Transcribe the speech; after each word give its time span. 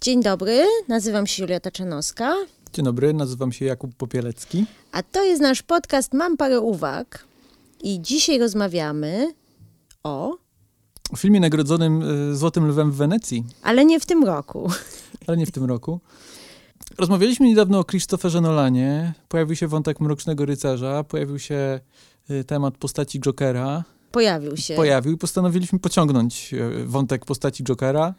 Dzień 0.00 0.22
dobry, 0.22 0.64
nazywam 0.88 1.26
się 1.26 1.42
Julia 1.42 1.60
Taczanowska, 1.60 2.34
Dzień 2.72 2.84
dobry, 2.84 3.14
nazywam 3.14 3.52
się 3.52 3.64
Jakub 3.64 3.94
Popielecki. 3.94 4.64
a 4.92 5.02
to 5.02 5.24
jest 5.24 5.42
nasz 5.42 5.62
podcast 5.62 6.12
Mam 6.12 6.36
parę 6.36 6.60
uwag 6.60 7.24
i 7.82 8.00
dzisiaj 8.02 8.38
rozmawiamy 8.38 9.34
o, 10.04 10.36
O 11.12 11.16
filmie 11.16 11.40
nagrodzonym 11.40 12.02
y, 12.32 12.36
Złotym 12.36 12.68
Lwem 12.68 12.92
w 12.92 12.96
Wenecji, 12.96 13.44
ale 13.62 13.84
nie 13.84 14.00
w 14.00 14.06
tym 14.06 14.24
roku. 14.24 14.70
ale 15.26 15.36
nie 15.36 15.46
w 15.46 15.50
tym 15.50 15.64
roku. 15.64 16.00
Rozmawialiśmy 16.98 17.46
niedawno 17.46 17.78
o 17.78 17.84
Christopherze 17.84 18.40
Nolanie. 18.40 19.12
Pojawił 19.28 19.56
się 19.56 19.68
wątek 19.68 20.00
Mrocznego 20.00 20.44
Rycerza, 20.46 21.04
pojawił 21.04 21.38
się 21.38 21.80
y, 22.30 22.44
temat 22.44 22.74
postaci 22.78 23.20
Jokera. 23.20 23.84
Pojawił 24.12 24.56
się. 24.56 24.74
Pojawił 24.74 25.12
i 25.12 25.16
postanowiliśmy 25.16 25.78
pociągnąć 25.78 26.54
y, 26.54 26.84
wątek 26.86 27.24
postaci 27.24 27.64
Jokera, 27.64 28.14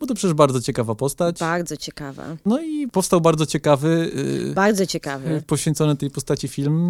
bo 0.00 0.06
to 0.06 0.14
przecież 0.14 0.34
bardzo 0.34 0.60
ciekawa 0.60 0.94
postać. 0.94 1.38
Bardzo 1.38 1.76
ciekawa. 1.76 2.24
No 2.46 2.60
i 2.60 2.88
powstał 2.88 3.20
bardzo 3.20 3.46
ciekawy, 3.46 4.10
y, 4.50 4.54
Bardzo 4.54 4.82
y, 4.82 4.86
ciekawy. 4.86 5.42
poświęcony 5.46 5.96
tej 5.96 6.10
postaci 6.10 6.48
film, 6.48 6.88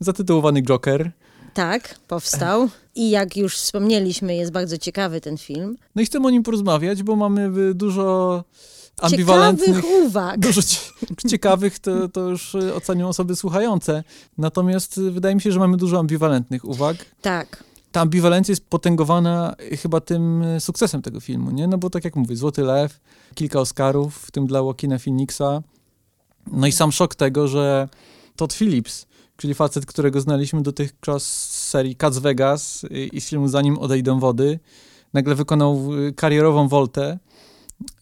zatytułowany 0.00 0.62
Joker. 0.62 1.10
Tak, 1.54 1.94
powstał. 2.08 2.68
I 2.94 3.10
jak 3.10 3.36
już 3.36 3.56
wspomnieliśmy, 3.56 4.34
jest 4.34 4.52
bardzo 4.52 4.78
ciekawy 4.78 5.20
ten 5.20 5.38
film. 5.38 5.76
No 5.94 6.02
i 6.02 6.06
chcemy 6.06 6.26
o 6.26 6.30
nim 6.30 6.42
porozmawiać, 6.42 7.02
bo 7.02 7.16
mamy 7.16 7.50
y, 7.70 7.74
dużo 7.74 8.44
ambiwalentnych... 9.00 9.76
Ciekawych 9.76 10.06
uwag. 10.06 10.40
Dużo 10.46 10.60
cie- 10.62 11.28
ciekawych 11.28 11.78
to, 11.78 12.08
to 12.08 12.20
już 12.28 12.54
y, 12.54 12.74
ocenią 12.74 13.08
osoby 13.08 13.36
słuchające. 13.36 14.04
Natomiast 14.38 14.98
y, 14.98 15.10
wydaje 15.10 15.34
mi 15.34 15.40
się, 15.40 15.52
że 15.52 15.58
mamy 15.58 15.76
dużo 15.76 15.98
ambiwalentnych 15.98 16.64
uwag. 16.64 16.96
Tak, 17.22 17.64
Ta 17.92 18.00
ambiwalencja 18.00 18.52
jest 18.52 18.66
potęgowana 18.66 19.54
chyba 19.82 20.00
tym 20.00 20.42
y, 20.42 20.60
sukcesem 20.60 21.02
tego 21.02 21.20
filmu, 21.20 21.50
nie? 21.50 21.66
No 21.66 21.78
bo 21.78 21.90
tak 21.90 22.04
jak 22.04 22.16
mówię, 22.16 22.36
Złoty 22.36 22.62
Lew, 22.62 23.00
kilka 23.34 23.60
Oscarów, 23.60 24.16
w 24.16 24.30
tym 24.30 24.46
dla 24.46 24.58
Joaquina 24.58 24.98
Phoenixa. 24.98 25.62
No 26.52 26.66
i 26.66 26.72
sam 26.72 26.92
szok 26.92 27.14
tego, 27.14 27.48
że 27.48 27.88
Todd 28.36 28.54
Phillips, 28.54 29.06
czyli 29.36 29.54
facet, 29.54 29.86
którego 29.86 30.20
znaliśmy 30.20 30.62
dotychczas 30.62 31.22
z 31.22 31.68
serii 31.68 31.96
Cats 31.96 32.18
Vegas 32.18 32.86
i 33.12 33.20
z 33.20 33.28
filmu 33.28 33.48
Zanim 33.48 33.78
odejdą 33.78 34.20
wody, 34.20 34.58
nagle 35.12 35.34
wykonał 35.34 35.98
y, 35.98 36.12
karierową 36.12 36.68
woltę. 36.68 37.18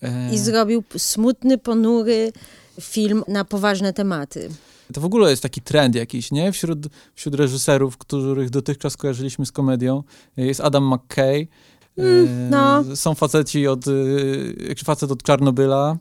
E, 0.02 0.34
i 0.34 0.38
zrobił 0.38 0.82
smutny, 0.96 1.58
ponury 1.58 2.32
film 2.80 3.24
na 3.28 3.44
poważne 3.44 3.92
tematy. 3.92 4.50
To 4.92 5.00
w 5.00 5.04
ogóle 5.04 5.30
jest 5.30 5.42
taki 5.42 5.60
trend 5.60 5.94
jakiś, 5.94 6.32
nie? 6.32 6.52
Wśród, 6.52 6.88
wśród 7.14 7.34
reżyserów, 7.34 7.98
których 7.98 8.50
dotychczas 8.50 8.96
kojarzyliśmy 8.96 9.46
z 9.46 9.52
komedią. 9.52 10.02
Jest 10.36 10.60
Adam 10.60 10.94
McKay. 10.94 11.48
Mm, 11.98 12.50
no. 12.50 12.84
E, 12.92 12.96
Są 12.96 13.14
faceci 13.14 13.66
od, 13.66 13.84
jak 14.68 14.78
facet 14.78 15.10
od 15.10 15.22
Czarnobyla. 15.22 15.96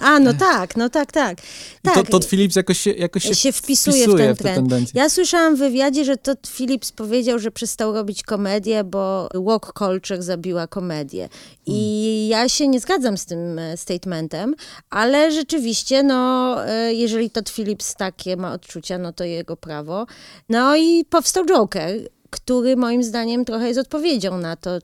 A, 0.00 0.20
no 0.20 0.34
tak, 0.34 0.76
no 0.76 0.88
tak, 0.88 1.12
tak. 1.12 1.38
I 1.38 1.42
tak. 1.82 1.94
to, 1.94 2.02
Todd 2.02 2.24
Phillips 2.24 2.56
jakoś 2.56 2.80
się, 2.80 2.90
jakoś 2.90 3.22
się, 3.22 3.34
się 3.34 3.52
wpisuje, 3.52 3.96
w 3.96 4.00
wpisuje 4.00 4.26
ten 4.26 4.36
te 4.36 4.42
trend. 4.42 4.56
tendencje. 4.56 5.00
Ja 5.00 5.08
słyszałam 5.08 5.56
w 5.56 5.58
wywiadzie, 5.58 6.04
że 6.04 6.16
Todd 6.16 6.48
Phillips 6.48 6.92
powiedział, 6.92 7.38
że 7.38 7.50
przestał 7.50 7.92
robić 7.92 8.22
komedię, 8.22 8.84
bo 8.84 9.28
walk 9.34 9.72
culture 9.78 10.22
zabiła 10.22 10.66
komedię. 10.66 11.28
I 11.66 12.28
ja 12.28 12.48
się 12.48 12.68
nie 12.68 12.80
zgadzam 12.80 13.18
z 13.18 13.26
tym 13.26 13.58
e, 13.58 13.76
statementem, 13.76 14.54
ale 14.90 15.32
rzeczywiście, 15.32 16.02
no, 16.02 16.56
e, 16.66 16.94
jeżeli 16.94 17.30
Todd 17.30 17.50
Phillips 17.50 17.94
takie 17.94 18.36
ma 18.36 18.52
odczucia, 18.52 18.98
no 18.98 19.12
to 19.12 19.24
jego 19.24 19.56
prawo. 19.56 20.06
No 20.48 20.76
i 20.76 21.04
powstał 21.04 21.44
Joker, 21.44 22.08
który 22.30 22.76
moim 22.76 23.02
zdaniem 23.02 23.44
trochę 23.44 23.68
jest 23.68 23.80
odpowiedzią 23.80 24.38
na 24.38 24.56
to, 24.56 24.78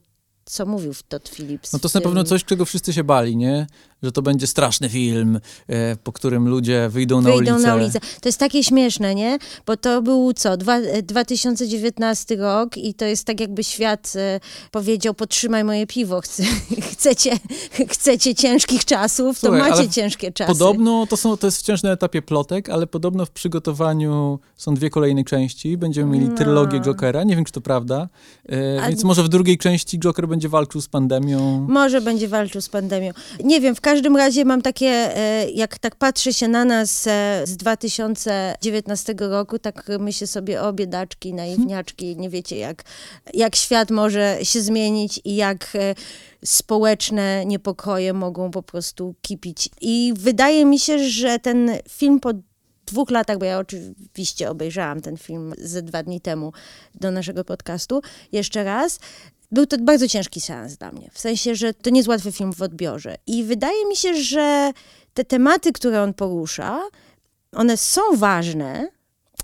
co 0.53 0.67
mówił 0.67 0.93
Todd 1.09 1.29
Phillips. 1.29 1.73
No 1.73 1.79
to 1.79 1.87
jest 1.87 1.95
na 1.95 2.01
pewno 2.01 2.25
coś, 2.25 2.45
czego 2.45 2.65
wszyscy 2.65 2.93
się 2.93 3.05
bali, 3.05 3.37
nie? 3.37 3.67
Że 4.03 4.13
to 4.13 4.23
będzie 4.23 4.47
straszny 4.47 4.89
film, 4.89 5.41
e, 5.69 5.97
po 5.97 6.13
którym 6.13 6.49
ludzie 6.49 6.89
wyjdą, 6.89 7.21
na 7.21 7.31
Wyjdą 7.31 7.53
ulicę. 7.55 7.69
na 7.69 7.75
ulicę. 7.77 8.01
To 8.01 8.29
jest 8.29 8.39
takie 8.39 8.65
śmieszne, 8.65 9.15
nie? 9.15 9.39
Bo 9.67 9.77
to 9.77 10.03
był 10.03 10.33
co? 10.33 10.57
Dwa, 10.57 10.77
e, 10.79 11.03
2019 11.03 12.37
rok 12.37 12.77
i 12.77 12.95
to 12.95 13.05
jest 13.05 13.25
tak 13.25 13.41
jakby 13.41 13.65
świat 13.65 14.13
e, 14.17 14.41
powiedział, 14.71 15.15
podtrzymaj 15.15 15.65
moje 15.65 15.87
piwo, 15.87 16.21
Chce, 16.21 16.43
chcecie, 16.93 17.31
chcecie 17.89 18.35
ciężkich 18.35 18.85
czasów, 18.85 19.41
to 19.41 19.47
Słuchaj, 19.47 19.71
macie 19.71 19.89
ciężkie 19.89 20.33
czasy. 20.33 20.49
Podobno, 20.53 21.07
to, 21.07 21.17
są, 21.17 21.37
to 21.37 21.47
jest 21.47 21.59
wciąż 21.59 21.83
na 21.83 21.93
etapie 21.93 22.23
plotek, 22.23 22.69
ale 22.69 22.87
podobno 22.87 23.27
w 23.27 23.31
przygotowaniu 23.31 24.39
są 24.57 24.75
dwie 24.75 24.91
kolejne 24.91 25.25
części. 25.25 25.77
Będziemy 25.79 26.13
mieli 26.13 26.29
No. 26.29 26.37
trylogię 26.37 26.81
Jokera, 26.81 27.25
nie 27.25 27.37
wiem 27.37 27.45
czy 27.45 27.53
to 27.53 27.61
prawda. 27.61 28.09
E, 28.49 28.83
A- 28.83 28.89
Więc 28.89 29.05
może 29.05 29.23
w 29.23 29.29
drugiej 29.29 29.59
części 29.59 29.99
Joker 29.99 30.29
będzie 30.29 30.49
walczył 30.49 30.81
z 30.81 30.89
pandemią. 30.89 31.67
Może 31.69 32.01
będzie 32.01 32.29
walczył 32.29 32.61
z 32.61 32.69
pandemią. 32.69 33.11
Nie 33.45 33.61
wiem, 33.61 33.75
w 33.75 33.81
każdym 33.81 33.92
razie 34.17 34.45
mam 34.45 34.63
takie, 34.63 34.87
e, 34.87 35.51
jak 35.51 35.79
tak 35.79 35.97
patrzy 35.97 36.33
się 36.33 36.49
na 36.49 36.65
nas 36.65 37.07
e, 37.07 37.43
z 37.45 37.57
2019 37.57 39.15
roku, 39.19 39.59
tak 39.59 39.89
myślę 39.99 40.27
sobie 40.27 40.63
o 40.63 40.73
biedaczki, 40.73 41.35
naiwniaczki, 41.35 42.17
nie 42.17 42.31
wiecie 42.31 42.57
jak, 42.57 42.85
jak 43.35 43.57
świat 43.57 43.91
może 43.91 44.39
się 44.43 44.61
zmienić 44.61 45.21
i 45.25 45.37
jak 45.37 45.69
e, 45.75 45.95
społeczne 46.45 47.47
niepokoje 47.47 48.13
mogą 48.13 48.51
po 48.51 48.63
prostu 48.63 49.15
kipić. 49.23 49.69
I 49.81 50.13
wydaje 50.17 50.65
mi 50.65 50.79
się, 50.79 50.99
że 50.99 51.39
ten 51.39 51.71
film 51.89 52.21
po 52.21 52.31
dwóch 52.87 53.11
latach, 53.11 53.39
bo 53.39 53.45
ja 53.45 53.59
oczywiście 53.59 54.51
obejrzałam 54.51 55.01
ten 55.01 55.17
film 55.17 55.55
ze 55.59 55.83
dwa 55.83 56.03
dni 56.03 56.21
temu 56.21 56.53
do 56.95 57.11
naszego 57.11 57.45
podcastu, 57.45 58.03
jeszcze 58.33 58.65
raz, 58.65 58.99
był 59.53 59.67
to 59.67 59.79
bardzo 59.79 60.09
ciężki 60.09 60.41
seans 60.41 60.77
dla 60.77 60.93
mnie. 60.93 61.11
W 61.13 61.21
sensie, 61.21 61.55
że 61.55 61.75
to 61.75 61.91
nie 61.91 61.99
jest 61.99 62.09
łatwy 62.09 62.33
film 62.33 62.53
w 62.53 62.63
odbiorze. 62.63 63.17
I 63.27 63.45
wydaje 63.45 63.87
mi 63.87 63.97
się, 63.97 64.15
że 64.15 64.73
te 65.15 65.25
tematy, 65.25 65.73
które 65.73 66.03
on 66.03 66.15
porusza, 66.15 66.81
one 67.53 67.77
są 67.77 68.01
ważne, 68.15 68.89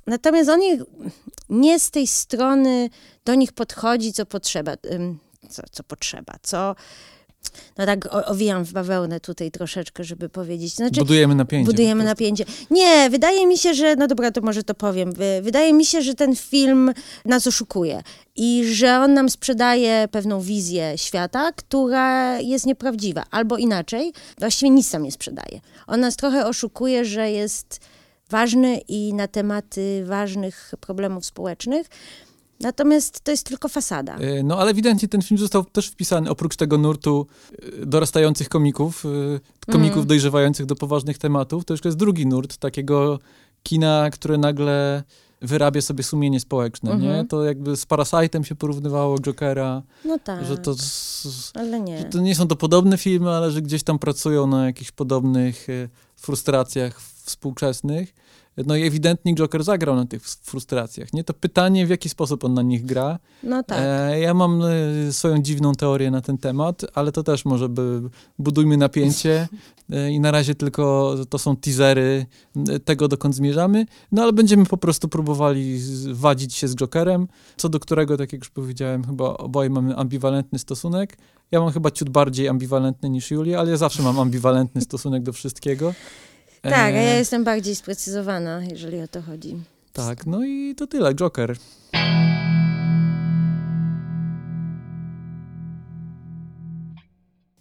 natomiast 0.07 0.51
on 0.51 0.63
ich 0.63 0.83
nie 1.49 1.81
z 1.81 1.91
tej 1.91 2.07
strony 2.07 2.91
do 3.25 3.35
nich 3.35 3.53
podchodzi, 3.53 4.13
co 4.13 4.27
potrzeba. 4.27 4.73
Co, 5.51 5.63
co 5.71 5.85
potrzeba, 5.85 6.35
co... 6.43 6.75
No 7.79 7.87
tak 7.87 8.09
owijam 8.27 8.65
w 8.65 8.73
bawełnę 8.73 9.21
tutaj 9.21 9.51
troszeczkę, 9.51 10.05
żeby 10.05 10.29
powiedzieć. 10.29 10.75
Znaczy, 10.75 11.01
Budujemy 11.01 11.35
napięcie. 11.35 11.67
Budujemy 11.67 12.05
napięcie. 12.05 12.45
Nie, 12.71 13.11
wydaje 13.11 13.47
mi 13.47 13.59
się, 13.59 13.75
że, 13.75 13.97
no 13.97 14.07
dobra, 14.07 14.31
to 14.31 14.41
może 14.41 14.63
to 14.63 14.75
powiem. 14.75 15.13
Wy- 15.13 15.43
Wydaje 15.43 15.73
mi 15.73 15.85
się, 15.85 16.03
że 16.03 16.15
ten 16.15 16.37
film 16.37 16.93
nas 17.25 17.47
oszukuje 17.47 18.03
i 18.37 18.65
że 18.73 18.99
on 18.99 19.15
nam 19.15 19.29
sprzedaje 19.31 20.09
pewną 20.11 20.41
wizję 20.41 20.93
świata, 20.97 21.53
która 21.53 22.39
jest 22.41 22.67
nieprawdziwa. 22.67 23.25
Albo 23.31 23.57
inaczej, 23.57 24.13
właściwie 24.39 24.71
nic 24.71 24.91
tam 24.91 25.03
nie 25.03 25.13
sprzedaje. 25.13 25.61
On 25.87 26.01
nas 26.01 26.17
trochę 26.17 26.47
oszukuje, 26.47 27.05
że 27.05 27.31
jest 27.31 27.81
ważny 28.31 28.81
i 28.89 29.15
na 29.15 29.29
tematy 29.29 30.05
ważnych 30.07 30.75
problemów 30.81 31.27
społecznych, 31.27 31.87
natomiast 32.61 33.21
to 33.21 33.31
jest 33.31 33.47
tylko 33.47 33.69
fasada. 33.69 34.17
E, 34.17 34.43
No 34.43 34.59
ale 34.59 34.71
ewidentnie 34.71 35.09
ten 35.09 35.23
film 35.23 35.39
został 35.39 35.65
też 35.65 35.89
wpisany, 35.89 36.31
oprócz 36.31 36.57
tego 36.57 36.79
nurtu 36.79 37.27
e, 37.83 37.87
dorastających 37.87 38.49
komików, 38.49 39.05
e, 39.67 39.73
komików 39.73 39.89
Mhm. 39.97 40.07
dojrzewających 40.07 40.67
do 40.67 40.77
poważnych 40.77 41.19
tematów, 41.19 41.65
to 41.65 41.75
jeszcze 41.75 41.89
jest 41.89 41.99
drugi 41.99 42.27
nurt 42.27 42.57
takiego 42.57 43.19
kina, 43.63 44.11
które 44.11 44.39
nagle 44.39 45.03
wyrabia 45.43 45.81
sobie 45.83 46.03
sumienie 46.05 46.41
społeczne, 46.41 46.91
nie? 46.91 47.09
Mhm. 47.09 47.27
To 47.29 47.45
jakby 47.45 47.77
z 47.77 47.87
Parasite'em 47.87 48.43
się 48.43 48.55
porównywało 48.55 49.19
Jokera, 49.19 49.83
No 50.05 50.19
tak, 50.19 50.45
że 50.47 50.59
to, 50.59 50.75
ale 51.55 51.81
nie. 51.81 51.99
że 51.99 52.05
to 52.05 52.21
nie 52.21 52.35
są 52.35 52.49
to 52.49 52.57
podobne 52.57 52.99
filmy, 52.99 53.31
ale 53.31 53.51
że 53.51 53.63
gdzieś 53.63 53.83
tam 53.83 53.99
pracują 53.99 54.47
na 54.47 54.67
jakichś 54.67 54.91
podobnych 54.91 55.67
frustracjach 56.17 57.01
współczesnych. 57.01 58.15
No 58.67 58.77
i 58.77 58.83
ewidentnie 58.83 59.35
Joker 59.35 59.65
zagrał 59.65 59.97
na 59.97 60.07
tych 60.07 60.23
frustracjach, 60.23 61.13
nie? 61.13 61.25
To 61.25 61.35
pytanie, 61.35 61.87
w 61.87 61.91
jaki 61.91 62.09
sposób 62.09 62.45
on 62.45 62.55
na 62.55 62.63
nich 62.63 62.85
gra. 62.85 63.19
No 63.43 63.63
tak. 63.63 63.79
E, 63.81 64.21
ja 64.21 64.35
mam 64.35 64.63
e, 64.63 65.13
swoją 65.13 65.43
dziwną 65.43 65.73
teorię 65.73 66.11
na 66.11 66.21
ten 66.21 66.39
temat, 66.39 66.83
ale 66.95 67.13
to 67.13 67.23
też 67.23 67.45
może 67.45 67.69
by 67.69 68.01
budujmy 68.39 68.77
napięcie 68.77 69.49
e, 69.91 70.11
i 70.11 70.21
na 70.21 70.31
razie 70.31 70.55
tylko 70.55 71.15
to 71.29 71.39
są 71.39 71.57
teasery 71.57 72.27
e, 72.69 72.79
tego, 72.81 73.09
dokąd 73.09 73.35
zmierzamy, 73.35 73.87
no 74.13 74.23
ale 74.23 74.33
będziemy 74.33 74.67
po 74.67 74.77
prostu 74.77 75.09
próbowali 75.09 75.81
wadzić 76.13 76.55
się 76.55 76.69
z 76.69 76.75
Jokerem, 76.75 77.29
co 77.57 77.69
do 77.69 77.81
którego, 77.81 78.17
tak 78.17 78.33
jak 78.33 78.41
już 78.41 78.51
powiedziałem, 78.51 79.05
chyba 79.05 79.25
oboje 79.25 79.71
mamy 79.71 79.97
ambiwalentny 79.97 80.59
stosunek. 80.59 81.19
Ja 81.51 81.61
mam 81.61 81.73
chyba 81.73 81.91
ciut 81.91 82.11
bardziej 82.11 82.49
ambiwalentny 82.49 83.11
niż 83.11 83.31
Julia, 83.31 83.61
ale 83.61 83.71
ja 83.71 83.77
zawsze 83.77 84.03
mam 84.03 84.21
ambiwalentny 84.21 84.81
stosunek 84.81 85.23
do 85.23 85.33
wszystkiego. 85.33 85.95
E, 86.63 86.71
Tak, 86.71 86.95
a 86.95 86.99
ja 86.99 87.15
jestem 87.15 87.45
bardziej 87.45 87.75
sprecyzowana, 87.75 88.61
jeżeli 88.71 89.01
o 89.01 89.09
to 89.09 89.23
chodzi. 89.23 89.57
Tak, 89.93 90.27
no 90.27 90.45
i 90.45 90.75
to 90.75 90.87
tyle, 90.87 91.15
Joker. 91.15 91.57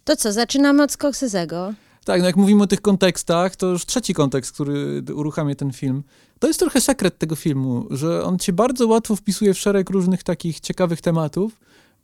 To 0.04 0.16
co, 0.16 0.32
zaczynamy 0.32 0.82
od 0.82 0.90
Scorsese'ego. 0.90 1.74
Tak, 2.04 2.20
no 2.20 2.26
jak 2.26 2.36
mówimy 2.36 2.62
o 2.62 2.66
tych 2.66 2.80
kontekstach, 2.80 3.56
to 3.56 3.66
już 3.66 3.86
trzeci 3.86 4.14
kontekst, 4.14 4.52
który 4.52 5.02
uruchamia 5.14 5.54
ten 5.54 5.72
film. 5.72 6.02
To 6.38 6.46
jest 6.46 6.60
trochę 6.60 6.80
sekret 6.80 7.18
tego 7.18 7.36
filmu, 7.36 7.86
że 7.90 8.24
on 8.24 8.38
cię 8.38 8.52
bardzo 8.52 8.86
łatwo 8.86 9.16
wpisuje 9.16 9.54
w 9.54 9.58
szereg 9.58 9.90
różnych 9.90 10.22
takich 10.22 10.60
ciekawych 10.60 11.00
tematów 11.00 11.52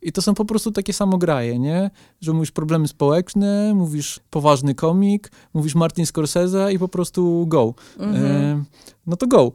I 0.05 0.13
to 0.13 0.23
są 0.23 0.35
po 0.35 0.45
prostu 0.45 0.73
takie 0.73 0.93
samograje, 0.93 1.59
nie? 1.59 1.91
Że 2.21 2.33
mówisz 2.33 2.51
problemy 2.51 2.89
społeczne, 2.89 3.75
mówisz 3.75 4.21
poważny 4.31 4.75
komik, 4.75 5.31
mówisz 5.55 5.75
Martin 5.75 6.07
Scorsese 6.07 6.73
i 6.73 6.79
po 6.79 6.89
prostu 6.89 7.47
go. 7.47 7.75
E, 8.01 8.65
no 9.07 9.17
to 9.17 9.27
go. 9.27 9.53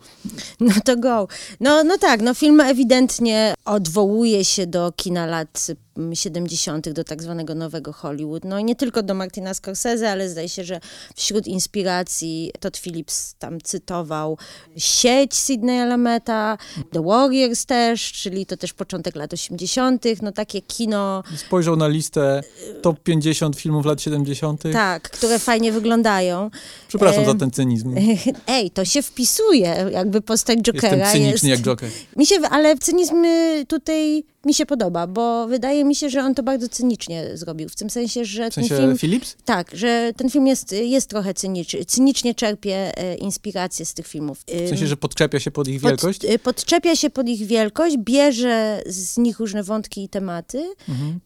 No 0.59 0.73
to 0.85 0.97
go. 0.97 1.27
No, 1.59 1.83
no 1.83 1.97
tak, 1.97 2.21
no 2.21 2.33
film 2.33 2.61
ewidentnie 2.61 3.53
odwołuje 3.65 4.45
się 4.45 4.67
do 4.67 4.91
kina 4.95 5.25
lat 5.25 5.67
70., 6.13 6.89
do 6.89 7.03
tak 7.03 7.23
zwanego 7.23 7.55
nowego 7.55 7.93
Hollywood. 7.93 8.45
No 8.45 8.59
i 8.59 8.63
nie 8.63 8.75
tylko 8.75 9.03
do 9.03 9.13
Martina 9.13 9.53
Scorsese, 9.53 10.11
ale 10.11 10.29
zdaje 10.29 10.49
się, 10.49 10.63
że 10.63 10.79
wśród 11.15 11.47
inspiracji 11.47 12.51
Todd 12.59 12.77
Phillips 12.77 13.35
tam 13.39 13.61
cytował 13.61 14.37
sieć 14.77 15.35
Sidneya 15.35 15.85
Lameta, 15.89 16.57
The 16.91 17.03
Warriors 17.03 17.65
też, 17.65 18.11
czyli 18.11 18.45
to 18.45 18.57
też 18.57 18.73
początek 18.73 19.15
lat 19.15 19.33
80., 19.33 20.03
no 20.21 20.31
takie 20.31 20.61
kino... 20.61 21.23
Spojrzał 21.37 21.75
na 21.75 21.87
listę 21.87 22.41
top 22.81 22.99
50 23.03 23.55
filmów 23.55 23.85
lat 23.85 24.01
70. 24.01 24.63
Tak, 24.73 25.09
które 25.09 25.39
fajnie 25.39 25.71
wyglądają. 25.71 26.49
Przepraszam 26.87 27.23
e... 27.23 27.25
za 27.25 27.33
ten 27.33 27.51
cynizm. 27.51 27.95
Ej, 28.47 28.71
to 28.71 28.85
się 28.85 29.01
wpisuje, 29.01 29.89
jakby 29.91 30.21
postać 30.21 30.59
Jokera 30.59 30.97
Jestem 30.97 31.11
cyniczny 31.11 31.49
jest... 31.49 31.65
jak 31.65 31.67
Joker. 31.67 31.89
Mi 32.15 32.25
się, 32.25 32.35
ale 32.49 32.77
cynizm 32.77 33.25
tutaj 33.67 34.23
mi 34.45 34.53
się 34.53 34.65
podoba, 34.65 35.07
bo 35.07 35.47
wydaje 35.47 35.85
mi 35.85 35.95
się, 35.95 36.09
że 36.09 36.21
on 36.21 36.35
to 36.35 36.43
bardzo 36.43 36.69
cynicznie 36.69 37.37
zrobił. 37.37 37.69
W 37.69 37.75
tym 37.75 37.89
sensie, 37.89 38.25
że 38.25 38.49
w 38.49 38.53
sensie 38.53 38.69
ten 38.69 38.77
film. 38.77 38.97
Philips? 38.97 39.37
Tak, 39.45 39.71
że 39.73 40.11
ten 40.17 40.29
film 40.29 40.47
jest, 40.47 40.71
jest 40.71 41.09
trochę 41.09 41.33
cyniczny. 41.33 41.85
Cynicznie 41.85 42.35
czerpie 42.35 42.97
e, 42.97 43.15
inspiracje 43.15 43.85
z 43.85 43.93
tych 43.93 44.07
filmów. 44.07 44.39
W 44.65 44.69
sensie, 44.69 44.87
że 44.87 44.97
podczepia 44.97 45.39
się 45.39 45.51
pod 45.51 45.67
ich 45.67 45.81
wielkość? 45.81 46.21
Pod, 46.21 46.41
podczepia 46.41 46.95
się 46.95 47.09
pod 47.09 47.29
ich 47.29 47.47
wielkość, 47.47 47.97
bierze 47.97 48.81
z 48.85 49.17
nich 49.17 49.39
różne 49.39 49.63
wątki 49.63 50.03
i 50.03 50.09
tematy. 50.09 50.73
Mhm. 50.89 51.19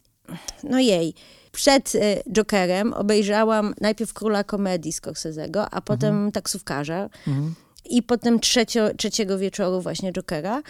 No 0.63 0.80
jej. 0.80 1.13
Przed 1.51 1.95
e, 1.95 2.00
Jokerem 2.31 2.94
obejrzałam 2.94 3.74
najpierw 3.81 4.13
Króla 4.13 4.44
Komedii 4.44 4.92
Scorsese'ego, 4.92 5.68
a 5.71 5.81
potem 5.81 6.10
mhm. 6.10 6.31
Taksówkarza. 6.31 7.10
Mhm. 7.27 7.56
I 7.89 8.04
potem 8.04 8.39
trzecio, 8.39 8.94
trzeciego 8.98 9.38
wieczoru 9.38 9.81
właśnie 9.81 10.12
Jokera. 10.12 10.62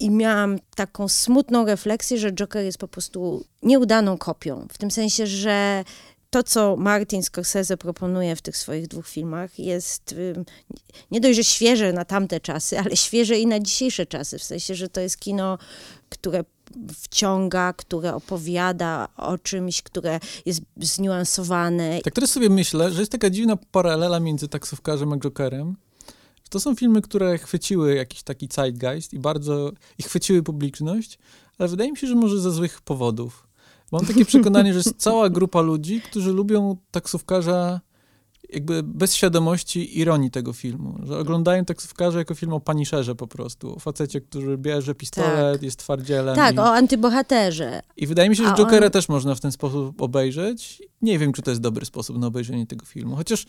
I 0.00 0.10
miałam 0.10 0.58
taką 0.74 1.08
smutną 1.08 1.64
refleksję, 1.64 2.18
że 2.18 2.32
Joker 2.32 2.64
jest 2.64 2.78
po 2.78 2.88
prostu 2.88 3.44
nieudaną 3.62 4.18
kopią. 4.18 4.66
W 4.72 4.78
tym 4.78 4.90
sensie, 4.90 5.26
że 5.26 5.84
to, 6.30 6.42
co 6.42 6.76
Martin 6.76 7.22
Scorsese 7.22 7.76
proponuje 7.76 8.36
w 8.36 8.42
tych 8.42 8.56
swoich 8.56 8.88
dwóch 8.88 9.08
filmach, 9.08 9.58
jest 9.58 10.14
nie 11.10 11.20
dość, 11.20 11.36
że 11.36 11.44
świeże 11.44 11.92
na 11.92 12.04
tamte 12.04 12.40
czasy, 12.40 12.78
ale 12.78 12.96
świeże 12.96 13.38
i 13.38 13.46
na 13.46 13.60
dzisiejsze 13.60 14.06
czasy. 14.06 14.38
W 14.38 14.42
sensie, 14.44 14.74
że 14.74 14.88
to 14.88 15.00
jest 15.00 15.16
kino, 15.16 15.58
które 16.08 16.44
wciąga, 17.02 17.72
które 17.72 18.14
opowiada 18.14 19.08
o 19.16 19.38
czymś, 19.38 19.82
które 19.82 20.20
jest 20.46 20.60
zniuansowane. 20.76 22.00
Tak 22.04 22.14
teraz 22.14 22.30
sobie 22.30 22.50
myślę, 22.50 22.92
że 22.92 23.00
jest 23.00 23.12
taka 23.12 23.30
dziwna 23.30 23.56
paralela 23.72 24.20
między 24.20 24.48
taksówkarzem 24.48 25.12
a 25.12 25.16
Jokerem, 25.16 25.76
to 26.48 26.60
są 26.60 26.74
filmy, 26.74 27.02
które 27.02 27.38
chwyciły 27.38 27.94
jakiś 27.94 28.22
taki 28.22 28.48
zeitgeist 28.52 29.14
i 29.14 29.18
bardzo, 29.18 29.72
i 29.98 30.02
chwyciły 30.02 30.42
publiczność, 30.42 31.18
ale 31.58 31.68
wydaje 31.68 31.90
mi 31.90 31.96
się, 31.96 32.06
że 32.06 32.14
może 32.14 32.40
ze 32.40 32.50
złych 32.50 32.80
powodów. 32.82 33.48
Mam 33.92 34.06
takie 34.06 34.24
przekonanie, 34.34 34.72
że 34.72 34.78
jest 34.78 34.94
cała 34.96 35.30
grupa 35.30 35.60
ludzi, 35.60 36.00
którzy 36.00 36.32
lubią 36.32 36.76
taksówkarza 36.90 37.80
jakby 38.48 38.82
bez 38.82 39.14
świadomości 39.14 39.98
ironii 39.98 40.30
tego 40.30 40.52
filmu, 40.52 40.98
że 41.02 41.18
oglądają 41.18 41.64
taksówkarza 41.64 42.18
jako 42.18 42.34
film 42.34 42.52
o 42.52 42.60
paniszerze 42.60 43.14
po 43.14 43.26
prostu, 43.26 43.76
o 43.76 43.78
facecie, 43.78 44.20
który 44.20 44.58
bierze 44.58 44.94
pistolet, 44.94 45.52
tak. 45.54 45.62
jest 45.62 45.78
twardzielem. 45.78 46.36
Tak, 46.36 46.54
i... 46.54 46.58
o 46.58 46.74
antybohaterze. 46.74 47.82
I 47.96 48.06
wydaje 48.06 48.28
mi 48.30 48.36
się, 48.36 48.42
że 48.42 48.52
A 48.52 48.56
Jokera 48.56 48.86
on... 48.86 48.92
też 48.92 49.08
można 49.08 49.34
w 49.34 49.40
ten 49.40 49.52
sposób 49.52 50.02
obejrzeć. 50.02 50.82
Nie 51.02 51.18
wiem, 51.18 51.32
czy 51.32 51.42
to 51.42 51.50
jest 51.50 51.60
dobry 51.60 51.86
sposób 51.86 52.18
na 52.18 52.26
obejrzenie 52.26 52.66
tego 52.66 52.86
filmu, 52.86 53.16
chociaż 53.16 53.46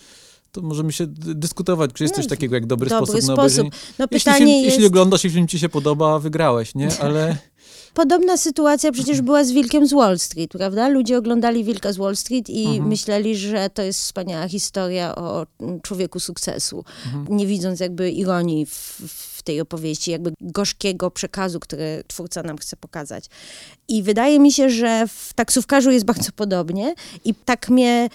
to 0.52 0.62
możemy 0.62 0.92
się 0.92 1.08
dyskutować, 1.08 1.92
czy 1.94 2.04
jest 2.04 2.16
coś 2.16 2.26
no, 2.26 2.30
takiego 2.30 2.56
jak 2.56 2.66
dobry, 2.66 2.90
dobry 2.90 3.08
sposób, 3.08 3.24
sposób 3.24 3.36
na 3.38 3.44
obejrzenie. 3.44 3.70
No, 4.00 4.06
jeśli, 4.12 4.34
film, 4.34 4.48
jest... 4.48 4.66
jeśli 4.66 4.86
oglądasz 4.86 5.26
i 5.26 5.30
film 5.30 5.48
ci 5.48 5.60
się 5.60 5.70
podoba, 5.70 6.20
wygrałeś, 6.20 6.76
nie? 6.76 6.90
Ale... 7.02 7.38
Podobna 7.94 8.38
sytuacja 8.38 8.92
przecież 8.92 9.22
była 9.22 9.44
z 9.44 9.52
Wilkiem 9.52 9.88
z 9.88 9.94
Wall 9.94 10.20
Street, 10.20 10.52
prawda? 10.52 10.88
Ludzie 10.88 11.18
oglądali 11.18 11.64
Wilka 11.64 11.94
z 11.94 11.98
Wall 11.98 12.16
Street 12.16 12.50
i 12.50 12.66
mhm. 12.66 12.88
myśleli, 12.88 13.36
że 13.36 13.70
to 13.70 13.82
jest 13.82 14.00
wspaniała 14.00 14.48
historia 14.48 15.16
o 15.16 15.46
człowieku 15.84 16.20
sukcesu, 16.20 16.84
mhm. 17.06 17.38
nie 17.38 17.48
widząc 17.48 17.80
jakby 17.80 18.12
ironii 18.12 18.66
w, 18.66 19.02
w 19.38 19.44
tej 19.44 19.62
opowieści, 19.62 20.12
jakby 20.12 20.34
gorzkiego 20.42 21.12
przekazu, 21.12 21.60
który 21.60 22.04
twórca 22.08 22.44
nam 22.44 22.58
chce 22.58 22.78
pokazać. 22.78 23.26
I 23.88 24.04
wydaje 24.04 24.40
mi 24.40 24.52
się, 24.52 24.70
że 24.70 25.08
w 25.08 25.34
taksówkarzu 25.34 25.92
jest 25.92 26.06
bardzo 26.06 26.32
podobnie 26.36 26.96
i 27.26 27.34
tak 27.36 27.70
mnie 27.70 28.10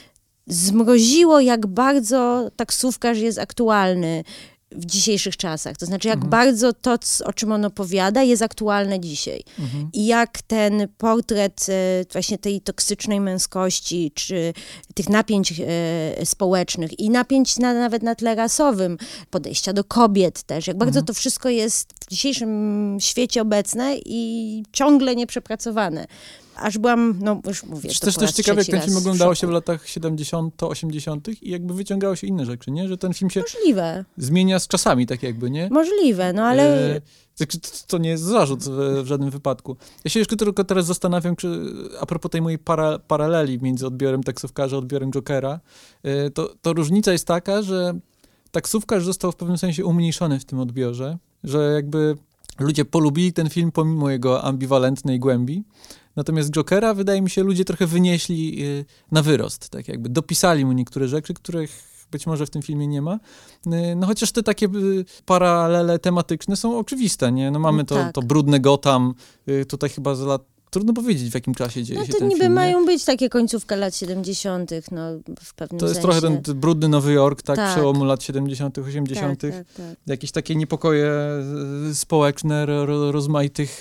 zmroziło, 0.47 1.41
jak 1.41 1.67
bardzo 1.67 2.51
taksówkarz 2.57 3.19
jest 3.19 3.39
aktualny 3.39 4.25
w 4.77 4.87
dzisiejszych 4.87 5.37
czasach. 5.37 5.77
To 5.77 5.87
znaczy, 5.87 6.09
jak 6.09 6.17
mhm. 6.17 6.31
bardzo 6.31 6.73
to, 6.73 6.99
o 7.25 7.33
czym 7.33 7.53
on 7.53 7.65
opowiada, 7.65 8.23
jest 8.23 8.43
aktualne 8.43 9.01
dzisiaj. 9.01 9.43
Mhm. 9.59 9.89
I 9.93 10.07
jak 10.07 10.43
ten 10.43 10.89
portret 10.99 11.67
e, 11.69 12.05
właśnie 12.13 12.39
tej 12.39 12.61
toksycznej 12.61 13.21
męskości, 13.21 14.13
czy 14.15 14.53
tych 14.95 15.09
napięć 15.09 15.53
e, 15.61 16.27
społecznych 16.27 16.99
i 16.99 17.11
napięć 17.11 17.59
na, 17.59 17.75
nawet 17.75 18.03
na 18.03 18.15
tle 18.15 18.35
rasowym, 18.35 18.99
podejścia 19.31 19.73
do 19.73 19.85
kobiet 19.85 20.43
też, 20.43 20.67
jak 20.67 20.77
bardzo 20.79 20.99
mhm. 20.99 21.07
to 21.07 21.15
wszystko 21.15 21.49
jest 21.49 21.93
w 22.01 22.11
dzisiejszym 22.11 22.97
świecie 23.01 23.43
obecne 23.43 23.97
i 24.05 24.63
ciągle 24.73 25.17
nieprzepracowane 25.17 26.07
aż 26.57 26.79
byłam, 26.79 27.19
no 27.21 27.41
już 27.47 27.65
mówię, 27.65 27.91
to 27.91 28.07
też, 28.07 28.15
też 28.15 28.33
ciekawe, 28.33 28.61
jak 28.61 28.67
ten 28.67 28.81
film 28.81 28.97
oglądało 28.97 29.35
się 29.35 29.47
w 29.47 29.51
latach 29.51 29.89
70., 29.89 30.63
80. 30.63 31.43
i 31.43 31.51
jakby 31.51 31.75
wyciągało 31.75 32.17
się 32.17 32.27
inne 32.27 32.47
rzeczy, 32.47 32.71
nie? 32.71 32.89
Że 32.89 32.99
ten 32.99 33.15
film 33.15 33.31
się 33.31 33.41
Możliwe. 33.41 34.05
zmienia 34.17 34.59
z 34.59 34.69
czasami, 34.69 35.07
tak 35.07 35.23
jakby, 35.23 35.51
nie? 35.51 35.69
Możliwe, 35.71 36.33
no 36.33 36.43
ale... 36.43 36.97
E, 36.97 37.01
to 37.87 37.99
nie 37.99 38.11
jest 38.11 38.23
zarzut 38.23 38.65
w, 38.65 39.03
w, 39.03 39.07
żadnym 39.07 39.31
wypadku. 39.31 39.77
Ja 40.05 40.11
się 40.11 40.19
jeszcze 40.19 40.37
tylko 40.37 40.65
teraz 40.65 40.87
zastanawiam, 40.87 41.37
czy 41.37 41.61
a 42.01 42.07
propos 42.07 42.31
tej 42.31 42.43
mojej 42.43 42.59
para, 42.59 42.99
paraleli 42.99 43.59
między 43.63 43.87
odbiorem 43.87 44.23
taksówkarza 44.23 44.77
a 44.77 44.79
odbiorem 44.79 45.11
Jokera, 45.11 45.61
e, 46.03 46.31
to, 46.31 46.55
to 46.63 46.73
różnica 46.73 47.13
jest 47.13 47.27
taka, 47.27 47.63
że 47.63 47.95
taksówkarz 48.51 49.05
został 49.05 49.33
w 49.33 49.37
pewnym 49.37 49.59
sensie 49.59 49.85
umniejszony 49.85 50.41
w 50.41 50.45
tym 50.45 50.61
odbiorze, 50.61 51.19
że 51.45 51.73
jakby 51.75 52.17
ludzie 52.63 52.85
polubili 52.85 53.33
ten 53.33 53.51
film 53.51 53.73
pomimo 53.73 54.11
jego 54.11 54.43
ambiwalentnej 54.43 55.19
głębi, 55.19 55.65
Natomiast 56.17 56.51
Jokera, 56.51 56.95
wydaje 56.95 57.23
mi 57.23 57.31
się, 57.31 57.43
ludzie 57.43 57.65
trochę 57.65 57.87
wynieśli 57.87 58.65
y, 58.65 58.85
na 59.13 59.23
wyrost, 59.23 59.69
tak 59.69 59.89
jakby 59.89 60.09
dopisali 60.09 60.65
mu 60.65 60.73
niektóre 60.73 61.09
rzeczy, 61.09 61.35
których 61.35 61.93
być 62.11 62.27
może 62.27 62.47
w 62.47 62.51
tym 62.51 62.63
filmie 62.63 62.87
nie 62.87 63.03
ma. 63.03 63.19
Y, 63.67 63.97
no 63.97 64.07
chociaż 64.07 64.33
te 64.33 64.43
takie 64.43 64.67
y, 64.67 65.05
paralele 65.27 65.99
tematyczne 65.99 66.57
są 66.57 66.79
oczywiste, 66.79 67.33
nie? 67.33 67.51
No 67.51 67.59
mamy 67.59 67.85
to, 67.85 67.95
tak. 67.95 68.13
to 68.13 68.23
brudne 68.23 68.61
Gotham, 68.61 69.15
tutaj 69.69 69.91
chyba 69.91 70.15
z 70.15 70.21
lat 70.21 70.52
Trudno 70.73 70.93
powiedzieć, 70.93 71.31
w 71.31 71.35
jakim 71.35 71.55
czasie 71.55 71.85
dzieje 71.85 72.01
no, 72.01 72.07
się 72.07 72.13
ten 72.13 72.29
niby 72.29 72.41
film. 72.41 72.53
mają 72.53 72.87
być 72.87 73.05
takie 73.05 73.29
końcówka 73.29 73.77
lat 73.77 73.97
70., 73.97 74.71
no 74.91 75.03
w 75.43 75.55
pewnym 75.55 75.81
To 75.81 75.87
jest 75.87 76.03
sensie. 76.03 76.21
trochę 76.21 76.41
ten 76.43 76.55
brudny 76.61 76.89
Nowy 76.89 77.13
Jork, 77.13 77.43
tak, 77.43 77.57
tak. 77.57 77.73
przełomu 77.73 78.05
lat 78.05 78.23
70., 78.23 78.79
80., 78.79 79.41
tak, 79.41 79.51
tak, 79.51 79.67
tak, 79.77 79.97
jakieś 80.07 80.33
takie 80.33 80.55
niepokoje 80.55 81.13
społeczne, 81.95 82.67
rozmaitych, 83.11 83.81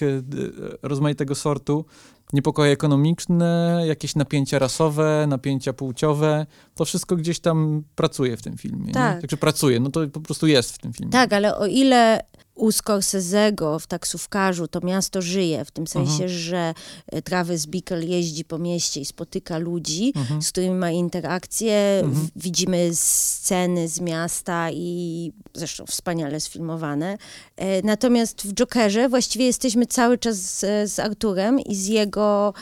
rozmaitego 0.81 1.35
sortu 1.35 1.85
niepokoje 2.33 2.71
ekonomiczne, 2.71 3.81
jakieś 3.85 4.15
napięcia 4.15 4.59
rasowe, 4.59 5.25
napięcia 5.27 5.73
płciowe. 5.73 6.45
To 6.75 6.85
wszystko 6.85 7.15
gdzieś 7.15 7.39
tam 7.39 7.83
pracuje 7.95 8.37
w 8.37 8.41
tym 8.41 8.57
filmie. 8.57 8.91
Tak. 8.91 9.15
Nie? 9.15 9.21
Także 9.21 9.37
pracuje, 9.37 9.79
no 9.79 9.89
to 9.89 10.07
po 10.07 10.21
prostu 10.21 10.47
jest 10.47 10.71
w 10.71 10.77
tym 10.77 10.93
filmie. 10.93 11.11
Tak, 11.11 11.33
ale 11.33 11.57
o 11.57 11.65
ile 11.65 12.23
u 12.61 12.69
Scorsese'ego 12.69 13.79
w 13.79 13.87
taksówkarzu 13.87 14.67
to 14.67 14.79
miasto 14.83 15.21
żyje, 15.21 15.65
w 15.65 15.71
tym 15.71 15.87
sensie, 15.87 16.23
mhm. 16.23 16.29
że 16.29 16.73
e, 17.07 17.21
Travis 17.21 17.65
Bickle 17.65 18.05
jeździ 18.05 18.45
po 18.45 18.57
mieście 18.57 19.01
i 19.01 19.05
spotyka 19.05 19.57
ludzi, 19.57 20.13
mhm. 20.15 20.41
z 20.41 20.51
którymi 20.51 20.75
ma 20.75 20.91
interakcje. 20.91 22.01
Mhm. 22.03 22.27
Widzimy 22.35 22.89
sceny 22.93 23.87
z 23.87 23.99
miasta 23.99 24.71
i 24.71 25.31
zresztą 25.53 25.85
wspaniale 25.85 26.39
sfilmowane. 26.39 27.17
E, 27.57 27.81
natomiast 27.81 28.41
w 28.41 28.53
Jokerze 28.53 29.09
właściwie 29.09 29.45
jesteśmy 29.45 29.85
cały 29.85 30.17
czas 30.17 30.37
z, 30.37 30.91
z 30.91 30.99
Arturem 30.99 31.59
i 31.59 31.75
z 31.75 31.87
jego 31.87 32.53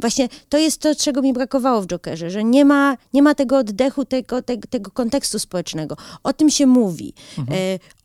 Właśnie 0.00 0.28
to 0.48 0.58
jest 0.58 0.80
to, 0.80 0.94
czego 0.94 1.22
mi 1.22 1.32
brakowało 1.32 1.82
w 1.82 1.86
Jokerze, 1.86 2.30
że 2.30 2.44
nie 2.44 2.64
ma, 2.64 2.96
nie 3.12 3.22
ma 3.22 3.34
tego 3.34 3.58
oddechu, 3.58 4.04
tego, 4.04 4.42
tego, 4.42 4.68
tego 4.70 4.90
kontekstu 4.90 5.38
społecznego. 5.38 5.96
O 6.22 6.32
tym 6.32 6.50
się 6.50 6.66
mówi. 6.66 7.14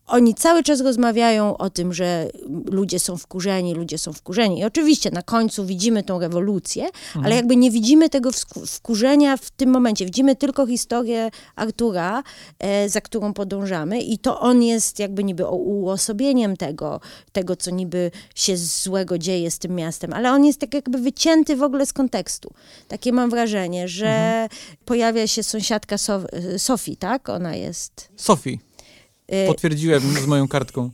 Oni 0.08 0.34
cały 0.34 0.62
czas 0.62 0.80
rozmawiają 0.80 1.56
o 1.56 1.70
tym, 1.70 1.92
że 1.94 2.28
ludzie 2.64 2.98
są 2.98 3.16
wkurzeni, 3.16 3.74
ludzie 3.74 3.98
są 3.98 4.12
wkurzeni. 4.12 4.58
I 4.58 4.64
oczywiście 4.64 5.10
na 5.10 5.22
końcu 5.22 5.66
widzimy 5.66 6.02
tą 6.02 6.18
rewolucję, 6.20 6.84
Mhm. 6.84 7.24
ale 7.24 7.34
jakby 7.36 7.56
nie 7.56 7.70
widzimy 7.70 8.08
tego 8.10 8.30
wkurzenia 8.66 9.36
w 9.36 9.50
tym 9.50 9.70
momencie. 9.70 10.04
Widzimy 10.04 10.36
tylko 10.36 10.66
historię 10.66 11.30
Artura, 11.56 12.22
e, 12.58 12.88
za 12.88 13.00
którą 13.00 13.32
podążamy 13.34 14.00
i 14.00 14.18
to 14.18 14.40
on 14.40 14.62
jest 14.62 14.98
jakby 14.98 15.24
niby 15.24 15.44
uosobieniem 15.46 16.56
tego, 16.56 17.00
tego, 17.32 17.56
co 17.56 17.70
niby 17.70 18.10
się 18.34 18.56
złego 18.56 19.18
dzieje 19.18 19.50
z 19.50 19.58
tym 19.58 19.74
miastem, 19.74 20.12
ale 20.12 20.32
on 20.32 20.44
jest 20.44 20.60
tak 20.60 20.74
jakby 20.74 20.98
wycięty 20.98 21.56
w 21.56 21.62
ogóle 21.62 21.86
z 21.86 21.92
kontekstu. 21.92 22.50
Takie 22.88 23.12
mam 23.12 23.30
wrażenie, 23.30 23.88
że 23.88 24.06
Mhm. 24.08 24.48
pojawia 24.84 25.26
się 25.26 25.42
sąsiadka 25.42 25.96
Sof- 25.96 26.58
Sofii, 26.58 26.96
tak? 26.96 27.28
Ona 27.28 27.54
jest... 27.56 28.08
Sofii, 28.16 28.60
potwierdziłem 29.46 30.00
z 30.00 30.26
moją 30.26 30.48
kartką. 30.48 30.90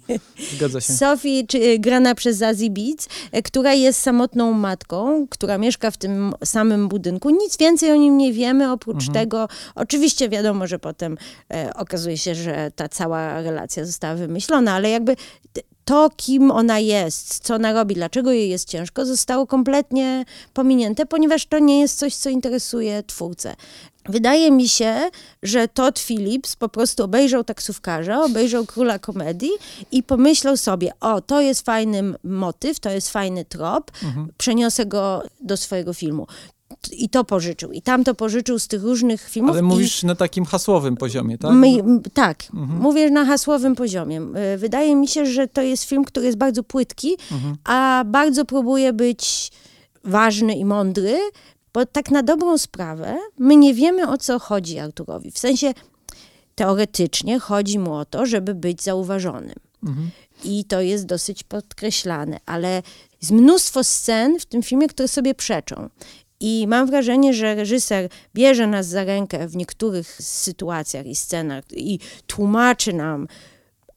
Zgadza 0.56 0.80
się. 0.80 0.92
Sophie, 0.92 1.46
czy, 1.46 1.58
y, 1.58 1.78
grana 1.78 2.14
przez 2.14 2.36
Zazie 2.36 2.70
Beetz, 2.70 3.06
y, 3.36 3.42
która 3.42 3.74
jest 3.74 4.00
samotną 4.00 4.52
matką, 4.52 5.26
która 5.30 5.58
mieszka 5.58 5.90
w 5.90 5.96
tym 5.96 6.34
samym 6.44 6.88
budynku. 6.88 7.30
Nic 7.30 7.56
więcej 7.56 7.90
o 7.90 7.96
nim 7.96 8.18
nie 8.18 8.32
wiemy, 8.32 8.72
oprócz 8.72 9.08
tego, 9.12 9.48
oczywiście 9.74 10.28
wiadomo, 10.28 10.66
że 10.66 10.78
potem 10.78 11.16
e, 11.50 11.74
okazuje 11.74 12.18
się, 12.18 12.34
że 12.34 12.70
ta 12.76 12.88
cała 12.88 13.42
relacja 13.42 13.84
została 13.84 14.14
wymyślona, 14.14 14.72
ale 14.72 14.90
jakby 14.90 15.16
to, 15.84 16.10
kim 16.16 16.50
ona 16.50 16.78
jest, 16.78 17.38
co 17.38 17.54
ona 17.54 17.72
robi, 17.72 17.94
dlaczego 17.94 18.32
jej 18.32 18.50
jest 18.50 18.68
ciężko, 18.68 19.06
zostało 19.06 19.46
kompletnie 19.46 20.24
pominięte, 20.54 21.06
ponieważ 21.06 21.46
to 21.46 21.58
nie 21.58 21.80
jest 21.80 21.98
coś, 21.98 22.14
co 22.14 22.30
interesuje 22.30 23.02
twórcę. 23.02 23.56
Wydaje 24.08 24.50
mi 24.50 24.68
się, 24.68 25.10
że 25.42 25.68
Todd 25.68 25.98
Phillips 25.98 26.56
po 26.56 26.68
prostu 26.68 27.04
obejrzał 27.04 27.44
taksówkarza, 27.44 28.22
obejrzał 28.22 28.66
króla 28.66 28.98
komedii 28.98 29.50
i 29.92 30.02
pomyślał 30.02 30.56
sobie: 30.56 30.92
O, 31.00 31.20
to 31.20 31.40
jest 31.40 31.64
fajny 31.66 32.14
motyw, 32.24 32.80
to 32.80 32.90
jest 32.90 33.10
fajny 33.10 33.44
trop, 33.44 33.90
przeniosę 34.38 34.86
go 34.86 35.22
do 35.40 35.56
swojego 35.56 35.94
filmu. 35.94 36.26
I 36.92 37.08
to 37.08 37.24
pożyczył, 37.24 37.72
i 37.72 37.82
tamto 37.82 38.14
pożyczył 38.14 38.58
z 38.58 38.68
tych 38.68 38.82
różnych 38.82 39.28
filmów. 39.28 39.50
Ale 39.50 39.60
i- 39.60 39.62
mówisz 39.62 40.02
na 40.02 40.14
takim 40.14 40.44
hasłowym 40.44 40.96
poziomie, 40.96 41.38
tak? 41.38 41.52
My, 41.52 41.68
tak, 42.14 42.44
mówię 42.52 43.10
na 43.10 43.24
hasłowym 43.24 43.74
poziomie. 43.74 44.20
Y, 44.54 44.58
Wydaje 44.58 44.96
mi 44.96 45.08
się, 45.08 45.26
że 45.26 45.48
to 45.48 45.62
jest 45.62 45.84
film, 45.84 46.04
który 46.04 46.26
jest 46.26 46.38
bardzo 46.38 46.62
płytki, 46.62 47.16
a 47.64 48.04
bardzo 48.06 48.44
próbuje 48.44 48.92
być 48.92 49.50
ważny 50.04 50.54
i 50.54 50.64
mądry, 50.64 51.18
bo 51.74 51.86
tak 51.86 52.10
na 52.10 52.22
dobrą 52.22 52.58
sprawę 52.58 53.16
my 53.38 53.56
nie 53.56 53.74
wiemy 53.74 54.08
o 54.08 54.18
co 54.18 54.38
chodzi 54.38 54.78
Arturowi. 54.78 55.30
W 55.30 55.38
sensie 55.38 55.74
teoretycznie 56.54 57.38
chodzi 57.38 57.78
mu 57.78 57.94
o 57.94 58.04
to, 58.04 58.26
żeby 58.26 58.54
być 58.54 58.82
zauważonym. 58.82 59.54
Mhm. 59.84 60.10
I 60.44 60.64
to 60.64 60.80
jest 60.80 61.06
dosyć 61.06 61.42
podkreślane, 61.42 62.38
ale 62.46 62.82
jest 63.22 63.32
mnóstwo 63.32 63.84
scen 63.84 64.40
w 64.40 64.46
tym 64.46 64.62
filmie, 64.62 64.88
które 64.88 65.08
sobie 65.08 65.34
przeczą. 65.34 65.88
I 66.40 66.66
mam 66.68 66.86
wrażenie, 66.86 67.34
że 67.34 67.54
reżyser 67.54 68.08
bierze 68.34 68.66
nas 68.66 68.86
za 68.86 69.04
rękę 69.04 69.48
w 69.48 69.56
niektórych 69.56 70.22
sytuacjach 70.22 71.06
i 71.06 71.16
scenach 71.16 71.64
i 71.72 71.98
tłumaczy 72.26 72.92
nam 72.92 73.26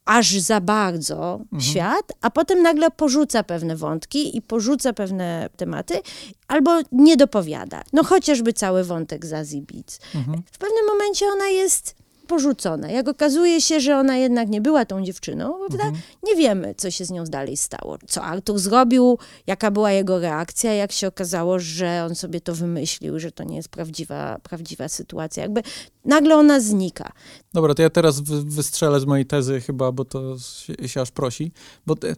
aż 0.06 0.40
za 0.40 0.62
bardzo 0.62 1.40
świat, 1.60 2.14
a 2.22 2.30
potem 2.30 2.62
nagle 2.62 2.92
porzuca 2.92 3.44
pewne 3.44 3.76
wątki 3.76 4.38
i 4.38 4.42
porzuca 4.42 4.94
pewne 4.94 5.50
tematy, 5.58 6.02
albo 6.48 6.72
nie 6.92 7.18
dopowiada. 7.18 7.84
No 7.94 8.04
chociażby 8.04 8.54
cały 8.54 8.84
wątek 8.84 9.26
Zazie 9.26 9.62
Beetz. 9.62 10.00
W 10.52 10.58
pewnym 10.58 10.86
momencie 10.88 11.26
ona 11.26 11.48
jest 11.48 11.96
porzucona. 12.28 12.90
Jak 12.92 13.08
okazuje 13.08 13.62
się, 13.62 13.80
że 13.80 13.98
ona 13.98 14.18
jednak 14.18 14.50
nie 14.50 14.62
była 14.62 14.86
tą 14.86 15.04
dziewczyną, 15.04 15.54
prawda? 15.70 16.00
nie 16.24 16.36
wiemy, 16.36 16.76
co 16.78 16.92
się 16.92 17.06
z 17.06 17.12
nią 17.12 17.24
dalej 17.24 17.58
stało. 17.58 17.98
Co 18.08 18.24
Artur 18.24 18.60
zrobił, 18.60 19.18
jaka 19.48 19.72
była 19.72 19.92
jego 19.92 20.20
reakcja, 20.20 20.74
jak 20.74 20.92
się 20.92 21.08
okazało, 21.08 21.60
że 21.60 22.04
on 22.10 22.16
sobie 22.16 22.42
to 22.42 22.56
wymyślił, 22.56 23.20
że 23.20 23.32
to 23.32 23.44
nie 23.44 23.56
jest 23.56 23.70
prawdziwa, 23.70 24.40
prawdziwa 24.44 24.88
sytuacja. 24.88 25.44
Jakby 25.44 25.62
nagle 26.06 26.36
ona 26.38 26.60
znika. 26.60 27.12
Dobra, 27.54 27.74
to 27.74 27.82
ja 27.82 27.90
teraz 27.90 28.20
wy, 28.20 28.44
wystrzelę 28.44 29.00
z 29.00 29.06
mojej 29.06 29.26
tezy 29.26 29.62
chyba, 29.62 29.92
bo 29.92 30.06
to 30.06 30.36
się, 30.40 30.88
się 30.90 31.02
aż 31.02 31.12
prosi. 31.12 31.52
Bo 31.86 31.96
te, 31.96 32.16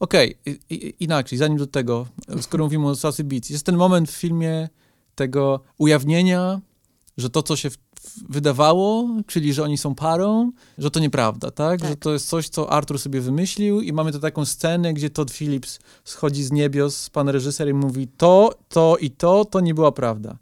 Okej, 0.00 0.38
i- 0.70 0.94
inaczej, 1.00 1.38
zanim 1.38 1.58
do 1.58 1.66
tego, 1.66 2.06
skoro 2.40 2.64
mówimy 2.64 2.88
o 2.88 2.96
Sassy 2.96 3.24
Beats, 3.24 3.50
jest 3.50 3.66
ten 3.66 3.76
moment 3.76 4.10
w 4.10 4.14
filmie 4.16 4.68
tego 5.14 5.60
ujawnienia, 5.78 6.60
że 7.18 7.30
to, 7.30 7.42
co 7.42 7.56
się 7.56 7.68
wydawało, 8.28 9.08
czyli 9.26 9.52
że 9.52 9.62
oni 9.64 9.78
są 9.78 9.94
parą, 9.94 10.52
że 10.78 10.90
to 10.90 11.00
nieprawda, 11.00 11.50
tak? 11.50 11.80
Tak. 11.80 11.90
Że 11.90 11.96
to 11.96 12.12
jest 12.12 12.28
coś, 12.28 12.48
co 12.48 12.70
Arthur 12.70 12.98
sobie 12.98 13.20
wymyślił 13.20 13.80
i 13.80 13.92
mamy 13.92 14.12
tu 14.12 14.18
taką 14.18 14.44
scenę, 14.44 14.94
gdzie 14.94 15.10
Todd 15.10 15.30
Phillips 15.30 15.78
schodzi 16.04 16.44
z 16.44 16.52
niebios, 16.52 17.10
pan 17.10 17.28
reżyser 17.28 17.68
i 17.68 17.74
mówi 17.74 18.08
to, 18.16 18.54
to 18.68 18.96
i 19.00 19.10
to, 19.10 19.44
to 19.44 19.60
nie 19.60 19.74
była 19.74 19.92
prawda. 19.92 20.38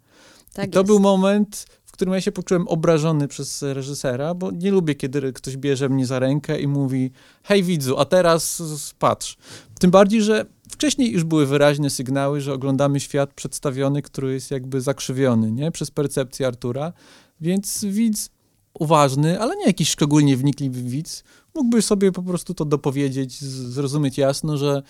Tak 0.52 0.68
I 0.68 0.70
to 0.70 0.78
jest. 0.78 0.86
był 0.86 1.00
moment, 1.00 1.66
w 1.84 1.92
którym 1.92 2.14
ja 2.14 2.20
się 2.20 2.32
poczułem 2.32 2.68
obrażony 2.68 3.28
przez 3.28 3.62
reżysera, 3.62 4.34
bo 4.34 4.50
nie 4.50 4.70
lubię, 4.70 4.94
kiedy 4.94 5.32
ktoś 5.32 5.56
bierze 5.56 5.88
mnie 5.88 6.06
za 6.06 6.18
rękę 6.18 6.60
i 6.60 6.68
mówi 6.68 7.10
hej 7.42 7.62
widzu, 7.62 7.98
a 7.98 8.04
teraz 8.04 8.62
patrz. 8.98 9.36
Tym 9.78 9.90
bardziej, 9.90 10.22
że 10.22 10.46
wcześniej 10.76 11.12
już 11.12 11.24
były 11.24 11.46
wyraźne 11.46 11.90
sygnały, 11.90 12.40
że 12.40 12.52
oglądamy 12.52 13.00
świat 13.00 13.34
przedstawiony, 13.34 14.02
który 14.02 14.32
jest 14.32 14.50
jakby 14.50 14.80
zakrzywiony, 14.80 15.52
nie? 15.52 15.70
Przez 15.70 15.90
percepcję 15.90 16.46
Artura, 16.46 16.92
więc 17.40 17.84
widz 17.84 18.30
uważny, 18.74 19.40
ale 19.40 19.56
nie 19.56 19.66
jakiś 19.66 19.88
szczególnie 19.90 20.36
wnikliwy 20.36 20.82
widz, 20.82 21.24
mógłby 21.54 21.82
sobie 21.82 22.12
po 22.12 22.22
prostu 22.22 22.54
to 22.54 22.64
dopowiedzieć, 22.64 23.40
zrozumieć 23.42 24.18
jasno, 24.18 24.56
że 24.56 24.82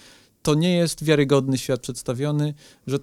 to 0.42 0.54
nie 0.54 0.76
jest 0.76 1.04
wiarygodny 1.04 1.58
świat 1.58 1.80
przedstawiony, 1.80 2.54
że 2.86 2.98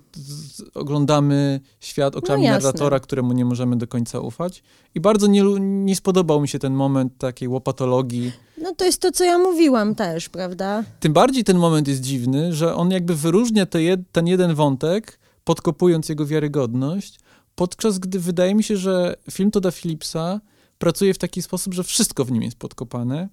oglądamy 0.74 1.60
świat 1.80 2.16
oczami 2.16 2.44
No 2.44 2.52
narratora, 2.52 3.00
któremu 3.00 3.34
nie 3.34 3.46
możemy 3.46 3.78
do 3.78 3.88
końca 3.88 4.20
ufać. 4.20 4.64
I 4.96 5.00
bardzo 5.00 5.28
nie, 5.28 5.44
nie 5.60 5.96
spodobał 5.96 6.42
mi 6.42 6.48
się 6.48 6.60
ten 6.60 6.74
moment 6.74 7.18
takiej 7.18 7.48
łopatologii. 7.48 8.32
No 8.62 8.76
to 8.76 8.86
jest 8.86 9.02
to, 9.02 9.12
co 9.12 9.24
ja 9.24 9.38
mówiłam 9.38 9.96
też, 9.96 10.30
prawda? 10.30 10.84
Tym 11.00 11.14
bardziej 11.14 11.44
ten 11.44 11.58
moment 11.58 11.88
jest 11.88 12.02
dziwny, 12.02 12.54
że 12.54 12.76
on 12.76 12.92
jakby 12.92 13.16
wyróżnia 13.16 13.66
te 13.66 13.84
jed, 13.84 14.00
ten 14.12 14.28
jeden 14.28 14.56
wątek, 14.56 15.20
podkopując 15.44 16.10
jego 16.10 16.26
wiarygodność, 16.26 17.20
podczas 17.56 18.00
gdy 18.00 18.20
wydaje 18.20 18.56
mi 18.56 18.64
się, 18.64 18.78
że 18.78 19.16
film 19.32 19.52
Toda 19.52 19.72
Phillipsa 19.72 20.42
pracuje 20.78 21.14
w 21.14 21.18
taki 21.18 21.42
sposób, 21.42 21.74
że 21.74 21.84
wszystko 21.84 22.26
w 22.26 22.32
nim 22.32 22.44
jest 22.44 22.58
podkopane. 22.58 23.30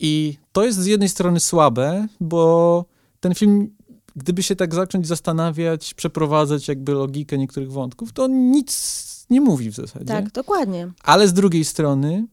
I 0.00 0.38
to 0.52 0.64
jest 0.64 0.78
z 0.78 0.86
jednej 0.86 1.08
strony 1.08 1.40
słabe, 1.40 2.06
bo 2.20 2.84
ten 3.24 3.34
film, 3.34 3.76
gdyby 4.16 4.42
się 4.42 4.56
tak 4.56 4.74
zacząć 4.74 5.06
zastanawiać, 5.06 5.94
przeprowadzać 5.94 6.68
jakby 6.68 6.92
logikę 6.92 7.38
niektórych 7.38 7.72
wątków, 7.72 8.12
to 8.12 8.26
nic 8.26 9.26
nie 9.30 9.40
mówi 9.40 9.70
w 9.70 9.74
zasadzie. 9.74 10.04
Tak, 10.04 10.32
dokładnie. 10.32 10.92
Ale 11.02 11.28
z 11.28 11.32
drugiej 11.32 11.64
strony, 11.64 12.26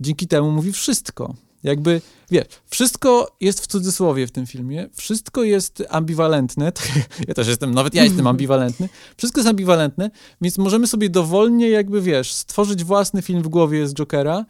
dzięki 0.00 0.26
temu 0.26 0.50
mówi 0.50 0.72
wszystko. 0.72 1.34
Jakby, 1.62 2.00
wiesz, 2.30 2.46
wszystko 2.70 3.36
jest 3.40 3.60
w 3.60 3.66
cudzysłowie 3.66 4.26
w 4.26 4.30
tym 4.30 4.46
filmie, 4.46 4.88
wszystko 4.94 5.42
jest 5.42 5.82
ambiwalentne, 5.90 6.72
ja 7.28 7.34
też 7.34 7.48
jestem, 7.48 7.74
nawet 7.74 7.94
ja 7.94 8.04
jestem 8.04 8.26
ambiwalentny, 8.34 8.88
wszystko 9.16 9.40
jest 9.40 9.48
ambiwalentne, 9.48 10.10
więc 10.40 10.58
możemy 10.58 10.86
sobie 10.86 11.10
dowolnie 11.10 11.68
jakby, 11.68 12.00
wiesz, 12.00 12.32
stworzyć 12.32 12.84
własny 12.84 13.22
film 13.22 13.42
w 13.42 13.48
głowie 13.48 13.88
z 13.88 13.94
Jokera 13.94 14.44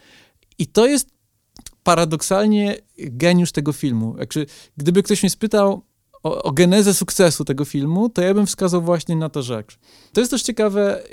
i 0.59 0.67
to 0.67 0.87
jest 0.87 1.09
paradoksalnie 1.83 2.77
geniusz 2.99 3.53
tego 3.53 3.73
filmu. 3.73 4.17
Jakby, 4.19 4.47
gdyby 4.77 5.03
ktoś 5.03 5.23
mnie 5.23 5.31
spytał 5.31 5.83
o, 6.23 6.43
o 6.43 6.53
genezę 6.53 6.95
sukcesu 6.95 7.45
tego 7.45 7.65
filmu, 7.65 8.09
to 8.09 8.23
ja 8.23 8.35
bym 8.35 8.47
wskazał 8.47 8.83
właśnie 8.83 9.17
na 9.17 9.29
tę 9.29 9.43
rzecz. 9.43 9.79
To 10.13 10.21
jest 10.21 10.31
też 10.31 10.43
ciekawe, 10.43 11.05
e, 11.05 11.07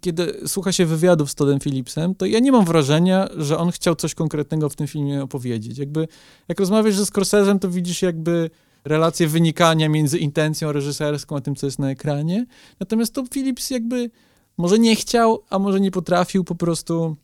kiedy 0.00 0.40
słucha 0.46 0.72
się 0.72 0.86
wywiadów 0.86 1.30
z 1.30 1.34
Toddem 1.34 1.60
Phillipsem, 1.60 2.14
to 2.14 2.26
ja 2.26 2.38
nie 2.38 2.52
mam 2.52 2.64
wrażenia, 2.64 3.28
że 3.36 3.58
on 3.58 3.70
chciał 3.70 3.94
coś 3.94 4.14
konkretnego 4.14 4.68
w 4.68 4.76
tym 4.76 4.86
filmie 4.86 5.22
opowiedzieć. 5.22 5.78
Jakby, 5.78 6.08
jak 6.48 6.60
rozmawiasz 6.60 6.96
ze 6.96 7.04
Scorsese'em, 7.04 7.58
to 7.58 7.70
widzisz 7.70 8.02
jakby 8.02 8.50
relację 8.84 9.28
wynikania 9.28 9.88
między 9.88 10.18
intencją 10.18 10.72
reżyserską 10.72 11.36
a 11.36 11.40
tym, 11.40 11.56
co 11.56 11.66
jest 11.66 11.78
na 11.78 11.90
ekranie. 11.90 12.46
Natomiast 12.80 13.14
Todd 13.14 13.28
Phillips 13.28 13.70
jakby 13.70 14.10
może 14.58 14.78
nie 14.78 14.96
chciał, 14.96 15.42
a 15.50 15.58
może 15.58 15.80
nie 15.80 15.90
potrafił 15.90 16.44
po 16.44 16.54
prostu 16.54 17.16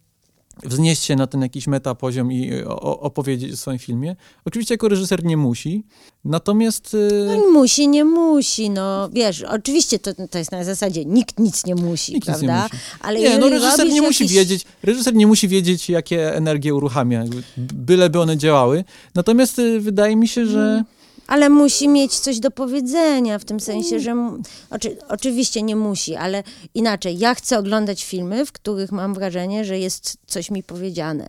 wznieść 0.65 1.03
się 1.05 1.17
na 1.17 1.27
ten 1.27 1.43
jakiś 1.43 1.67
metapoziom 1.67 2.33
i 2.33 2.63
o, 2.67 3.01
opowiedzieć 3.01 3.53
o 3.53 3.57
swoim 3.57 3.79
filmie. 3.79 4.17
Oczywiście 4.45 4.75
jako 4.75 4.89
reżyser 4.89 5.25
nie 5.25 5.37
musi, 5.37 5.85
natomiast... 6.25 6.95
y, 6.95 7.25
No 7.27 7.35
nie 7.35 7.47
musi, 7.53 7.89
nie 7.89 8.05
musi, 8.05 8.71
no 8.71 9.09
wiesz, 9.13 9.43
oczywiście 9.43 9.99
to, 9.99 10.11
to 10.31 10.39
jest 10.39 10.53
na 10.53 10.65
zasadzie, 10.65 11.05
nikt 11.05 11.39
nic 11.39 11.67
nie 11.67 11.75
musi, 11.75 12.15
Nikt 12.15 12.29
nic 12.29 12.43
nie 12.43 12.49
prawda? 12.49 12.63
musi. 12.73 12.85
Ale 13.01 13.21
Nie, 13.21 13.39
no 13.39 13.49
reżyser 13.49 13.89
nie 13.93 14.03
musi 14.03 14.25
jakiś- 14.25 14.37
wiedzieć, 14.37 14.65
reżyser 14.83 15.15
nie 15.15 15.27
musi 15.27 15.49
wiedzieć, 15.49 15.91
jakie 15.91 16.35
energie 16.35 16.75
uruchamia, 16.75 17.25
byleby 17.73 18.21
one 18.21 18.37
działały. 18.37 18.85
Natomiast 19.15 19.59
y, 19.59 19.81
wydaje 19.81 20.17
mi 20.17 20.29
się, 20.29 20.47
że 20.47 20.85
Ale 21.29 21.49
musi 21.49 21.89
mieć 21.89 22.19
coś 22.19 22.41
do 22.41 22.51
powiedzenia, 22.51 23.39
w 23.39 23.45
tym 23.45 23.61
sensie, 23.61 24.01
że 24.01 24.39
oczy, 24.71 24.97
oczywiście 25.09 25.63
nie 25.63 25.77
musi, 25.77 26.17
ale 26.17 26.43
inaczej. 26.75 27.19
Ja 27.19 27.35
chcę 27.35 27.59
oglądać 27.59 28.05
filmy, 28.05 28.47
w 28.47 28.53
których 28.53 28.93
mam 28.93 29.15
wrażenie, 29.15 29.65
że 29.65 29.79
jest 29.79 30.17
coś 30.27 30.51
mi 30.51 30.63
powiedziane. 30.63 31.29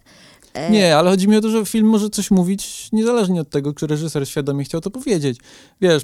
E, 0.54 0.72
Nie, 0.72 0.98
ale 0.98 1.10
chodzi 1.10 1.28
mi 1.28 1.38
o 1.38 1.42
to, 1.42 1.50
że 1.50 1.66
film 1.66 1.88
może 1.88 2.10
coś 2.10 2.32
mówić 2.32 2.90
niezależnie 2.92 3.42
od 3.42 3.50
tego, 3.50 3.74
czy 3.74 3.88
reżyser 3.88 4.28
świadomie 4.30 4.64
chciał 4.64 4.82
to 4.82 4.92
powiedzieć. 4.92 5.40
Wiesz, 5.82 6.04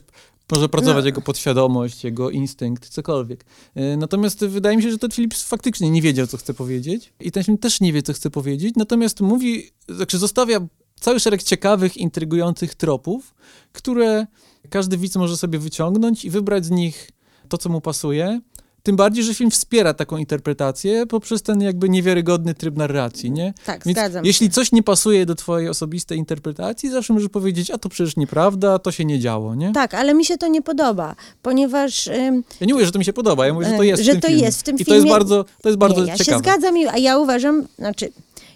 może 0.51 0.69
pracować 0.69 1.03
No. 1.03 1.05
jego 1.05 1.21
podświadomość, 1.21 2.03
jego 2.03 2.29
instynkt, 2.29 2.89
cokolwiek. 2.89 3.45
E, 3.75 3.97
Natomiast 3.97 4.45
wydaje 4.45 4.77
mi 4.77 4.83
się, 4.83 4.91
że 4.91 4.97
Todd 4.97 5.13
Phillips 5.13 5.43
faktycznie 5.43 5.89
nie 5.89 6.01
wiedział, 6.01 6.27
co 6.27 6.37
chce 6.37 6.53
powiedzieć 6.53 7.13
i 7.19 7.31
ten 7.31 7.43
film 7.43 7.57
też 7.57 7.81
nie 7.81 7.93
wie, 7.93 8.01
co 8.03 8.13
chce 8.13 8.29
powiedzieć, 8.29 8.75
natomiast 8.75 9.21
mówi, 9.21 9.71
znaczy 9.89 10.17
zostawia 10.17 10.59
cały 10.99 11.19
szereg 11.19 11.43
ciekawych, 11.43 11.97
intrygujących 11.97 12.75
tropów, 12.75 13.33
które 13.73 14.27
każdy 14.69 14.97
widz 14.97 15.15
może 15.15 15.37
sobie 15.37 15.59
wyciągnąć 15.59 16.25
i 16.25 16.29
wybrać 16.29 16.65
z 16.65 16.71
nich 16.71 17.09
to, 17.49 17.57
co 17.57 17.69
mu 17.69 17.81
pasuje. 17.81 18.39
Tym 18.83 18.95
bardziej, 18.95 19.23
że 19.23 19.33
film 19.33 19.51
wspiera 19.51 19.93
taką 19.93 20.17
interpretację 20.17 21.05
poprzez 21.05 21.41
ten 21.41 21.61
jakby 21.61 21.89
niewiarygodny 21.89 22.53
tryb 22.53 22.75
narracji, 22.77 23.31
nie? 23.31 23.53
tak, 23.65 23.85
Więc 23.85 23.97
zgadzam 23.97 24.25
jeśli 24.25 24.47
się. 24.47 24.53
coś 24.53 24.71
nie 24.71 24.83
pasuje 24.83 25.25
do 25.25 25.35
twojej 25.35 25.69
osobistej 25.69 26.17
interpretacji, 26.17 26.89
zawsze 26.89 27.13
możesz 27.13 27.29
powiedzieć, 27.29 27.71
a 27.71 27.77
to 27.77 27.89
przecież 27.89 28.15
nieprawda, 28.17 28.79
to 28.79 28.91
się 28.91 29.05
nie 29.05 29.19
działo, 29.19 29.55
nie? 29.55 29.71
Tak, 29.73 29.93
ale 29.93 30.13
mi 30.13 30.25
się 30.25 30.37
to 30.37 30.47
nie 30.47 30.61
podoba, 30.61 31.15
ponieważ 31.41 32.07
ym, 32.07 32.43
Ja 32.61 32.67
nie 32.67 32.73
mówię, 32.73 32.85
że 32.85 32.91
to 32.91 32.99
mi 32.99 33.05
się 33.05 33.13
podoba, 33.13 33.47
ja 33.47 33.53
mówię, 33.53 33.65
że 33.69 33.77
to 33.77 33.83
jest 33.83 34.03
że 34.03 34.11
w 34.11 34.13
tym 34.13 34.21
to 34.21 34.27
filmie. 34.27 34.43
jest 34.43 34.59
w 34.59 34.63
tym 34.63 34.75
I 34.79 34.85
to 34.85 34.95
jest 34.95 35.07
bardzo, 35.07 35.45
to 35.61 35.69
jest 35.69 35.79
bardzo 35.79 36.01
nie, 36.01 36.07
ja 36.07 36.17
ciekawe. 36.17 36.37
się 36.37 36.39
zgadzam, 36.51 36.77
i- 36.77 36.87
a 36.87 36.97
ja 36.97 37.17
uważam, 37.17 37.67
znaczy, 37.79 38.11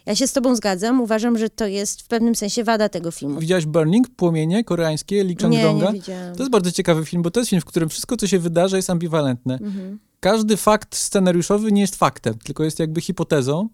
ja 0.09 0.15
się 0.15 0.27
z 0.27 0.33
tobą 0.33 0.55
zgadzam, 0.55 1.01
uważam, 1.01 1.37
że 1.37 1.49
to 1.49 1.67
jest 1.67 2.01
w 2.01 2.07
pewnym 2.07 2.35
sensie 2.35 2.63
wada 2.63 2.89
tego 2.89 3.11
filmu. 3.11 3.39
Widziałaś 3.39 3.65
Burning, 3.65 4.07
Płomienie 4.15 4.63
koreańskie, 4.63 5.23
Lee 5.23 5.29
Nie, 5.29 5.35
Chang-donga? 5.35 5.93
nie 5.93 5.99
widziałam. 5.99 6.35
To 6.35 6.39
jest 6.39 6.51
bardzo 6.51 6.71
ciekawy 6.71 7.05
film, 7.05 7.23
bo 7.23 7.31
to 7.31 7.39
jest 7.39 7.49
film, 7.49 7.61
w 7.61 7.65
którym 7.65 7.89
wszystko, 7.89 8.17
co 8.17 8.27
się 8.27 8.39
wydarza, 8.39 8.77
jest 8.77 8.89
ambiwalentne. 8.89 9.53
Mhm. 9.53 9.99
Każdy 10.19 10.57
fakt 10.57 10.95
scenariuszowy 10.95 11.71
nie 11.71 11.81
jest 11.81 11.95
faktem, 11.95 12.33
tylko 12.43 12.63
jest 12.63 12.79
jakby 12.79 13.01
hipotezą. 13.01 13.69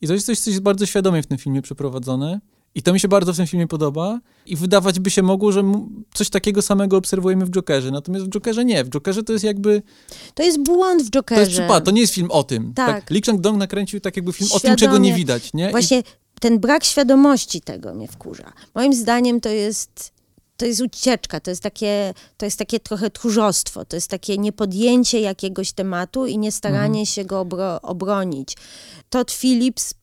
I 0.00 0.06
to 0.06 0.14
jest 0.14 0.26
coś, 0.26 0.38
co 0.38 0.50
jest 0.50 0.62
bardzo 0.62 0.86
świadomie 0.86 1.22
w 1.22 1.26
tym 1.26 1.38
filmie 1.38 1.62
przeprowadzone. 1.62 2.40
I 2.74 2.82
to 2.82 2.92
mi 2.92 3.00
się 3.00 3.08
bardzo 3.08 3.32
w 3.32 3.36
tym 3.36 3.46
filmie 3.46 3.66
podoba. 3.66 4.20
I 4.46 4.56
wydawać 4.56 5.00
by 5.00 5.10
się 5.10 5.22
mogło, 5.22 5.52
że 5.52 5.62
coś 6.14 6.30
takiego 6.30 6.62
samego 6.62 6.96
obserwujemy 6.96 7.46
w 7.46 7.50
Jokerze. 7.50 7.90
Natomiast 7.90 8.24
w 8.26 8.28
Jokerze 8.28 8.64
nie. 8.64 8.84
W 8.84 8.88
Jokerze 8.88 9.22
to 9.22 9.32
jest 9.32 9.44
jakby... 9.44 9.82
To 10.34 10.42
jest 10.42 10.62
błąd 10.62 11.02
w 11.02 11.10
To 11.10 11.18
Jokerze. 11.18 11.40
jest 11.40 11.52
przypadek, 11.52 11.84
to 11.84 11.90
nie 11.90 12.00
jest 12.00 12.14
film 12.14 12.30
o 12.30 12.42
tym. 12.44 12.74
Tak. 12.74 13.10
Lee 13.10 13.20
Chang-dong 13.22 13.56
nakręcił 13.56 14.00
tak 14.00 14.16
jakby 14.16 14.32
film 14.32 14.50
o 14.52 14.60
tym, 14.60 14.76
czego 14.76 14.98
nie 14.98 15.08
Świadomie. 15.08 15.14
widać, 15.14 15.52
nie? 15.54 15.68
I 15.68 15.70
Właśnie 15.70 16.02
ten 16.40 16.58
brak 16.60 16.84
świadomości 16.84 17.60
tego 17.60 17.94
mnie 17.94 18.08
wkurza. 18.08 18.52
Moim 18.74 18.94
zdaniem 18.94 19.40
to 19.40 19.48
jest, 19.48 20.12
to 20.56 20.66
jest 20.66 20.80
ucieczka, 20.80 21.40
to 21.40 21.50
jest, 21.50 21.62
takie, 21.62 22.14
to 22.36 22.44
jest 22.46 22.58
takie 22.58 22.80
trochę 22.80 23.10
tchórzostwo, 23.10 23.84
to 23.84 23.96
jest 23.96 24.08
takie 24.08 24.38
niepodjęcie 24.38 25.20
jakiegoś 25.20 25.72
tematu 25.72 26.26
i 26.26 26.38
nie 26.38 26.52
staranie 26.52 26.86
Mhm. 27.00 27.06
się 27.06 27.24
go 27.24 27.40
obro, 27.40 27.82
obronić. 27.82 28.56
Todd 29.10 29.30
Phillips 29.32 29.94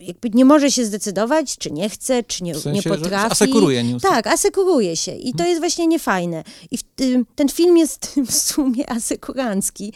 jakby 0.00 0.30
nie 0.30 0.44
może 0.44 0.70
się 0.70 0.84
zdecydować, 0.84 1.58
czy 1.58 1.70
nie 1.70 1.88
chce, 1.88 2.24
czy 2.24 2.44
nie, 2.44 2.54
w 2.54 2.58
sensie, 2.58 2.90
nie 2.90 2.96
potrafi. 2.96 3.32
asekuruje 3.32 3.84
news. 3.84 4.02
Tak, 4.02 4.26
asekuruje 4.26 4.96
się 4.96 5.12
i 5.12 5.34
to 5.34 5.44
jest 5.44 5.60
właśnie 5.60 5.86
niefajne. 5.86 6.44
I 6.70 6.78
w 6.78 6.82
ten 7.34 7.48
film 7.48 7.76
jest 7.76 8.14
w 8.26 8.34
sumie 8.34 8.90
asekurancki. 8.90 9.92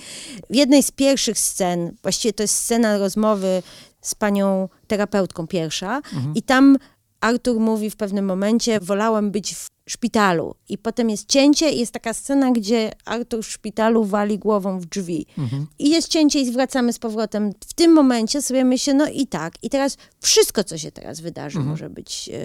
W 0.50 0.54
jednej 0.54 0.82
z 0.82 0.90
pierwszych 0.90 1.38
scen, 1.38 1.96
właściwie 2.02 2.32
to 2.32 2.42
jest 2.42 2.54
scena 2.54 2.98
rozmowy 2.98 3.62
z 4.00 4.14
panią 4.14 4.68
terapeutką 4.86 5.46
pierwsza 5.46 6.00
i 6.34 6.42
tam 6.42 6.76
Artur 7.20 7.60
mówi 7.60 7.90
w 7.90 7.96
pewnym 7.96 8.24
momencie, 8.24 8.80
wolałem 8.80 9.30
być 9.30 9.54
w 9.54 9.66
szpitalu. 9.88 10.54
I 10.68 10.78
potem 10.78 11.10
jest 11.10 11.28
cięcie 11.28 11.70
i 11.70 11.78
jest 11.80 11.92
taka 11.92 12.14
scena, 12.14 12.50
gdzie 12.50 12.92
Artur 13.04 13.42
w 13.44 13.50
szpitalu 13.50 14.04
wali 14.04 14.38
głową 14.38 14.80
w 14.80 14.86
drzwi. 14.86 15.26
Mhm. 15.38 15.66
I 15.78 15.90
jest 15.90 16.08
cięcie 16.08 16.40
i 16.40 16.46
zwracamy 16.46 16.92
z 16.92 16.98
powrotem. 16.98 17.52
W 17.68 17.74
tym 17.74 17.92
momencie 17.92 18.42
sobie 18.42 18.64
myślę, 18.64 18.94
no 18.94 19.06
i 19.08 19.26
tak. 19.26 19.52
I 19.62 19.70
teraz 19.70 19.96
wszystko, 20.20 20.64
co 20.64 20.78
się 20.78 20.92
teraz 20.92 21.20
wydarzy, 21.20 21.58
Mhm. 21.58 21.70
może 21.70 21.90
być 21.90 22.30
e, 22.32 22.38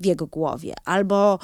w 0.00 0.06
jego 0.06 0.26
głowie. 0.26 0.74
Albo 0.84 1.38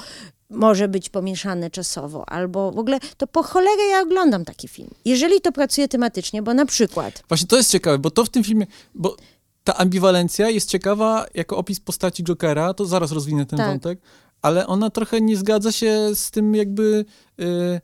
może 0.49 0.87
być 0.87 1.09
pomieszane 1.09 1.69
czasowo, 1.69 2.29
albo 2.29 2.71
w 2.71 2.79
ogóle 2.79 2.99
to 3.17 3.27
po 3.27 3.43
cholerę 3.43 3.83
ja 3.91 4.01
oglądam 4.01 4.45
taki 4.45 4.67
film. 4.67 4.89
Jeżeli 5.05 5.41
to 5.41 5.51
pracuje 5.51 5.87
tematycznie, 5.87 6.41
bo 6.41 6.53
na 6.53 6.65
przykład 6.65 7.23
Właśnie 7.27 7.47
to 7.47 7.57
jest 7.57 7.71
ciekawe, 7.71 7.99
bo 7.99 8.11
to 8.11 8.25
w 8.25 8.29
tym 8.29 8.43
filmie, 8.43 8.67
bo 8.95 9.15
ta 9.63 9.77
ambiwalencja 9.77 10.49
jest 10.49 10.69
ciekawa 10.69 11.25
jako 11.33 11.57
opis 11.57 11.79
postaci 11.79 12.23
Jokera, 12.23 12.73
to 12.73 12.85
zaraz 12.85 13.11
rozwinę 13.11 13.45
ten 13.45 13.57
Tak. 13.57 13.67
wątek, 13.67 13.99
ale 14.41 14.67
ona 14.67 14.89
trochę 14.89 15.21
nie 15.21 15.37
zgadza 15.37 15.71
się 15.71 16.09
z 16.13 16.31
tym 16.31 16.55
jakby, 16.55 17.05
y, 17.41 17.81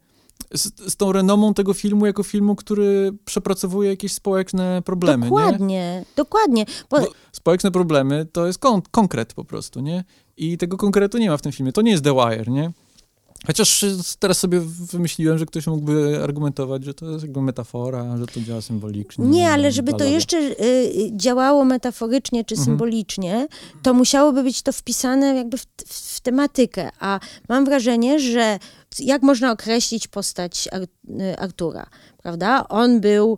z, 0.53 0.91
z 0.91 0.95
tą 0.95 1.11
renomą 1.11 1.53
tego 1.53 1.73
filmu 1.73 2.05
jako 2.05 2.23
filmu, 2.23 2.55
który 2.55 3.11
przepracowuje 3.25 3.89
jakieś 3.89 4.13
społeczne 4.13 4.81
problemy, 4.85 5.25
nie? 5.25 5.29
dokładnie, 5.29 6.05
dokładnie, 6.15 6.65
bo 6.89 6.99
Bo 6.99 7.07
społeczne 7.31 7.71
problemy 7.71 8.25
to 8.31 8.47
jest 8.47 8.59
kon- 8.59 8.81
konkret 8.91 9.33
po 9.33 9.45
prostu, 9.45 9.79
nie? 9.79 10.03
I 10.37 10.57
tego 10.57 10.77
konkretu 10.77 11.17
nie 11.17 11.29
ma 11.29 11.37
w 11.37 11.41
tym 11.41 11.51
filmie. 11.51 11.71
To 11.71 11.81
nie 11.81 11.91
jest 11.91 12.03
The 12.03 12.13
Wire, 12.13 12.51
nie? 12.51 12.71
Chociaż 13.47 13.83
y, 13.83 13.97
teraz 14.19 14.37
sobie 14.39 14.59
wymyśliłem, 14.91 15.37
że 15.37 15.45
ktoś 15.45 15.67
mógłby 15.67 16.23
argumentować, 16.23 16.83
że 16.83 16.93
to 16.93 17.11
jest 17.11 17.23
jakby 17.23 17.41
metafora, 17.41 18.17
że 18.17 18.25
to 18.27 18.39
działa 18.41 18.61
symbolicznie. 18.61 19.25
Nie, 19.25 19.49
ale 19.49 19.71
żeby 19.71 19.93
to 19.93 20.03
jeszcze 20.03 20.37
y, 20.37 21.11
działało 21.11 21.65
metaforycznie 21.65 22.45
czy 22.45 22.55
Mhm. 22.55 22.65
symbolicznie, 22.65 23.47
to 23.83 23.93
musiałoby 23.93 24.43
być 24.43 24.61
to 24.61 24.71
wpisane 24.71 25.35
jakby 25.35 25.57
w, 25.57 25.65
w 25.85 26.21
tematykę. 26.21 26.89
A 26.99 27.19
mam 27.49 27.65
wrażenie, 27.65 28.19
że 28.19 28.59
jak 28.99 29.21
można 29.21 29.51
określić 29.51 30.07
postać 30.07 30.69
Ar 30.71 30.81
y, 31.21 31.37
Artura, 31.39 31.85
prawda? 32.17 32.67
On 32.69 32.99
był 33.01 33.37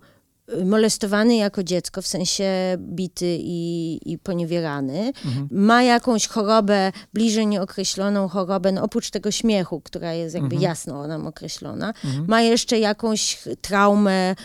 molestowany 0.65 1.35
jako 1.35 1.63
dziecko, 1.63 2.01
w 2.01 2.07
sensie 2.07 2.45
bity 2.79 3.37
i, 3.39 3.99
i 4.05 4.17
poniewierany. 4.17 5.11
Mhm. 5.25 5.47
Ma 5.51 5.83
jakąś 5.83 6.27
chorobę, 6.27 6.91
bliżej 7.13 7.47
nieokreśloną 7.47 8.27
chorobę, 8.27 8.71
no 8.71 8.83
oprócz 8.83 9.09
tego 9.09 9.31
śmiechu, 9.31 9.81
która 9.81 10.13
jest 10.13 10.35
jakby 10.35 10.55
Mhm. 10.55 10.61
jasno 10.61 11.07
nam 11.07 11.27
określona. 11.27 11.87
Mhm. 12.05 12.25
Ma 12.27 12.41
jeszcze 12.41 12.79
jakąś 12.79 13.39
traumę, 13.61 14.35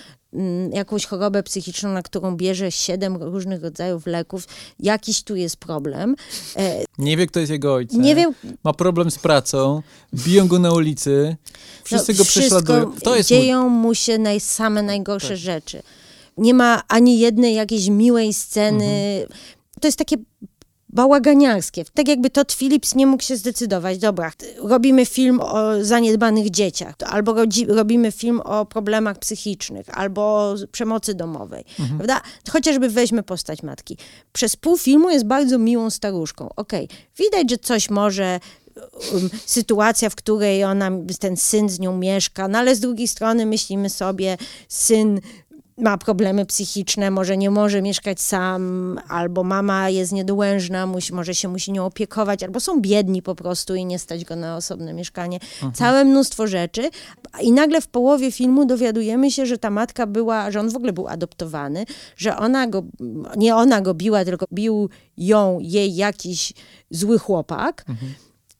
jakąś 0.73 1.07
chorobę 1.07 1.42
psychiczną, 1.42 1.92
na 1.92 2.03
którą 2.03 2.37
bierze 2.37 2.73
siedem 2.73 3.16
różnych 3.16 3.62
rodzajów 3.62 4.07
leków. 4.07 4.49
Jakiś 4.81 5.23
tu 5.23 5.37
jest 5.37 5.57
problem. 5.57 6.16
E, 6.57 6.85
Nie 6.99 7.16
wie, 7.16 7.27
kto 7.27 7.40
jest 7.40 7.53
jego 7.53 7.75
ojcem. 7.75 8.03
nie 8.03 8.14
wiem, 8.14 8.35
Ma 8.64 8.73
problem 8.73 9.11
z 9.11 9.18
pracą, 9.18 9.83
biją 10.14 10.49
go 10.49 10.59
na 10.59 10.73
ulicy, 10.73 11.37
wszyscy 11.85 12.12
no, 12.12 12.18
go 12.18 12.25
prześladują. 12.25 12.92
To 13.05 13.16
jest 13.16 13.31
mój... 13.31 13.38
dzieją 13.40 13.68
mu 13.68 13.95
się 13.95 14.18
naj, 14.18 14.40
same 14.40 14.83
najgorsze 14.83 15.29
Tak. 15.29 15.37
rzeczy. 15.37 15.83
Nie 16.37 16.55
ma 16.55 16.83
ani 16.88 17.18
jednej 17.18 17.55
jakiejś 17.55 17.88
miłej 17.88 18.33
sceny. 18.33 18.85
Mhm. 19.23 19.38
To 19.81 19.88
jest 19.88 19.99
takie 19.99 20.16
bałaganiarskie. 20.93 21.85
Tak 21.95 22.09
jakby 22.09 22.31
Todd 22.31 22.53
Phillips 22.53 22.95
nie 22.95 23.07
mógł 23.07 23.23
się 23.23 23.37
zdecydować. 23.37 23.99
Dobra, 23.99 24.33
robimy 24.59 25.07
film 25.07 25.41
o 25.41 25.85
zaniedbanych 25.85 26.51
dzieciach, 26.51 26.95
albo 27.07 27.35
robimy 27.69 28.13
film 28.13 28.41
o 28.41 28.67
problemach 28.67 29.19
psychicznych, 29.19 29.99
albo 29.99 30.23
o 30.23 30.55
przemocy 30.73 31.15
domowej, 31.15 31.65
Mhm. 31.81 31.99
prawda? 31.99 32.21
Chociażby 32.51 32.89
weźmy 32.89 33.23
postać 33.23 33.63
matki. 33.63 33.97
Przez 34.33 34.57
pół 34.57 34.79
filmu 34.79 35.11
jest 35.11 35.25
bardzo 35.27 35.59
miłą 35.59 35.91
staruszką. 35.91 36.49
Okej, 36.57 36.89
widać, 37.19 37.51
że 37.51 37.59
coś 37.59 37.91
może 37.91 38.41
um, 39.13 39.31
sytuacja, 39.47 40.11
w 40.11 40.15
której 40.15 40.65
ona, 40.65 40.91
ten 41.21 41.37
syn 41.37 41.69
z 41.69 41.79
nią 41.81 41.97
mieszka, 41.99 42.49
no 42.49 42.59
ale 42.59 42.77
z 42.77 42.81
drugiej 42.81 43.09
strony 43.09 43.47
myślimy 43.47 43.91
sobie, 43.91 44.37
syn 44.69 45.21
ma 45.79 45.99
problemy 45.99 46.47
psychiczne, 46.47 47.11
może 47.11 47.37
nie 47.37 47.51
może 47.51 47.83
mieszkać 47.83 48.21
sam, 48.21 49.01
albo 49.09 49.45
mama 49.45 49.91
jest 49.91 50.13
niedołężna, 50.13 50.87
musi, 50.87 51.15
może 51.15 51.35
się 51.35 51.49
musi 51.49 51.73
nią 51.73 51.87
opiekować, 51.87 52.43
albo 52.43 52.61
są 52.61 52.81
biedni 52.81 53.23
po 53.23 53.35
prostu 53.35 53.75
i 53.75 53.87
nie 53.87 53.99
stać 53.99 54.25
go 54.25 54.37
na 54.37 54.57
osobne 54.57 54.95
mieszkanie. 54.95 55.39
Całe 55.75 56.05
mnóstwo 56.05 56.47
rzeczy. 56.47 56.91
I 57.41 57.53
nagle 57.53 57.81
w 57.81 57.89
połowie 57.89 58.33
filmu 58.33 58.65
dowiadujemy 58.65 59.31
się, 59.31 59.47
że 59.47 59.59
ta 59.59 59.71
matka 59.71 60.07
była, 60.07 60.51
że 60.51 60.61
on 60.61 60.71
w 60.71 60.77
ogóle 60.77 60.93
był 60.93 61.09
adoptowany, 61.09 61.85
że 62.17 62.37
ona 62.37 62.67
go, 62.67 62.83
nie 63.37 63.57
ona 63.57 63.81
go 63.81 63.95
biła, 63.95 64.25
tylko 64.25 64.47
bił 64.53 64.89
ją, 65.17 65.59
jej 65.61 65.95
jakiś 65.95 66.53
zły 66.91 67.19
chłopak, 67.19 67.85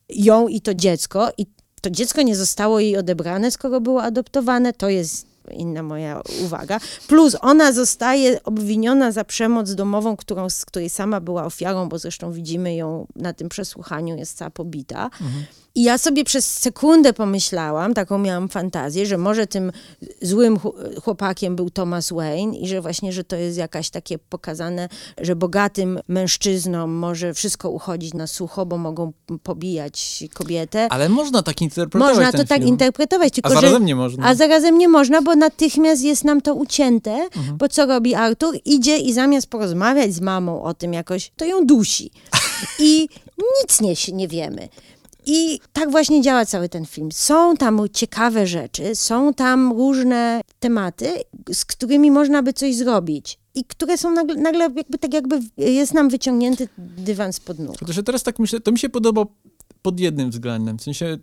ją 0.09 0.49
i 0.49 0.61
to 0.61 0.75
dziecko. 0.75 1.31
I 1.39 1.47
to 1.81 1.91
dziecko 1.91 2.23
nie 2.23 2.37
zostało 2.37 2.81
jej 2.81 2.97
odebrane, 2.97 3.51
skoro 3.51 3.81
było 3.81 4.03
adoptowane. 4.03 4.73
To 4.73 4.89
jest 4.89 5.32
inna 5.51 5.83
moja 5.83 6.21
uwaga. 6.45 6.81
Plus 7.09 7.37
ona 7.41 7.73
zostaje 7.73 8.43
obwiniona 8.45 9.13
za 9.13 9.25
przemoc 9.25 9.75
domową, 9.75 10.17
którą, 10.17 10.51
z 10.51 10.65
której 10.65 10.91
sama 10.91 11.21
była 11.21 11.45
ofiarą, 11.45 11.89
bo 11.89 11.99
zresztą 11.99 12.33
widzimy 12.33 12.75
ją 12.75 13.07
na 13.17 13.33
tym 13.33 13.49
przesłuchaniu, 13.49 14.17
jest 14.17 14.37
cała 14.37 14.51
pobita. 14.51 15.11
I 15.75 15.83
ja 15.83 15.99
sobie 15.99 16.25
przez 16.25 16.59
sekundę 16.59 17.13
pomyślałam, 17.13 17.95
taką 17.95 18.19
miałam 18.19 18.49
fantazję, 18.49 19.07
że 19.07 19.19
może 19.19 19.47
tym 19.47 19.73
złym 20.23 20.57
chł- 20.59 21.01
chłopakiem 21.03 21.57
był 21.57 21.71
Thomas 21.71 22.13
Wayne 22.13 22.57
i 22.57 22.69
że 22.69 22.81
właśnie, 22.81 23.13
że 23.13 23.25
to 23.25 23.37
jest 23.37 23.59
jakaś 23.59 23.91
takie 23.91 24.19
pokazane, 24.19 24.89
że 25.21 25.37
bogatym 25.37 25.99
mężczyznom 26.09 26.91
może 26.91 27.35
wszystko 27.35 27.71
uchodzić 27.71 28.15
na 28.15 28.27
sucho, 28.27 28.67
bo 28.67 28.79
mogą 28.79 29.13
pobijać 29.43 30.25
kobietę. 30.35 30.87
Ale 30.91 31.09
można 31.09 31.43
tak 31.43 31.63
interpretować 31.63 32.17
Można 32.17 32.33
to 32.33 32.45
tak 32.45 32.59
film. 32.59 32.69
interpretować, 32.69 33.33
A 33.33 33.35
tylko 33.35 33.49
że... 33.49 33.55
zarazem 33.55 33.85
nie 33.87 33.95
można. 33.97 34.27
A 34.27 34.35
zarazem 34.35 34.79
nie 34.79 34.89
można, 34.89 35.23
bo 35.23 35.33
bo 35.33 35.37
natychmiast 35.37 36.03
jest 36.03 36.25
nam 36.25 36.41
to 36.41 36.55
ucięte, 36.55 37.11
Mhm. 37.37 37.57
bo 37.57 37.69
co 37.69 37.87
robi 37.87 38.15
Artur? 38.15 38.55
Idzie 38.65 38.97
i 38.99 39.13
zamiast 39.13 39.47
porozmawiać 39.47 40.15
z 40.15 40.21
mamą 40.21 40.63
o 40.63 40.75
tym 40.75 40.93
jakoś, 40.93 41.33
to 41.37 41.45
ją 41.45 41.67
dusi. 41.67 42.11
I 42.79 43.09
nic 43.63 43.81
nie, 43.81 43.95
nie 44.17 44.29
wiemy. 44.29 44.69
I 45.27 45.61
tak 45.73 45.91
właśnie 45.91 46.23
działa 46.23 46.47
cały 46.47 46.69
ten 46.69 46.87
film. 46.87 47.13
Są 47.13 47.57
tam 47.57 47.81
ciekawe 47.93 48.47
rzeczy, 48.47 48.97
są 48.97 49.35
tam 49.35 49.73
różne 49.73 50.41
tematy, 50.61 51.13
z 51.53 51.65
którymi 51.65 52.11
można 52.11 52.43
by 52.43 52.53
coś 52.53 52.75
zrobić. 52.77 53.39
I 53.55 53.65
które 53.65 53.99
są 53.99 54.11
nagle, 54.11 54.35
nagle 54.37 54.61
jakby 54.77 54.99
tak 54.99 55.15
jakby 55.15 55.41
jest 55.57 55.95
nam 55.95 56.09
wyciągnięty 56.09 56.69
dywan 56.79 57.33
spod 57.33 57.59
nóg. 57.59 57.77
Chociaż 57.81 57.97
ja 57.97 58.03
teraz 58.03 58.23
tak 58.23 58.39
myślę, 58.39 58.61
to 58.61 58.73
mi 58.73 58.79
się 58.79 58.89
podoba 58.89 59.25
pod 59.83 60.01
jednym 60.01 60.31
względem. 60.31 60.79
W 60.79 60.83
sensie, 60.83 61.19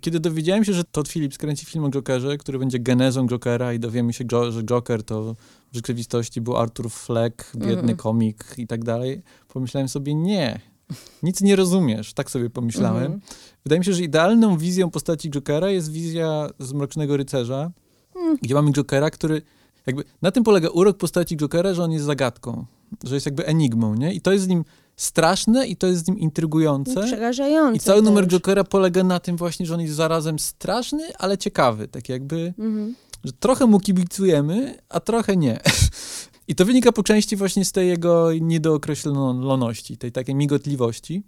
kiedy 0.00 0.20
dowiedziałem 0.20 0.64
się, 0.64 0.72
że 0.72 0.84
Todd 0.84 1.08
Phillips 1.08 1.38
kręci 1.38 1.66
film 1.66 1.84
o 1.84 1.90
Jokerze, 1.90 2.38
który 2.38 2.58
będzie 2.58 2.78
genezą 2.78 3.26
Jokera 3.26 3.72
i 3.72 3.78
dowiemy 3.78 4.12
się, 4.12 4.24
że 4.50 4.62
Joker 4.62 5.02
to 5.02 5.34
w 5.72 5.74
rzeczywistości 5.74 6.40
był 6.40 6.56
Arthur 6.56 6.90
Fleck, 6.90 7.56
biedny 7.56 7.74
Mhm. 7.74 7.96
komik 7.96 8.44
i 8.58 8.66
tak 8.66 8.84
dalej, 8.84 9.22
pomyślałem 9.48 9.88
sobie, 9.88 10.14
nie, 10.14 10.60
nic 11.22 11.40
nie 11.40 11.56
rozumiesz. 11.56 12.12
Tak 12.14 12.30
sobie 12.30 12.50
pomyślałem. 12.50 13.02
Mhm. 13.04 13.20
Wydaje 13.64 13.78
mi 13.78 13.84
się, 13.84 13.92
że 13.92 14.02
idealną 14.02 14.58
wizją 14.58 14.90
postaci 14.90 15.30
Jokera 15.30 15.70
jest 15.70 15.92
wizja 15.92 16.48
z 16.58 16.72
Mrocznego 16.72 17.16
Rycerza, 17.16 17.70
Mm. 18.16 18.36
gdzie 18.42 18.54
mamy 18.54 18.72
Jokera, 18.72 19.10
który 19.10 19.42
jakby, 19.86 20.04
na 20.22 20.30
tym 20.30 20.44
polega 20.44 20.68
urok 20.68 20.96
postaci 20.98 21.36
Jokera, 21.36 21.74
że 21.74 21.82
on 21.84 21.92
jest 21.92 22.04
zagadką, 22.04 22.66
że 23.04 23.14
jest 23.14 23.26
jakby 23.26 23.46
enigmą, 23.46 23.94
nie? 23.94 24.14
I 24.14 24.20
to 24.20 24.32
jest 24.32 24.44
z 24.44 24.48
nim 24.48 24.64
straszne 24.96 25.66
i 25.66 25.76
to 25.76 25.86
jest 25.86 26.04
z 26.04 26.08
nim 26.08 26.18
intrygujące. 26.18 27.02
Przerażające. 27.06 27.76
I 27.76 27.80
cały 27.80 28.02
numer 28.02 28.24
też. 28.24 28.32
Jokera 28.32 28.64
polega 28.64 29.04
na 29.04 29.20
tym 29.20 29.36
właśnie, 29.36 29.66
że 29.66 29.74
on 29.74 29.80
jest 29.80 29.94
zarazem 29.94 30.38
straszny, 30.38 31.16
ale 31.18 31.38
ciekawy. 31.38 31.88
Tak 31.88 32.08
jakby, 32.08 32.54
Mhm. 32.58 32.94
że 33.24 33.32
trochę 33.32 33.66
mu 33.66 33.80
kibicujemy, 33.80 34.78
a 34.88 35.00
trochę 35.00 35.36
nie. 35.36 35.60
I 36.48 36.54
to 36.54 36.64
wynika 36.64 36.92
po 36.92 37.02
części 37.02 37.36
właśnie 37.36 37.64
z 37.64 37.72
tej 37.72 37.88
jego 37.88 38.30
niedookreśloności, 38.40 39.96
tej 39.96 40.12
takiej 40.12 40.34
migotliwości. 40.34 41.22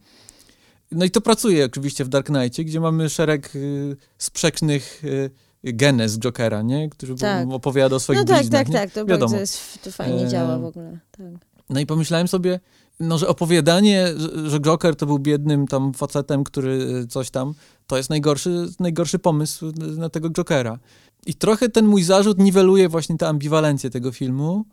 No 0.93 1.05
i 1.05 1.11
to 1.11 1.21
pracuje 1.21 1.65
oczywiście 1.65 2.05
w 2.05 2.09
Dark 2.09 2.27
Knightie, 2.27 2.65
gdzie 2.65 2.81
mamy 2.81 3.09
szereg 3.09 3.57
y, 3.57 3.97
sprzecznych 4.19 5.03
y, 5.05 5.31
genez 5.65 6.19
Jokera, 6.19 6.63
nie? 6.63 6.89
Który 6.91 7.15
Tak. 7.15 7.49
opowiada 7.51 7.97
o 7.97 8.01
swoich 8.01 8.19
No 8.19 8.25
tak, 8.25 8.37
bliźniach, 8.39 8.61
tak, 8.61 8.69
nie? 8.69 8.75
tak, 8.75 8.91
to 8.91 9.01
Wiadomo. 9.07 9.19
bardzo 9.21 9.37
jest, 9.41 9.83
to 9.83 9.93
fajnie 9.93 10.23
Eee, 10.23 10.29
działa 10.31 10.59
w 10.59 10.65
ogóle. 10.65 10.99
Tak. 11.11 11.27
No 11.71 11.81
i 11.81 11.87
pomyślałem 11.87 12.29
sobie, 12.29 12.61
no, 13.01 13.19
że 13.19 13.29
opowiadanie, 13.29 14.07
że, 14.17 14.51
że 14.51 14.61
Joker 14.61 14.97
to 14.97 15.07
był 15.07 15.19
biednym 15.19 15.67
tam 15.67 15.93
facetem, 15.95 16.45
który 16.45 16.73
y, 17.05 17.07
coś 17.07 17.31
tam, 17.31 17.55
to 17.87 17.97
jest 17.97 18.11
najgorszy, 18.11 18.69
najgorszy 18.81 19.19
pomysł 19.19 19.73
na 19.97 20.09
tego 20.09 20.31
Jokera. 20.31 20.79
I 21.27 21.35
trochę 21.35 21.69
ten 21.69 21.87
mój 21.87 22.03
zarzut 22.03 22.39
niweluje 22.39 22.89
właśnie 22.89 23.17
tę 23.17 23.29
ambiwalencję 23.29 23.91
tego 23.91 24.13
filmu. 24.13 24.65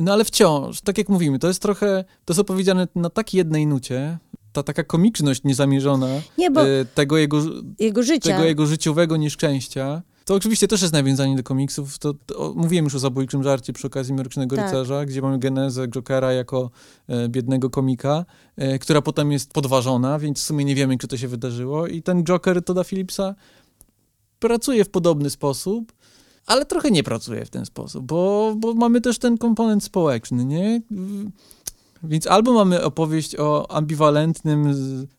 No 0.00 0.12
ale 0.12 0.24
wciąż, 0.24 0.80
tak 0.80 0.98
jak 0.98 1.08
mówimy, 1.08 1.38
to 1.38 1.48
jest 1.48 1.62
trochę, 1.62 2.04
to 2.24 2.32
jest 2.32 2.40
opowiedziane 2.40 2.88
na 2.94 3.10
tak 3.10 3.34
jednej 3.34 3.66
nucie, 3.66 4.18
ta 4.52 4.62
taka 4.62 4.84
komiczność 4.84 5.44
niezamierzona 5.44 6.08
Nie, 6.38 6.48
y, 6.48 6.86
tego, 6.94 7.18
jego, 7.18 7.42
jego 7.78 8.02
życia. 8.02 8.30
tego 8.30 8.44
jego 8.44 8.66
życiowego 8.66 9.16
nieszczęścia. 9.16 10.02
To 10.24 10.34
oczywiście 10.34 10.68
też 10.68 10.82
jest 10.82 10.94
nawiązanie 10.94 11.36
do 11.36 11.42
komiksów. 11.42 11.98
To, 11.98 12.14
to 12.26 12.52
mówiłem 12.56 12.84
już 12.84 12.94
o 12.94 12.98
zabójczym 12.98 13.42
żarcie 13.42 13.72
przy 13.72 13.86
okazji 13.86 14.14
Mrocznego 14.14 14.56
Tak. 14.56 14.64
Rycerza, 14.64 15.04
gdzie 15.04 15.22
mamy 15.22 15.38
genezę 15.38 15.88
Jokera 15.88 16.32
jako 16.32 16.70
e, 17.08 17.28
biednego 17.28 17.70
komika, 17.70 18.24
e, 18.56 18.78
która 18.78 19.02
potem 19.02 19.32
jest 19.32 19.52
podważona, 19.52 20.18
więc 20.18 20.40
w 20.40 20.44
sumie 20.44 20.64
nie 20.64 20.74
wiemy, 20.74 20.98
czy 20.98 21.08
to 21.08 21.16
się 21.16 21.28
wydarzyło. 21.28 21.86
I 21.86 22.02
ten 22.02 22.24
Joker 22.24 22.64
Toda 22.64 22.84
Phillipsa 22.84 23.34
pracuje 24.38 24.84
w 24.84 24.90
podobny 24.90 25.30
sposób, 25.30 25.92
ale 26.46 26.64
trochę 26.66 26.90
nie 26.90 27.02
pracuje 27.02 27.44
w 27.44 27.50
ten 27.50 27.66
sposób, 27.66 28.06
bo, 28.06 28.54
bo 28.56 28.74
mamy 28.74 29.00
też 29.00 29.18
ten 29.18 29.38
komponent 29.38 29.84
społeczny, 29.84 30.44
nie? 30.44 30.80
Więc 32.02 32.26
albo 32.26 32.52
mamy 32.52 32.84
opowieść 32.84 33.36
o 33.36 33.70
ambiwalentnym 33.70 34.74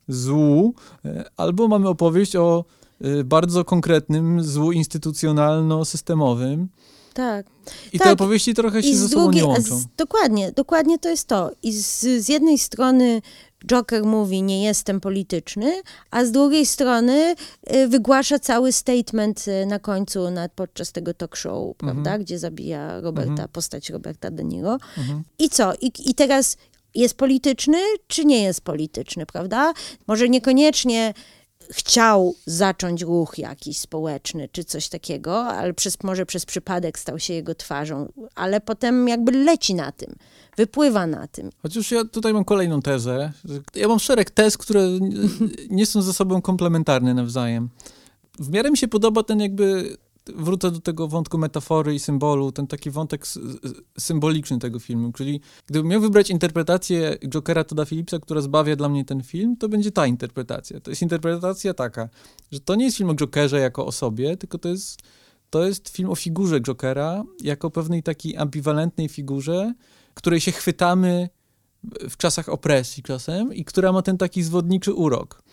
złu, 0.08 0.74
e, 1.06 1.26
albo 1.38 1.68
mamy 1.68 1.90
opowieść 1.90 2.36
o 2.36 2.66
e, 3.02 3.24
bardzo 3.24 3.66
konkretnym 3.66 4.44
złu 4.44 4.72
instytucjonalno-systemowym. 4.72 6.68
Tak. 7.15 7.45
I 7.93 7.97
Tak. 7.99 8.08
te 8.08 8.13
opowieści 8.13 8.54
trochę 8.54 8.84
się 8.84 8.89
I 8.89 8.95
ze 8.95 9.10
sobą 9.10 9.21
drugiej, 9.23 9.41
nie 9.41 9.47
łączą. 9.47 9.80
z, 9.80 9.86
dokładnie, 9.97 10.51
dokładnie 10.51 10.99
to 10.99 11.10
jest 11.10 11.28
to. 11.28 11.51
I 11.63 11.71
z, 11.73 11.99
z 12.01 12.30
jednej 12.30 12.58
strony 12.58 13.21
Joker 13.65 14.04
mówi, 14.06 14.43
nie 14.43 14.63
jestem 14.63 14.99
polityczny, 15.01 15.82
a 16.12 16.25
z 16.25 16.32
drugiej 16.32 16.65
strony 16.65 17.36
y, 17.75 17.88
wygłasza 17.88 18.39
cały 18.39 18.71
statement 18.71 19.45
y, 19.47 19.65
na 19.65 19.80
końcu, 19.80 20.32
na, 20.32 20.49
podczas 20.49 20.91
tego 20.91 21.13
talk 21.13 21.36
show, 21.36 21.75
prawda, 21.78 22.17
gdzie 22.17 22.39
zabija 22.39 23.01
Roberta, 23.01 23.32
Mhm. 23.32 23.49
postać 23.49 23.89
Roberta 23.89 24.32
De 24.32 24.43
Niro. 24.43 24.78
Mhm. 24.97 25.23
I 25.39 25.49
co? 25.49 25.73
I, 25.82 25.91
I 26.06 26.13
teraz 26.13 26.58
jest 26.95 27.13
polityczny, 27.17 27.78
czy 28.08 28.25
nie 28.25 28.43
jest 28.43 28.62
polityczny, 28.62 29.25
prawda? 29.25 29.73
Może 30.08 30.30
niekoniecznie 30.30 31.13
chciał 31.71 32.36
zacząć 32.45 33.01
ruch 33.01 33.38
jakiś 33.38 33.78
społeczny, 33.78 34.49
czy 34.51 34.63
coś 34.63 34.89
takiego, 34.89 35.45
ale 35.45 35.73
przez, 35.73 36.04
może 36.04 36.25
przez 36.25 36.45
przypadek 36.45 36.99
stał 36.99 37.19
się 37.19 37.34
jego 37.34 37.56
twarzą, 37.56 38.12
ale 38.36 38.62
potem 38.62 39.08
jakby 39.08 39.32
leci 39.32 39.75
na 39.75 39.91
tym, 39.91 40.15
wypływa 40.58 41.08
na 41.08 41.28
tym. 41.28 41.49
Chociaż 41.63 41.91
ja 41.91 42.06
tutaj 42.06 42.34
mam 42.34 42.45
kolejną 42.45 42.82
tezę. 42.82 43.32
Ja 43.75 43.88
mam 43.88 43.99
szereg 43.99 44.32
tez, 44.32 44.58
które 44.58 44.88
nie 45.69 45.86
są 45.86 46.01
ze 46.01 46.13
sobą 46.13 46.41
komplementarne 46.41 47.13
nawzajem. 47.13 47.69
W 48.39 48.49
miarę 48.49 48.71
mi 48.71 48.78
się 48.78 48.88
podoba 48.88 49.23
ten 49.23 49.39
jakby, 49.39 49.97
wrócę 50.36 50.72
do 50.72 50.80
tego 50.80 51.08
wątku 51.08 51.38
metafory 51.38 51.96
i 51.96 52.00
symbolu, 52.00 52.52
ten 52.52 52.68
taki 52.68 52.92
wątek 52.92 53.26
symboliczny 54.00 54.60
tego 54.60 54.80
filmu. 54.80 55.12
Czyli 55.12 55.42
gdybym 55.66 55.92
miał 55.92 56.02
wybrać 56.02 56.30
interpretację 56.30 57.18
Jokera 57.30 57.64
Toda 57.64 57.86
Phillipsa, 57.86 58.20
która 58.20 58.42
zbawia 58.42 58.76
dla 58.76 58.90
mnie 58.90 59.06
ten 59.06 59.24
film, 59.24 59.58
to 59.58 59.70
będzie 59.70 59.92
ta 59.92 60.08
interpretacja. 60.08 60.80
To 60.80 60.92
jest 60.92 61.02
interpretacja 61.02 61.74
taka, 61.74 62.10
że 62.52 62.60
to 62.60 62.76
nie 62.76 62.86
jest 62.86 62.98
film 62.98 63.10
o 63.10 63.16
Jokerze 63.16 63.60
jako 63.60 63.86
osobie, 63.86 64.38
tylko 64.38 64.58
to 64.58 64.70
jest, 64.70 65.02
to 65.50 65.66
jest 65.66 65.90
film 65.90 66.10
o 66.10 66.16
figurze 66.16 66.62
Jokera 66.62 67.24
jako 67.42 67.72
pewnej 67.72 68.04
takiej 68.04 68.38
ambiwalentnej 68.38 69.10
figurze, 69.10 69.74
której 70.14 70.40
się 70.40 70.52
chwytamy 70.52 71.30
w 72.10 72.18
czasach 72.18 72.50
opresji 72.50 73.04
czasem 73.04 73.54
i 73.54 73.66
która 73.66 73.92
ma 73.92 74.02
ten 74.02 74.18
taki 74.18 74.44
zwodniczy 74.44 74.94
urok. 74.94 75.44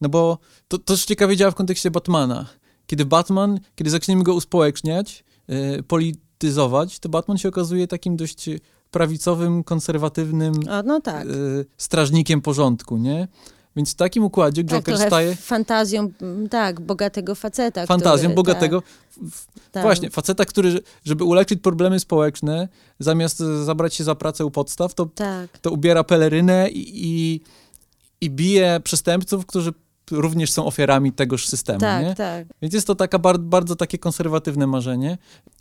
No 0.00 0.08
bo 0.08 0.38
to, 0.68 0.78
to 0.78 0.84
też 0.84 1.04
ciekawie 1.04 1.36
działa 1.36 1.50
w 1.50 1.54
kontekście 1.54 1.90
Batmana. 1.90 2.46
Kiedy 2.88 3.04
Batman, 3.04 3.60
kiedy 3.74 3.90
zaczniemy 3.90 4.22
go 4.22 4.34
uspołeczniać, 4.34 5.24
yy, 5.48 5.82
polityzować, 5.82 6.98
to 6.98 7.08
Batman 7.08 7.38
się 7.38 7.48
okazuje 7.48 7.86
takim 7.86 8.16
dość 8.16 8.50
prawicowym, 8.90 9.64
konserwatywnym 9.64 10.54
O, 10.70 10.82
no 10.82 11.00
tak. 11.00 11.26
yy, 11.26 11.66
strażnikiem 11.76 12.40
porządku, 12.40 12.98
nie? 12.98 13.28
Więc 13.76 13.92
w 13.92 13.94
takim 13.94 14.24
układzie 14.24 14.64
tak, 14.64 14.84
Joker 14.84 15.06
staje 15.06 15.36
fantazją, 15.36 16.10
mm, 16.22 16.48
tak, 16.48 16.80
bogatego 16.80 17.34
faceta. 17.34 17.86
fantazją 17.86 18.28
który, 18.28 18.34
bogatego, 18.34 18.82
Tak, 18.82 19.30
tak. 19.72 19.82
Właśnie, 19.82 20.10
faceta, 20.10 20.44
który, 20.44 20.80
żeby 21.04 21.24
uleczyć 21.24 21.60
problemy 21.62 22.00
społeczne, 22.00 22.68
zamiast 22.98 23.40
e, 23.40 23.64
zabrać 23.64 23.94
się 23.94 24.04
za 24.04 24.14
pracę 24.14 24.44
u 24.46 24.50
podstaw, 24.50 24.94
to, 24.94 25.06
Tak, 25.06 25.58
to 25.58 25.70
ubiera 25.70 26.04
pelerynę 26.04 26.68
i, 26.70 27.06
i, 27.06 27.40
i 28.20 28.30
bije 28.30 28.80
przestępców, 28.84 29.46
którzy 29.46 29.72
również 30.10 30.52
są 30.52 30.66
ofiarami 30.66 31.12
tegoż 31.12 31.46
systemu, 31.46 31.80
tak, 31.80 32.04
nie? 32.04 32.14
tak. 32.14 32.46
Więc 32.62 32.74
jest 32.74 32.86
to 32.86 32.94
taka 32.94 33.18
bar, 33.18 33.38
bardzo 33.38 33.76
takie 33.76 33.98
konserwatywne 33.98 34.66
marzenie. 34.66 35.18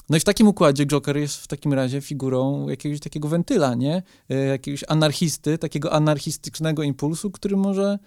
No 0.09 0.17
i 0.17 0.19
w 0.19 0.23
takim 0.23 0.47
układzie 0.47 0.85
Joker 0.85 1.17
jest 1.17 1.35
w 1.37 1.47
takim 1.47 1.73
razie 1.73 2.01
figurą 2.01 2.69
jakiegoś 2.69 2.99
takiego 2.99 3.27
wentyla, 3.27 3.75
nie? 3.75 4.03
E, 4.29 4.35
Jakiegoś 4.35 4.83
anarchisty, 4.87 5.57
takiego 5.57 5.93
anarchistycznego 5.93 6.83
impulsu, 6.83 7.31
który 7.31 7.57
może 7.57 7.99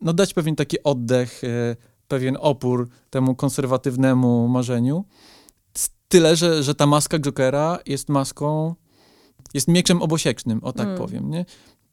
no, 0.00 0.12
dać 0.12 0.34
pewien 0.34 0.56
taki 0.56 0.82
oddech, 0.82 1.44
e, 1.44 1.76
pewien 2.08 2.36
opór 2.40 2.88
temu 3.10 3.34
konserwatywnemu 3.34 4.48
marzeniu. 4.48 5.04
Tyle, 6.08 6.36
że, 6.36 6.62
że 6.62 6.74
ta 6.74 6.86
maska 6.86 7.18
Jokera 7.18 7.78
jest 7.86 8.08
maską, 8.08 8.74
jest 9.54 9.68
mieczem 9.68 10.02
obosiecznym, 10.02 10.64
o 10.64 10.72
tak 10.72 10.86
Mm. 10.86 10.98
powiem, 10.98 11.30
nie? 11.30 11.44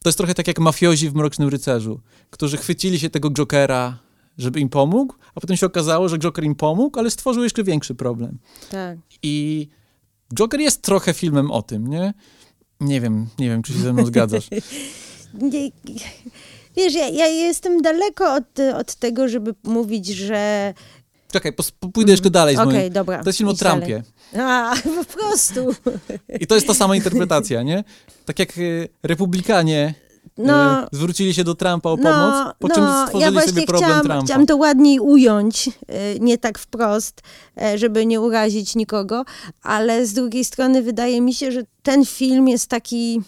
To 0.03 0.09
jest 0.09 0.17
trochę 0.17 0.33
tak 0.33 0.47
jak 0.47 0.59
mafiozi 0.59 1.09
w 1.09 1.15
Mrocznym 1.15 1.49
Rycerzu, 1.49 1.99
którzy 2.29 2.57
chwycili 2.57 2.99
się 2.99 3.09
tego 3.09 3.31
Jokera, 3.31 3.99
żeby 4.37 4.59
im 4.59 4.69
pomógł, 4.69 5.15
a 5.35 5.39
potem 5.41 5.57
się 5.57 5.65
okazało, 5.65 6.09
że 6.09 6.17
Joker 6.17 6.43
im 6.43 6.55
pomógł, 6.55 6.99
ale 6.99 7.11
stworzył 7.11 7.43
jeszcze 7.43 7.63
większy 7.63 7.95
problem. 7.95 8.39
tak. 8.71 8.97
I 9.23 9.67
Joker 10.33 10.59
jest 10.59 10.81
trochę 10.81 11.13
filmem 11.13 11.51
o 11.51 11.61
tym, 11.61 11.87
nie? 11.87 12.13
Nie 12.79 13.01
wiem, 13.01 13.27
nie 13.39 13.49
wiem, 13.49 13.61
czy 13.63 13.73
się 13.73 13.79
ze 13.79 13.93
mną 13.93 14.05
zgadzasz. 14.05 14.49
Nie, 15.33 15.71
wiesz, 16.75 16.93
ja, 16.93 17.07
ja 17.09 17.27
jestem 17.27 17.81
daleko 17.81 18.33
od, 18.33 18.59
od 18.75 18.95
tego, 18.95 19.27
żeby 19.27 19.55
mówić, 19.63 20.07
że... 20.07 20.73
Czekaj, 21.31 21.53
pos- 21.53 21.71
pójdę 21.93 22.11
jeszcze 22.11 22.29
dalej 22.29 22.55
z 22.55 22.59
Okej, 22.59 22.73
moim... 22.79 22.93
dobra. 22.93 23.23
To 23.23 23.29
jest 23.29 23.37
film 23.37 23.49
o 23.49 23.53
idź 23.53 23.59
dalej. 23.59 24.01
A, 24.37 24.73
po 25.05 25.17
prostu. 25.17 25.75
I 26.39 26.47
to 26.47 26.55
jest 26.55 26.67
ta 26.67 26.73
sama 26.73 26.95
interpretacja, 26.95 27.63
nie? 27.63 27.83
Tak 28.25 28.39
jak 28.39 28.57
y, 28.57 28.89
republikanie 29.03 29.93
No. 30.37 30.83
e, 30.83 30.87
zwrócili 30.91 31.33
się 31.33 31.43
do 31.43 31.55
Trumpa 31.55 31.89
o 31.89 31.95
No, 31.95 32.03
pomoc, 32.03 32.55
po 32.59 32.69
czym 32.69 32.83
no, 32.83 33.05
stworzyli 33.07 33.35
ja 33.35 33.41
sobie 33.41 33.65
problem 33.65 33.89
chciałam, 33.89 34.05
Trumpa. 34.05 34.25
chciałam 34.25 34.45
to 34.45 34.57
ładniej 34.57 34.99
ująć, 34.99 35.67
e, 35.87 36.19
nie 36.19 36.37
tak 36.37 36.59
wprost, 36.59 37.21
e, 37.61 37.77
żeby 37.77 38.05
nie 38.05 38.21
urazić 38.21 38.75
nikogo, 38.75 39.23
ale 39.63 40.05
z 40.05 40.13
drugiej 40.13 40.45
strony 40.45 40.81
wydaje 40.81 41.21
mi 41.21 41.33
się, 41.33 41.51
że 41.51 41.61
ten 41.83 42.05
film 42.05 42.47
jest 42.47 42.67
taki, 42.67 43.21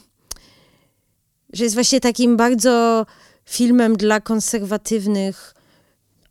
że 1.53 1.63
jest 1.63 1.75
właśnie 1.75 1.99
takim 1.99 2.37
bardzo 2.37 3.05
filmem 3.45 3.97
dla 3.97 4.19
konserwatywnych 4.21 5.53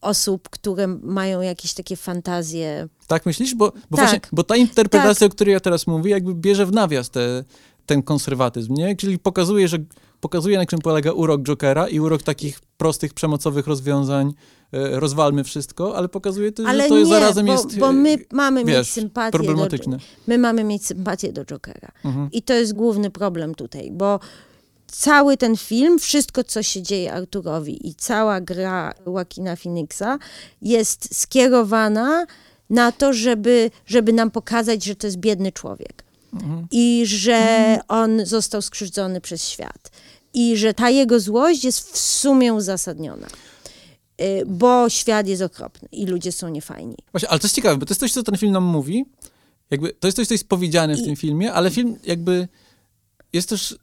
osób, 0.01 0.49
które 0.49 0.87
mają 0.87 1.41
jakieś 1.41 1.75
takie 1.75 1.97
fantazje. 1.97 2.89
Tak 3.07 3.27
myślisz? 3.27 3.55
Bo, 3.55 3.73
bo, 3.91 3.97
Tak. 3.97 4.07
Właśnie, 4.07 4.21
bo 4.33 4.45
ta 4.45 4.57
interpretacja, 4.57 5.27
o 5.27 5.31
której 5.31 5.53
ja 5.53 5.61
teraz 5.61 5.87
mówię, 5.87 6.11
jakby 6.11 6.35
bierze 6.35 6.67
w 6.67 6.73
nawias 6.73 7.11
te, 7.11 7.45
ten 7.87 8.03
konserwatyzm, 8.03 8.75
nie? 8.75 8.97
Czyli 8.97 9.19
pokazuje, 9.19 9.69
że 9.69 9.79
pokazuje 10.21 10.59
na 10.59 10.67
czym 10.67 10.79
polega 10.79 11.13
urok 11.13 11.43
Jokera 11.43 11.89
i 11.89 12.01
urok 12.01 12.23
takich 12.23 12.61
prostych, 12.77 13.15
przemocowych 13.15 13.67
rozwiązań, 13.67 14.33
e, 14.73 15.01
rozwalmy 15.01 15.45
wszystko, 15.45 15.97
ale 15.97 16.09
pokazuje 16.09 16.53
też, 16.53 16.67
Ale 16.67 16.83
że 16.83 16.89
to 16.89 16.99
jest 16.99 17.11
nie, 17.11 17.19
zarazem 17.19 17.47
bo, 17.47 17.53
jest, 17.53 17.79
bo 17.79 17.91
e, 17.91 17.93
my 17.93 18.19
mamy 18.33 18.65
mieć 18.65 18.77
wiesz, 18.77 18.91
sympatię 18.91 19.39
do, 19.39 19.39
problematyczne. 19.39 19.99
my 20.27 20.39
mamy 20.39 20.65
mieć 20.65 20.87
sympatię 20.87 21.33
do 21.33 21.45
Jokera. 21.45 21.89
Mhm. 22.05 22.29
I 22.33 22.43
to 22.43 22.55
jest 22.55 22.75
główny 22.75 23.11
problem 23.11 23.55
tutaj, 23.55 23.91
bo 23.93 24.21
cały 24.91 25.37
ten 25.37 25.57
film, 25.57 25.99
wszystko 25.99 26.45
co 26.45 26.63
się 26.63 26.83
dzieje 26.83 27.13
Arturowi 27.13 27.89
i 27.89 27.95
cała 27.95 28.41
gra 28.41 28.95
Joaquina 29.07 29.57
Phoenixa 29.57 30.19
jest 30.63 31.17
skierowana 31.21 32.27
na 32.71 32.93
to, 32.93 33.13
żeby, 33.13 33.71
żeby 33.87 34.13
nam 34.13 34.31
pokazać, 34.31 34.85
że 34.85 34.97
to 34.97 35.07
jest 35.07 35.17
biedny 35.17 35.53
człowiek. 35.53 36.05
Mhm. 36.33 36.67
I 36.71 37.03
że 37.07 37.79
on 37.89 38.27
został 38.27 38.63
skrzywdzony 38.63 39.21
przez 39.21 39.49
świat. 39.49 39.91
I 40.35 40.57
że 40.57 40.75
ta 40.75 40.91
jego 40.91 41.21
złość 41.21 41.65
jest 41.65 41.93
w 41.93 41.99
sumie 41.99 42.55
uzasadniona. 42.55 43.27
Y, 44.21 44.43
Bo 44.47 44.89
świat 44.89 45.27
jest 45.29 45.43
okropny 45.43 45.89
i 45.93 46.07
ludzie 46.07 46.33
są 46.33 46.49
niefajni. 46.49 46.97
Właśnie, 47.13 47.29
ale 47.29 47.39
to 47.39 47.45
jest 47.45 47.55
ciekawe, 47.55 47.77
bo 47.77 47.87
to 47.87 47.91
jest 47.93 48.01
coś, 48.01 48.13
co 48.13 48.23
ten 48.23 48.37
film 48.39 48.53
nam 48.53 48.65
mówi. 48.65 49.05
Jakby, 49.71 49.93
to 50.01 50.09
jest 50.09 50.17
coś, 50.17 50.27
co 50.27 50.35
jest 50.35 50.49
powiedziane 50.49 50.97
w 50.97 51.01
I- 51.01 51.05
tym 51.05 51.17
filmie, 51.17 51.53
ale 51.53 51.71
film 51.71 51.97
jakby 52.05 52.49
jest 53.33 53.49
też 53.49 53.79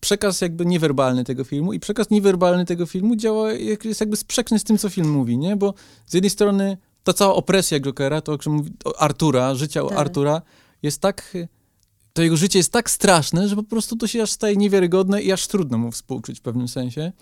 przekaz 0.00 0.40
jakby 0.40 0.66
niewerbalny 0.66 1.24
tego 1.24 1.44
filmu 1.44 1.72
i 1.72 1.80
przekaz 1.80 2.10
niewerbalny 2.10 2.64
tego 2.64 2.86
filmu 2.86 3.16
działa, 3.16 3.52
jak- 3.52 3.84
jest 3.84 4.00
jakby 4.00 4.16
sprzeczny 4.16 4.58
z 4.58 4.64
tym, 4.64 4.78
co 4.78 4.88
film 4.88 5.10
mówi, 5.10 5.38
nie? 5.38 5.56
Bo 5.56 5.74
z 6.06 6.14
jednej 6.14 6.30
strony 6.30 6.76
ta 7.04 7.12
cała 7.12 7.34
opresja 7.34 7.80
Jokera, 7.80 8.20
to 8.20 8.32
o 8.32 8.38
czym 8.38 8.52
mówi 8.52 8.70
o 8.84 8.98
Artura, 9.00 9.54
życia 9.54 9.82
Tak. 9.88 9.98
Artura 9.98 10.42
jest 10.82 11.00
tak, 11.00 11.36
to 12.12 12.22
jego 12.22 12.36
życie 12.36 12.58
jest 12.58 12.72
tak 12.72 12.90
straszne, 12.90 13.48
że 13.48 13.56
po 13.56 13.62
prostu 13.62 13.96
to 13.96 14.06
się 14.06 14.22
aż 14.22 14.30
staje 14.30 14.56
niewiarygodne 14.56 15.22
i 15.22 15.32
aż 15.32 15.46
trudno 15.46 15.78
mu 15.78 15.90
współczuć 15.92 16.38
w 16.38 16.42
pewnym 16.42 16.68
sensie. 16.68 17.12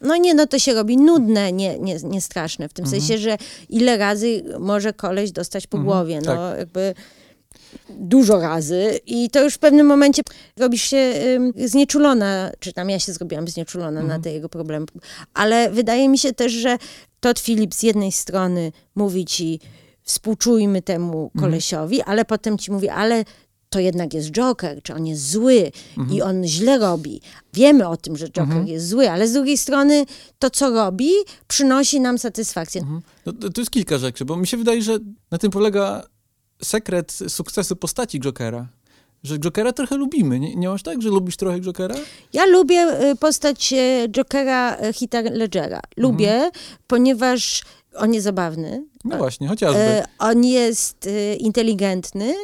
No 0.00 0.16
nie, 0.16 0.34
no 0.34 0.46
to 0.46 0.58
się 0.58 0.74
robi 0.74 0.96
nudne, 0.96 1.52
nie, 1.52 1.78
nie, 1.78 1.96
nie 2.04 2.20
straszne, 2.20 2.68
w 2.68 2.72
tym 2.72 2.84
Mhm. 2.84 3.02
sensie, 3.02 3.18
że 3.22 3.36
ile 3.68 3.96
razy 3.96 4.42
może 4.60 4.92
koleś 4.92 5.32
dostać 5.32 5.66
po 5.66 5.78
Mhm, 5.78 5.94
głowie, 5.94 6.20
no 6.20 6.26
tak. 6.36 6.58
jakby 6.58 6.94
dużo 7.90 8.40
razy 8.40 9.00
i 9.06 9.30
to 9.30 9.44
już 9.44 9.54
w 9.54 9.58
pewnym 9.58 9.86
momencie 9.86 10.22
robisz 10.56 10.82
się 10.82 11.14
znieczulona, 11.64 12.50
czy 12.58 12.72
tam 12.72 12.90
ja 12.90 12.98
się 12.98 13.12
zrobiłam 13.12 13.48
znieczulona 13.48 14.00
Mhm. 14.00 14.08
na 14.08 14.18
te 14.24 14.32
jego 14.32 14.48
problemy, 14.48 14.86
ale 15.34 15.70
wydaje 15.70 16.08
mi 16.08 16.18
się 16.18 16.32
też, 16.32 16.52
że 16.52 16.78
Todd 17.20 17.40
Phillips 17.40 17.78
z 17.78 17.82
jednej 17.82 18.12
strony 18.12 18.72
mówi 18.94 19.24
ci 19.24 19.60
współczujmy 20.02 20.82
temu 20.82 21.30
Mhm. 21.34 21.44
kolesiowi, 21.50 22.02
ale 22.02 22.24
potem 22.24 22.58
ci 22.58 22.72
mówi, 22.72 22.88
ale 22.88 23.24
to 23.68 23.80
jednak 23.80 24.14
jest 24.14 24.30
Joker, 24.30 24.82
czy 24.82 24.94
on 24.94 25.06
jest 25.06 25.30
zły 25.30 25.70
i 26.12 26.22
on 26.22 26.44
źle 26.44 26.78
robi. 26.78 27.20
Wiemy 27.54 27.88
o 27.88 27.96
tym, 27.96 28.16
że 28.16 28.26
Joker 28.26 28.42
Mhm. 28.42 28.66
jest 28.66 28.88
zły, 28.88 29.10
ale 29.10 29.28
z 29.28 29.32
drugiej 29.32 29.58
strony 29.58 30.04
to, 30.38 30.50
co 30.50 30.70
robi, 30.70 31.10
przynosi 31.48 32.00
nam 32.00 32.18
satysfakcję. 32.18 32.80
Mhm. 32.80 33.00
No, 33.26 33.32
to, 33.32 33.50
to 33.50 33.60
jest 33.60 33.70
kilka 33.70 33.98
rzeczy, 33.98 34.24
bo 34.24 34.36
mi 34.36 34.46
się 34.46 34.56
wydaje, 34.56 34.82
że 34.82 34.98
na 35.30 35.38
tym 35.38 35.50
polega 35.50 36.06
sekret 36.62 37.12
sukcesu 37.28 37.76
postaci 37.76 38.20
Jokera. 38.20 38.66
Że 39.24 39.38
Jokera 39.38 39.72
trochę 39.72 39.96
lubimy. 39.96 40.40
Nie, 40.40 40.56
nie 40.56 40.68
masz 40.68 40.82
tak, 40.82 41.02
że 41.02 41.08
lubisz 41.08 41.36
trochę 41.36 41.60
Jokera? 41.60 41.94
Ja 42.32 42.46
lubię 42.46 43.10
y, 43.10 43.16
postać 43.16 43.72
y, 43.72 44.08
Jokera 44.16 44.76
y, 44.76 44.92
Heatha 44.92 45.20
Ledgera. 45.20 45.80
Lubię, 45.96 46.50
ponieważ 46.86 47.62
on 47.96 48.14
jest 48.14 48.24
zabawny. 48.24 48.84
No 49.04 49.16
właśnie, 49.16 49.48
chociażby. 49.48 49.80
E, 49.80 50.04
on 50.18 50.44
jest 50.44 51.06
y, 51.06 51.34
inteligentny, 51.34 52.34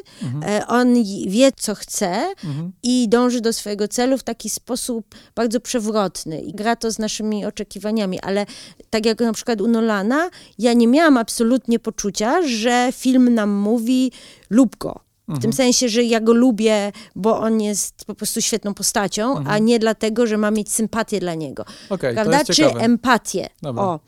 e, 0.46 0.66
on 0.66 0.94
wie, 1.26 1.52
co 1.56 1.74
chce 1.74 2.06
Mhm. 2.44 2.72
i 2.82 3.08
dąży 3.08 3.40
do 3.40 3.52
swojego 3.52 3.88
celu 3.88 4.18
w 4.18 4.22
taki 4.22 4.50
sposób 4.50 5.14
bardzo 5.34 5.60
przewrotny 5.60 6.40
i 6.40 6.52
gra 6.52 6.76
to 6.76 6.90
z 6.90 6.98
naszymi 6.98 7.46
oczekiwaniami, 7.46 8.20
ale 8.20 8.46
tak 8.90 9.06
jak 9.06 9.20
na 9.20 9.32
przykład 9.32 9.60
u 9.60 9.68
Nolana, 9.68 10.30
ja 10.58 10.72
nie 10.72 10.86
miałam 10.86 11.16
absolutnie 11.16 11.78
poczucia, 11.78 12.42
że 12.42 12.88
film 12.92 13.34
nam 13.34 13.50
mówi 13.50 14.12
lub 14.50 14.76
go. 14.76 15.00
W 15.28 15.32
Mhm. 15.32 15.42
tym 15.42 15.52
sensie, 15.52 15.88
że 15.88 16.02
ja 16.02 16.20
go 16.20 16.32
lubię, 16.32 16.92
bo 17.16 17.38
on 17.38 17.60
jest 17.60 18.04
po 18.04 18.14
prostu 18.14 18.40
świetną 18.40 18.74
postacią, 18.74 19.28
Mhm. 19.30 19.46
a 19.48 19.58
nie 19.58 19.78
dlatego, 19.78 20.26
że 20.26 20.36
mam 20.38 20.54
mieć 20.54 20.72
sympatię 20.72 21.20
dla 21.20 21.34
niego. 21.34 21.64
To 21.88 21.98
Prawda? 21.98 22.44
Czy 22.44 22.66
empatię. 22.74 23.48
Dobra. 23.62 23.82
O, 23.82 24.00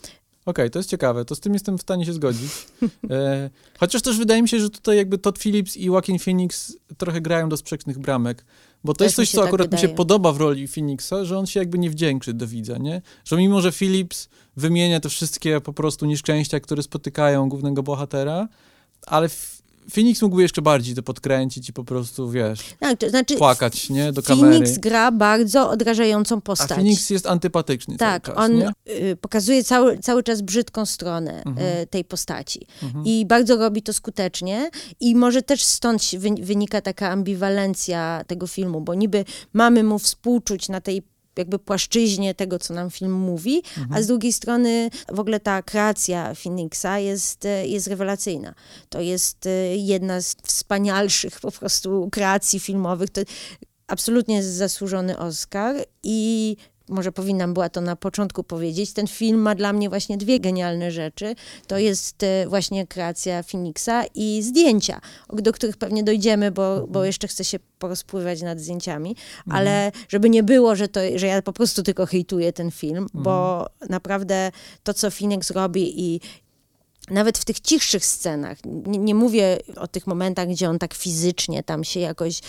Okej, 0.47 0.71
to 0.71 0.79
jest 0.79 0.91
ciekawe, 0.91 1.25
to 1.25 1.35
z 1.35 1.41
tym 1.41 1.53
jestem 1.53 1.79
w 1.79 1.83
stanie 1.83 2.07
się 2.07 2.13
zgodzić. 2.13 2.53
E, 3.11 3.51
chociaż 3.79 4.03
też 4.03 4.19
wydaje 4.19 4.43
mi 4.43 4.49
się, 4.49 4.61
że 4.61 4.71
tutaj 4.71 4.97
jakby 4.97 5.19
Todd 5.19 5.39
Phillips 5.39 5.77
i 5.77 5.85
Joaquin 5.85 6.19
Phoenix 6.19 6.77
trochę 6.99 7.21
grają 7.21 7.49
do 7.49 7.57
sprzecznych 7.57 7.99
bramek, 7.99 8.45
bo 8.85 8.93
to 8.93 8.99
Też 8.99 9.05
jest 9.07 9.17
coś, 9.17 9.31
co 9.31 9.39
tak 9.39 9.47
akurat 9.47 9.73
mi 9.73 9.79
się 9.79 9.81
wydaje. 9.81 9.97
podoba 9.97 10.33
w 10.33 10.37
roli 10.37 10.69
Phoenixa, 10.69 11.15
że 11.25 11.39
on 11.39 11.47
się 11.47 11.61
jakby 11.61 11.79
nie 11.79 11.91
wdzięczy 11.91 12.35
do 12.35 12.47
widza, 12.47 12.79
nie? 12.79 13.03
Że 13.25 13.37
mimo, 13.37 13.61
że 13.61 13.73
Phillips 13.73 14.29
wymienia 14.57 15.01
te 15.01 15.09
wszystkie 15.09 15.61
po 15.61 15.73
prostu 15.73 16.07
nieszczęścia, 16.07 16.61
które 16.61 16.83
spotykają 16.83 17.49
głównego 17.49 17.83
bohatera, 17.83 18.49
ale 19.07 19.29
Phoenix 19.91 20.23
mógłby 20.23 20.43
jeszcze 20.43 20.63
bardziej 20.63 20.95
to 20.95 21.03
podkręcić 21.03 21.69
i 21.69 21.73
po 21.73 21.85
prostu, 21.85 22.31
wiesz, 22.31 22.61
tak, 22.81 22.99
to 22.99 23.11
znaczy 23.11 23.37
płakać, 23.37 23.91
nie? 23.91 24.13
Do 24.13 24.23
kamery. 24.23 24.53
Phoenix 24.53 24.79
gra 24.79 25.13
bardzo 25.13 25.71
odrażającą 25.71 26.37
A 26.37 26.41
postać. 26.41 26.69
Phoenix 26.79 27.11
jest 27.11 27.27
antypatyczny 27.27 27.97
Tak, 27.97 28.23
czas, 28.23 28.35
on 28.37 28.63
y, 28.63 29.17
pokazuje 29.21 29.65
cały, 29.65 29.99
cały 29.99 30.23
czas 30.23 30.43
brzydką 30.43 30.87
stronę 30.87 31.43
Mhm. 31.47 31.83
y, 31.83 31.87
tej 31.87 32.05
postaci. 32.05 32.67
Mhm. 32.83 33.05
I 33.07 33.27
bardzo 33.27 33.57
robi 33.57 33.83
to 33.83 33.93
skutecznie. 33.93 34.71
I 35.01 35.15
może 35.17 35.43
też 35.43 35.65
stąd 35.65 36.03
wynika 36.43 36.81
taka 36.81 37.09
ambiwalencja 37.11 38.25
tego 38.27 38.47
filmu, 38.47 38.81
bo 38.81 38.95
niby 38.95 39.25
mamy 39.53 39.83
mu 39.85 39.99
współczuć 39.99 40.69
na 40.69 40.81
tej 40.81 41.03
jakby 41.37 41.59
płaszczyźnie 41.59 42.35
tego, 42.35 42.59
co 42.59 42.75
nam 42.75 42.91
film 42.91 43.13
mówi, 43.13 43.63
a 43.91 44.03
z 44.03 44.07
drugiej 44.07 44.33
strony 44.33 44.91
w 45.13 45.21
ogóle 45.21 45.41
ta 45.41 45.63
kreacja 45.63 46.35
Phoenixa 46.35 46.99
jest, 46.99 47.45
y, 47.45 47.67
jest 47.67 47.87
rewelacyjna. 47.87 48.55
To 48.89 49.01
jest 49.01 49.47
y, 49.47 49.77
jedna 49.77 50.21
z 50.21 50.37
wspanialszych 50.43 51.41
po 51.41 51.53
prostu 51.53 52.09
kreacji 52.13 52.61
filmowych. 52.61 53.11
To 53.11 53.21
absolutnie 53.87 54.43
zasłużony 54.43 55.19
Oscar 55.19 55.77
i 56.03 56.57
może 56.89 57.13
powinnam 57.13 57.55
była 57.55 57.69
to 57.69 57.81
na 57.81 57.97
początku 57.97 58.45
powiedzieć, 58.45 58.93
ten 58.93 59.07
film 59.07 59.41
ma 59.41 59.55
dla 59.55 59.73
mnie 59.73 59.89
właśnie 59.89 60.17
dwie 60.17 60.41
genialne 60.41 60.91
rzeczy. 60.91 61.35
To 61.67 61.79
jest 61.79 62.23
e, 62.23 62.47
właśnie 62.49 62.87
kreacja 62.87 63.43
Phoenixa 63.43 64.05
i 64.15 64.43
zdjęcia, 64.43 65.01
do 65.33 65.53
których 65.53 65.77
pewnie 65.77 66.05
dojdziemy, 66.05 66.51
bo, 66.51 66.87
bo 66.87 67.05
jeszcze 67.05 67.29
chcę 67.29 67.45
się 67.45 67.59
porozpływać 67.79 68.43
nad 68.43 68.61
zdjęciami, 68.61 69.17
ale 69.51 69.93
żeby 70.09 70.31
nie 70.31 70.43
było, 70.43 70.77
że, 70.77 70.89
to, 70.89 71.01
że 71.15 71.27
ja 71.27 71.43
po 71.43 71.53
prostu 71.53 71.83
tylko 71.83 72.07
hejtuję 72.07 72.53
ten 72.53 72.71
film, 72.71 73.07
bo 73.15 73.67
naprawdę 73.89 74.51
to, 74.83 74.95
co 74.95 75.11
Phoenix 75.11 75.51
robi 75.51 76.01
i 76.01 76.21
nawet 77.13 77.39
w 77.39 77.45
tych 77.45 77.61
cichszych 77.61 78.07
scenach, 78.07 78.59
nie, 78.65 78.99
nie 78.99 79.15
mówię 79.15 79.59
o 79.77 79.89
tych 79.89 80.07
momentach, 80.07 80.49
gdzie 80.49 80.69
on 80.69 80.79
tak 80.79 80.95
fizycznie 80.95 81.63
tam 81.63 81.85
się 81.85 82.01
jakoś 82.01 82.41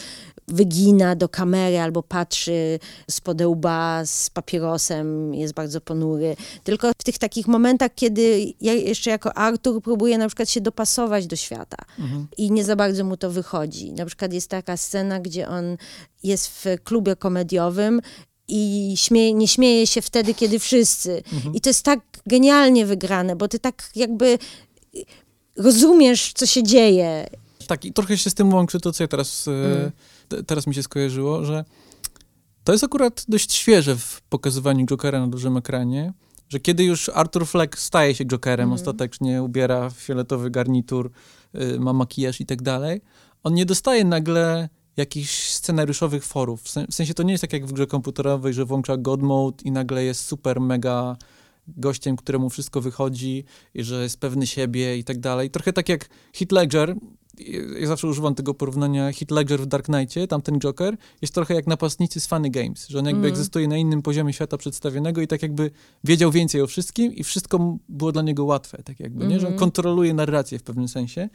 wygina 0.48 1.16
do 1.16 1.30
kamery 1.30 1.80
albo 1.80 2.04
patrzy 2.04 2.80
spod 3.12 3.42
łba 3.42 4.06
z 4.06 4.30
papierosem, 4.30 5.34
jest 5.34 5.54
bardzo 5.54 5.82
ponury, 5.82 6.36
tylko 6.64 6.92
w 6.92 7.04
tych 7.04 7.18
takich 7.18 7.48
momentach, 7.48 7.92
kiedy 7.96 8.54
ja 8.62 8.74
jeszcze 8.74 9.10
jako 9.10 9.38
Artur 9.38 9.82
próbuję 9.82 10.18
na 10.18 10.28
przykład 10.28 10.50
się 10.50 10.62
dopasować 10.62 11.28
do 11.28 11.36
świata 11.36 11.78
Mhm. 12.00 12.28
i 12.38 12.52
nie 12.52 12.64
za 12.64 12.76
bardzo 12.76 13.04
mu 13.04 13.18
to 13.18 13.30
wychodzi. 13.30 13.94
Na 13.94 14.06
przykład 14.06 14.34
jest 14.34 14.50
taka 14.50 14.78
scena, 14.78 15.20
gdzie 15.20 15.50
on 15.50 15.78
jest 16.24 16.48
w 16.48 16.66
klubie 16.84 17.16
komediowym 17.16 18.02
i 18.48 18.94
śmieje, 18.98 19.34
nie 19.34 19.48
śmieje 19.48 19.88
się 19.88 20.02
wtedy, 20.02 20.34
kiedy 20.34 20.60
wszyscy. 20.60 21.24
I 21.54 21.62
to 21.62 21.70
jest 21.70 21.84
tak 21.86 22.00
genialnie 22.28 22.86
wygrane, 22.86 23.36
bo 23.36 23.48
ty 23.48 23.60
tak 23.60 23.90
jakby 23.96 24.38
rozumiesz, 25.58 26.32
co 26.36 26.46
się 26.46 26.64
dzieje. 26.64 27.28
Tak, 27.68 27.86
i 27.86 27.94
trochę 27.94 28.18
się 28.18 28.30
z 28.30 28.34
tym 28.34 28.54
łączy 28.54 28.80
to, 28.80 28.92
co 28.92 29.04
ja 29.04 29.08
teraz, 29.08 29.48
e, 29.48 29.52
Mm. 29.52 29.92
te- 30.30 30.44
teraz 30.44 30.68
mi 30.68 30.76
się 30.76 30.84
skojarzyło, 30.84 31.46
że 31.46 31.66
to 32.64 32.72
jest 32.72 32.84
akurat 32.84 33.26
dość 33.28 33.54
świeże 33.54 33.96
w 33.96 34.22
pokazywaniu 34.30 34.86
Jokera 34.86 35.20
na 35.20 35.28
dużym 35.28 35.58
ekranie, 35.58 36.14
że 36.50 36.60
kiedy 36.60 36.84
już 36.84 37.10
Arthur 37.10 37.48
Fleck 37.48 37.80
staje 37.80 38.16
się 38.16 38.26
Jokerem 38.26 38.64
Mhm. 38.70 38.82
ostatecznie, 38.82 39.44
ubiera 39.44 39.90
fioletowy 39.90 40.50
garnitur, 40.50 41.12
y, 41.56 41.80
ma 41.80 41.94
makijaż 41.94 42.42
i 42.42 42.46
tak 42.46 42.62
dalej, 42.62 43.02
on 43.44 43.54
nie 43.54 43.66
dostaje 43.66 44.04
nagle 44.06 44.70
jakichś 44.98 45.48
scenariuszowych 45.50 46.26
forów. 46.26 46.62
W 46.62 46.70
sen- 46.70 46.88
w 46.90 46.94
sensie 46.96 47.14
to 47.14 47.24
nie 47.24 47.32
jest 47.32 47.42
tak 47.42 47.54
jak 47.54 47.66
w 47.66 47.74
grze 47.74 47.88
komputerowej, 47.88 48.54
że 48.54 48.66
włącza 48.66 48.98
God 48.98 49.22
Mode 49.22 49.58
i 49.64 49.72
nagle 49.72 50.04
jest 50.04 50.26
super 50.26 50.62
mega 50.62 51.18
gościem, 51.68 52.16
któremu 52.16 52.50
wszystko 52.50 52.82
wychodzi 52.82 53.44
i 53.74 53.84
że 53.84 54.04
jest 54.04 54.20
pewny 54.20 54.48
siebie 54.48 54.98
i 54.98 55.04
tak 55.04 55.20
dalej. 55.20 55.50
Trochę 55.50 55.74
tak 55.74 55.90
jak 55.90 56.10
Heath 56.34 56.52
Ledger, 56.52 56.96
ja 57.80 57.88
zawsze 57.88 58.08
używam 58.08 58.36
tego 58.36 58.54
porównania, 58.54 59.12
Heath 59.12 59.32
Ledger 59.32 59.60
w 59.60 59.66
Dark 59.66 59.86
Knightie, 59.86 60.28
tamten 60.28 60.60
Joker, 60.60 60.98
jest 61.22 61.34
trochę 61.34 61.54
jak 61.54 61.68
napastnicy 61.68 62.20
z 62.20 62.28
Funny 62.28 62.50
Games, 62.50 62.88
że 62.88 63.00
on 63.00 63.06
jakby 63.06 63.20
Mm. 63.20 63.32
egzystuje 63.32 63.68
na 63.68 63.78
innym 63.78 64.02
poziomie 64.02 64.34
świata 64.34 64.58
przedstawionego 64.58 65.22
i 65.22 65.28
tak 65.28 65.42
jakby 65.42 65.72
wiedział 66.04 66.32
więcej 66.32 66.62
o 66.62 66.68
wszystkim 66.68 67.16
i 67.16 67.24
wszystko 67.24 67.78
było 67.90 68.12
dla 68.12 68.22
niego 68.22 68.46
łatwe, 68.46 68.84
tak 68.84 69.00
jakby, 69.00 69.28
nie? 69.28 69.40
Że 69.40 69.48
on 69.48 69.54
Mhm. 69.54 69.60
kontroluje 69.60 70.14
narrację 70.14 70.60
w 70.60 70.64
pewnym 70.64 70.88
sensie. 70.88 71.30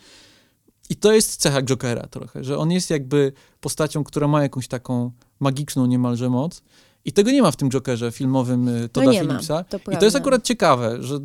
I 0.91 0.97
to 0.97 1.13
jest 1.13 1.37
cecha 1.37 1.63
Jokera 1.63 2.07
trochę, 2.07 2.45
że 2.45 2.59
on 2.59 2.71
jest 2.71 2.91
jakby 2.91 3.33
postacią, 3.61 4.05
która 4.05 4.29
ma 4.29 4.43
jakąś 4.43 4.69
taką 4.69 5.11
magiczną 5.41 5.87
niemalże 5.87 6.31
moc. 6.31 6.63
I 7.05 7.13
tego 7.13 7.31
nie 7.31 7.43
ma 7.43 7.51
w 7.51 7.57
tym 7.57 7.71
Jokerze 7.71 8.13
filmowym 8.13 8.69
y, 8.69 8.89
Toda 8.89 9.07
No 9.07 9.13
Phillipsa. 9.13 9.65
to 9.65 9.77
I 9.93 9.97
to 9.97 10.05
jest 10.05 10.17
akurat 10.17 10.45
ciekawe, 10.45 11.03
że 11.03 11.15
y, 11.15 11.21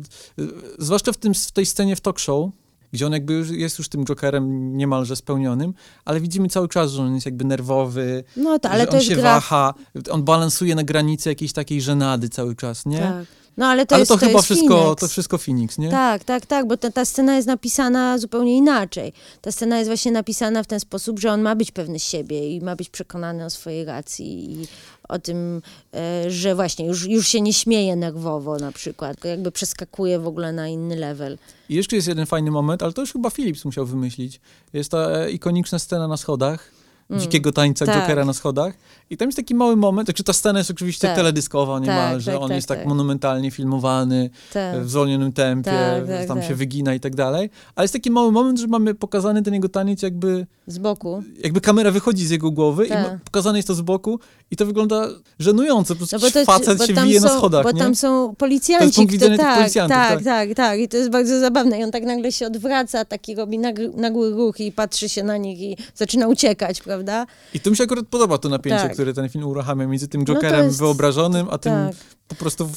zwłaszcza 0.78 1.12
w, 1.12 1.16
tym, 1.16 1.34
w 1.34 1.52
tej 1.52 1.66
scenie 1.66 1.96
w 1.96 2.00
talk 2.00 2.18
show, 2.18 2.50
gdzie 2.92 3.06
on 3.06 3.12
jakby 3.12 3.32
już 3.32 3.50
jest 3.50 3.78
już 3.78 3.88
tym 3.88 4.04
Jokerem 4.04 4.76
niemalże 4.76 5.16
spełnionym, 5.16 5.74
ale 6.04 6.20
widzimy 6.20 6.48
cały 6.48 6.68
czas, 6.68 6.90
że 6.92 7.02
on 7.02 7.14
jest 7.14 7.26
jakby 7.26 7.44
nerwowy, 7.44 8.24
No 8.36 8.58
to, 8.58 8.70
ale 8.70 8.84
że 8.84 8.90
on 8.90 9.00
się 9.00 9.14
gra. 9.16 9.34
waha, 9.34 9.74
on 10.10 10.22
balansuje 10.24 10.74
na 10.74 10.84
granicy 10.84 11.28
jakiejś 11.28 11.52
takiej 11.52 11.80
żenady 11.82 12.28
cały 12.28 12.56
czas, 12.56 12.86
nie? 12.86 12.98
Tak. 12.98 13.26
No 13.56 13.66
ale 13.66 13.86
to 13.86 13.94
ale 13.94 14.00
jest 14.00 14.08
to, 14.08 14.16
chyba 14.16 14.32
jest 14.32 14.44
wszystko, 14.44 14.80
Phoenix. 14.80 15.00
to 15.00 15.08
wszystko 15.08 15.38
Phoenix, 15.38 15.78
nie? 15.78 15.90
Tak, 15.90 16.24
tak, 16.24 16.46
tak, 16.46 16.66
bo 16.66 16.76
ta, 16.76 16.90
ta 16.90 17.04
scena 17.04 17.36
jest 17.36 17.48
napisana 17.48 18.18
zupełnie 18.18 18.56
inaczej. 18.56 19.12
Ta 19.40 19.52
scena 19.52 19.78
jest 19.78 19.90
właśnie 19.90 20.12
napisana 20.12 20.62
w 20.62 20.66
ten 20.66 20.80
sposób, 20.80 21.18
że 21.20 21.32
on 21.32 21.42
ma 21.42 21.56
być 21.56 21.70
pewny 21.70 21.98
siebie 21.98 22.56
i 22.56 22.60
ma 22.60 22.76
być 22.76 22.90
przekonany 22.90 23.44
o 23.44 23.50
swojej 23.50 23.84
racji 23.84 24.52
i 24.52 24.66
o 25.08 25.18
tym, 25.18 25.62
e, 25.94 26.30
że 26.30 26.54
właśnie 26.54 26.86
już, 26.86 27.06
już 27.06 27.28
się 27.28 27.40
nie 27.40 27.52
śmieje 27.52 27.96
nerwowo 27.96 28.56
na 28.56 28.72
przykład, 28.72 29.24
jakby 29.24 29.52
przeskakuje 29.52 30.18
w 30.18 30.26
ogóle 30.26 30.52
na 30.52 30.68
inny 30.68 30.96
level. 30.96 31.38
I 31.68 31.74
jeszcze 31.74 31.96
jest 31.96 32.08
jeden 32.08 32.26
fajny 32.26 32.50
moment, 32.50 32.82
ale 32.82 32.92
to 32.92 33.00
już 33.00 33.12
chyba 33.12 33.30
Phillips 33.30 33.64
musiał 33.64 33.86
wymyślić. 33.86 34.40
Jest 34.72 34.90
ta 34.90 35.10
e, 35.10 35.30
ikoniczna 35.30 35.78
scena 35.78 36.08
na 36.08 36.16
schodach, 36.16 36.70
dzikiego 37.10 37.52
tańca 37.52 37.86
tak. 37.86 38.00
Jokera 38.00 38.24
na 38.24 38.32
schodach. 38.32 38.74
I 39.10 39.16
tam 39.16 39.28
jest 39.28 39.36
taki 39.36 39.54
mały 39.54 39.76
moment, 39.76 40.06
znaczy 40.08 40.24
ta 40.24 40.32
scena 40.32 40.58
jest 40.58 40.70
oczywiście 40.70 41.06
Tak. 41.08 41.16
teledyskowa 41.16 41.78
niemalże, 41.78 42.32
tak, 42.32 42.40
on 42.42 42.48
tak, 42.48 42.56
jest 42.56 42.68
tak, 42.68 42.78
tak. 42.78 42.86
monumentalnie 42.86 43.50
filmowany, 43.50 44.30
Tak. 44.52 44.80
w 44.84 44.90
zwolnionym 44.90 45.32
tempie, 45.32 45.70
Tak, 45.70 46.06
tak, 46.18 46.28
tam 46.28 46.38
tak. 46.38 46.48
się 46.48 46.54
wygina 46.54 46.94
i 46.94 47.00
tak 47.00 47.14
dalej. 47.14 47.50
Ale 47.74 47.84
jest 47.84 47.92
taki 47.94 48.10
mały 48.10 48.32
moment, 48.32 48.58
że 48.58 48.66
mamy 48.66 48.94
pokazany 48.94 49.42
ten 49.42 49.54
jego 49.54 49.68
taniec 49.68 50.02
jakby, 50.02 50.46
Z 50.66 50.78
boku. 50.78 51.22
jakby 51.44 51.60
kamera 51.60 51.90
wychodzi 51.90 52.26
z 52.26 52.30
jego 52.30 52.50
głowy 52.50 52.86
i 52.86 52.88
Tak. 52.88 53.20
pokazane 53.24 53.58
jest 53.58 53.68
to 53.68 53.74
z 53.74 53.80
boku 53.80 54.20
i 54.50 54.56
to 54.56 54.66
wygląda 54.66 55.08
żenująco, 55.38 55.94
po 55.94 55.98
prostu 55.98 56.16
No 56.22 56.30
to 56.30 56.44
facet 56.44 56.86
się 56.86 56.94
wije 56.94 57.20
są, 57.20 57.26
na 57.28 57.36
schodach, 57.36 57.62
Bo 57.64 57.70
nie? 57.70 57.78
tam 57.78 57.94
są 57.94 58.08
To 58.08 58.26
jest 58.28 58.38
policjanci, 58.38 58.96
punkt 58.96 59.12
widzenia 59.12 59.36
tak, 59.38 59.58
policjantów, 59.58 59.96
tak, 59.96 60.10
tak. 60.10 60.24
tak, 60.24 60.54
tak. 60.56 60.80
I 60.80 60.88
to 60.88 60.96
jest 60.96 61.10
bardzo 61.10 61.40
zabawne. 61.40 61.80
I 61.80 61.84
on 61.84 61.90
tak 61.90 62.02
nagle 62.02 62.32
się 62.32 62.46
odwraca, 62.46 63.04
taki 63.04 63.34
robi 63.34 63.58
nagły, 63.58 63.90
nagły 63.96 64.30
ruch 64.30 64.60
i 64.60 64.72
patrzy 64.72 65.08
się 65.08 65.22
na 65.22 65.36
nich 65.36 65.60
i 65.60 65.76
zaczyna 65.94 66.28
uciekać, 66.28 66.80
prawda? 66.82 67.03
I 67.54 67.60
to 67.60 67.70
mi 67.70 67.76
się 67.76 67.84
akurat 67.84 68.06
podoba 68.06 68.38
to 68.38 68.48
napięcie, 68.48 68.82
Tak. 68.82 68.92
które 68.92 69.14
ten 69.14 69.28
film 69.28 69.46
uruchamia 69.46 69.86
między 69.86 70.08
tym 70.08 70.24
to 70.24 70.32
Jokerem 70.34 70.64
jest- 70.64 70.78
wyobrażonym, 70.78 71.46
a 71.50 71.58
tym 71.58 71.72
Tak. 71.72 71.94
po 72.28 72.34
prostu 72.34 72.70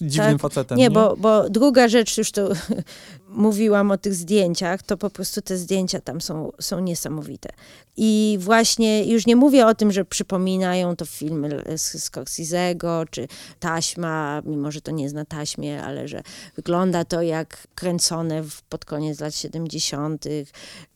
dziwnym 0.00 0.32
Tak. 0.32 0.40
facetem. 0.40 0.78
Nie, 0.78 0.90
bo, 0.90 1.16
bo 1.16 1.50
druga 1.50 1.88
rzecz, 1.88 2.18
już 2.18 2.32
to 2.32 2.48
mówiłam 3.28 3.90
o 3.90 3.98
tych 3.98 4.14
zdjęciach, 4.14 4.82
to 4.82 4.96
po 4.96 5.10
prostu 5.10 5.42
te 5.42 5.56
zdjęcia 5.56 6.00
tam 6.00 6.20
są, 6.20 6.52
są 6.60 6.80
niesamowite. 6.80 7.48
I 7.96 8.38
właśnie 8.40 9.04
już 9.04 9.26
nie 9.26 9.36
mówię 9.36 9.66
o 9.66 9.74
tym, 9.74 9.92
że 9.92 10.04
przypominają 10.04 10.96
to 10.96 11.06
filmy 11.06 11.62
z 11.76 12.10
Scorsese'ego, 12.10 13.04
czy 13.10 13.28
taśma, 13.60 14.42
mimo 14.44 14.70
że 14.70 14.80
to 14.80 14.90
nie 14.90 15.04
jest 15.04 15.14
na 15.14 15.24
taśmie, 15.24 15.82
ale 15.82 16.08
że 16.08 16.22
wygląda 16.56 17.04
to 17.04 17.22
jak 17.22 17.68
kręcone 17.74 18.42
w, 18.42 18.62
pod 18.62 18.84
koniec 18.84 19.20
lat 19.20 19.34
70. 19.34 20.24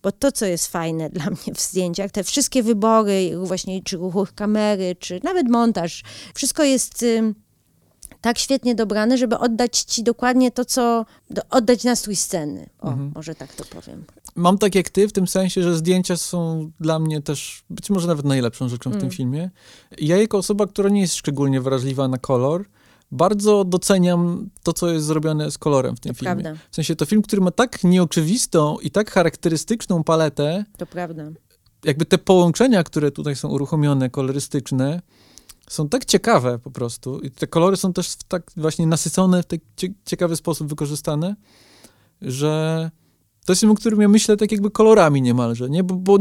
Bo 0.03 0.13
to, 0.13 0.33
co 0.33 0.47
jest 0.47 0.67
fajne 0.67 1.11
dla 1.11 1.27
mnie 1.31 1.55
w 1.55 1.61
zdjęciach, 1.61 2.11
te 2.11 2.25
wszystkie 2.25 2.63
wybory, 2.63 3.33
właśnie 3.43 3.83
czy 3.83 3.97
ruchów 3.97 4.33
kamery, 4.33 4.97
czy 4.99 5.21
nawet 5.25 5.49
montaż, 5.49 6.03
wszystko 6.35 6.65
jest... 6.65 7.03
ym, 7.03 7.35
tak 8.21 8.39
świetnie 8.39 8.75
dobrane, 8.75 9.19
żeby 9.19 9.39
oddać 9.39 9.79
ci 9.83 10.03
dokładnie 10.03 10.51
to, 10.51 10.65
co. 10.65 11.07
Do, 11.31 11.43
oddać 11.51 11.85
nastrój 11.85 12.17
sceny. 12.17 12.67
O, 12.81 12.89
Mhm. 12.89 13.13
może 13.15 13.35
tak 13.35 13.55
to 13.55 13.65
powiem. 13.65 14.05
Mam 14.37 14.59
tak 14.59 14.75
jak 14.75 14.89
ty, 14.91 15.09
w 15.09 15.13
tym 15.13 15.27
sensie, 15.29 15.63
że 15.63 15.77
zdjęcia 15.77 16.17
są 16.17 16.71
dla 16.81 16.99
mnie 16.99 17.23
też 17.23 17.63
być 17.71 17.91
może 17.91 18.09
nawet 18.09 18.25
najlepszą 18.27 18.69
rzeczą 18.69 18.91
w 18.91 18.93
tym 18.93 19.01
Mm. 19.03 19.11
filmie. 19.13 19.51
Ja 19.99 20.17
jako 20.17 20.39
osoba, 20.39 20.67
która 20.67 20.89
nie 20.89 21.01
jest 21.01 21.15
szczególnie 21.15 21.61
wrażliwa 21.61 22.09
na 22.09 22.19
kolor, 22.19 22.65
bardzo 23.13 23.65
doceniam 23.65 24.51
to, 24.63 24.73
co 24.73 24.91
jest 24.91 25.07
zrobione 25.07 25.51
z 25.51 25.59
kolorem 25.59 25.97
w 25.97 26.01
tym 26.01 26.15
To 26.15 26.19
filmie. 26.21 26.43
prawda, 26.43 26.61
W 26.71 26.75
sensie 26.75 26.97
to 26.97 27.07
film, 27.07 27.23
który 27.23 27.43
ma 27.43 27.51
tak 27.51 27.85
nieoczywistą 27.85 28.79
i 28.79 28.91
tak 28.91 29.11
charakterystyczną 29.11 30.05
paletę, 30.05 30.65
to 30.79 30.87
prawda. 30.87 31.25
jakby 31.85 32.05
te 32.05 32.19
połączenia, 32.19 32.85
które 32.85 33.11
tutaj 33.11 33.37
są 33.37 33.49
uruchomione, 33.49 34.11
kolorystyczne, 34.11 35.03
są 35.71 35.89
tak 35.89 36.05
ciekawe 36.05 36.59
po 36.59 36.71
prostu. 36.71 37.21
I 37.21 37.31
te 37.31 37.47
kolory 37.47 37.77
są 37.77 37.93
też 37.93 38.17
tak 38.29 38.51
właśnie 38.57 38.87
nasycone, 38.87 39.43
w 39.43 39.47
tak 39.47 39.61
cie- 39.77 39.95
ciekawy 40.07 40.37
sposób 40.37 40.69
wykorzystane, 40.69 41.37
że 42.23 42.91
to 43.47 43.53
jest 43.53 43.61
film, 43.61 43.73
o 43.73 43.75
którym 43.75 44.01
ja 44.01 44.09
myślę 44.09 44.37
tak 44.37 44.53
jakby 44.53 44.71
kolorami 44.71 45.23
niemalże, 45.23 45.71
nie? 45.71 45.85
Bo, 45.85 45.95
bo 45.95 46.19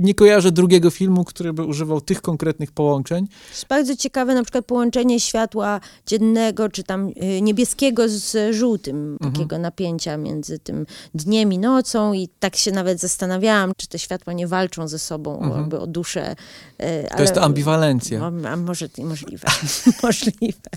nie 0.00 0.14
kojarzę 0.14 0.52
drugiego 0.52 0.90
filmu, 0.90 1.24
który 1.24 1.52
by 1.52 1.64
używał 1.64 2.00
tych 2.00 2.22
konkretnych 2.22 2.72
połączeń. 2.72 3.26
Jest 3.50 3.66
bardzo 3.66 3.96
ciekawe 3.96 4.34
na 4.34 4.42
przykład 4.42 4.64
połączenie 4.66 5.20
światła 5.20 5.80
dziennego, 6.06 6.68
czy 6.68 6.82
tam 6.84 7.08
y, 7.08 7.40
niebieskiego 7.42 8.08
z 8.08 8.54
żółtym, 8.54 9.12
Mhm. 9.12 9.32
takiego 9.32 9.58
napięcia 9.58 10.16
między 10.16 10.58
tym 10.58 10.86
dniem 11.14 11.52
i 11.52 11.58
nocą 11.58 12.12
i 12.12 12.28
tak 12.40 12.56
się 12.56 12.72
nawet 12.72 13.00
zastanawiałam, 13.00 13.72
czy 13.76 13.88
te 13.88 13.98
światła 13.98 14.32
nie 14.32 14.46
walczą 14.46 14.88
ze 14.88 14.98
sobą 14.98 15.38
Mhm. 15.42 15.60
jakby 15.60 15.78
o 15.80 15.86
duszę. 15.86 16.32
y, 16.82 17.08
To 17.16 17.22
jest 17.22 17.34
ta 17.34 17.40
ambiwalencja. 17.42 18.20
A, 18.44 18.48
a 18.48 18.56
może 18.56 18.88
możliwe, 18.98 19.48
możliwe. 20.02 20.70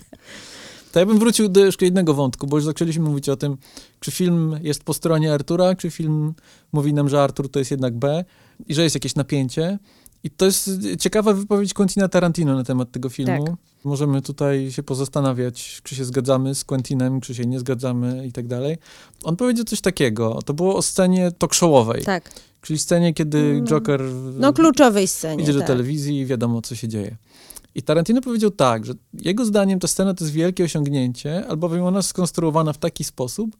To 0.91 0.99
ja 0.99 1.05
bym 1.05 1.19
wrócił 1.19 1.49
do 1.49 1.65
jeszcze 1.65 1.85
jednego 1.85 2.13
wątku, 2.13 2.47
bo 2.47 2.57
już 2.57 2.65
zaczęliśmy 2.65 3.03
mówić 3.03 3.29
o 3.29 3.35
tym, 3.35 3.57
czy 3.99 4.11
film 4.11 4.59
jest 4.61 4.83
po 4.83 4.93
stronie 4.93 5.33
Artura, 5.33 5.75
czy 5.75 5.91
film 5.91 6.33
mówi 6.73 6.93
nam, 6.93 7.09
że 7.09 7.21
Artur 7.23 7.51
to 7.51 7.59
jest 7.59 7.71
jednak 7.71 7.93
B 7.97 8.25
i 8.67 8.73
że 8.73 8.83
jest 8.83 8.95
jakieś 8.95 9.15
napięcie. 9.15 9.79
I 10.23 10.29
to 10.29 10.45
jest 10.45 10.69
ciekawa 10.99 11.33
wypowiedź 11.33 11.73
Quentina 11.73 12.07
Tarantino 12.07 12.55
na 12.55 12.63
temat 12.63 12.91
tego 12.91 13.09
filmu. 13.09 13.45
Tak. 13.45 13.55
Możemy 13.83 14.21
tutaj 14.21 14.71
się 14.71 14.83
pozastanawiać, 14.83 15.81
czy 15.83 15.95
się 15.95 16.05
zgadzamy 16.05 16.55
z 16.55 16.63
Quentinem, 16.63 17.21
czy 17.21 17.35
się 17.35 17.45
nie 17.45 17.59
zgadzamy 17.59 18.27
i 18.27 18.31
tak 18.31 18.47
dalej. 18.47 18.77
On 19.23 19.35
powiedział 19.35 19.65
coś 19.65 19.81
takiego, 19.81 20.39
to 20.45 20.53
było 20.53 20.75
o 20.75 20.81
scenie 20.81 21.31
talk 21.31 21.53
showowej, 21.55 22.03
Tak. 22.03 22.29
czyli 22.61 22.79
scenie, 22.79 23.13
kiedy 23.13 23.59
No. 23.61 23.67
Joker 23.67 24.01
No 24.39 24.53
kluczowej 24.53 25.07
scenie. 25.07 25.43
idzie 25.43 25.53
do 25.53 25.59
tak. 25.59 25.67
telewizji 25.67 26.19
i 26.19 26.25
wiadomo, 26.25 26.61
co 26.61 26.75
się 26.75 26.87
dzieje. 26.87 27.17
I 27.75 27.83
Tarantino 27.83 28.21
powiedział 28.21 28.51
tak, 28.51 28.85
że 28.85 28.93
jego 29.13 29.45
zdaniem 29.45 29.79
ta 29.79 29.87
scena 29.87 30.13
to 30.13 30.23
jest 30.23 30.33
wielkie 30.33 30.63
osiągnięcie, 30.63 31.47
albowiem 31.47 31.83
ona 31.83 31.97
jest 31.99 32.09
skonstruowana 32.09 32.73
w 32.73 32.77
taki 32.77 33.03
sposób, 33.03 33.57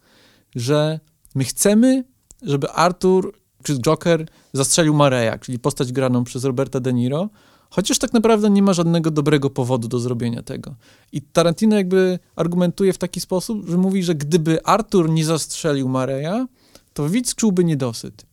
że 0.55 0.99
my 1.35 1.43
chcemy, 1.43 2.03
żeby 2.41 2.69
Arthur 2.69 3.33
czy 3.63 3.79
Joker 3.79 4.25
zastrzelił 4.53 4.93
Mareya, 4.93 5.39
czyli 5.39 5.59
postać 5.59 5.91
graną 5.91 6.23
przez 6.23 6.43
Roberta 6.43 6.79
De 6.79 6.93
Niro, 6.93 7.29
chociaż 7.69 7.99
tak 7.99 8.13
naprawdę 8.13 8.49
nie 8.49 8.61
ma 8.61 8.73
żadnego 8.73 9.11
dobrego 9.11 9.49
powodu 9.49 9.87
do 9.87 9.99
zrobienia 9.99 10.43
tego. 10.43 10.75
I 11.11 11.21
Tarantino 11.21 11.75
jakby 11.75 12.19
argumentuje 12.35 12.93
w 12.93 12.97
taki 12.97 13.19
sposób, 13.19 13.69
że 13.69 13.77
mówi, 13.77 14.03
że 14.03 14.15
gdyby 14.15 14.63
Arthur 14.63 15.09
nie 15.09 15.25
zastrzelił 15.25 15.89
Mareya, 15.89 16.45
to 16.93 17.09
widz 17.09 17.35
czułby 17.35 17.63
niedosyt. 17.63 18.25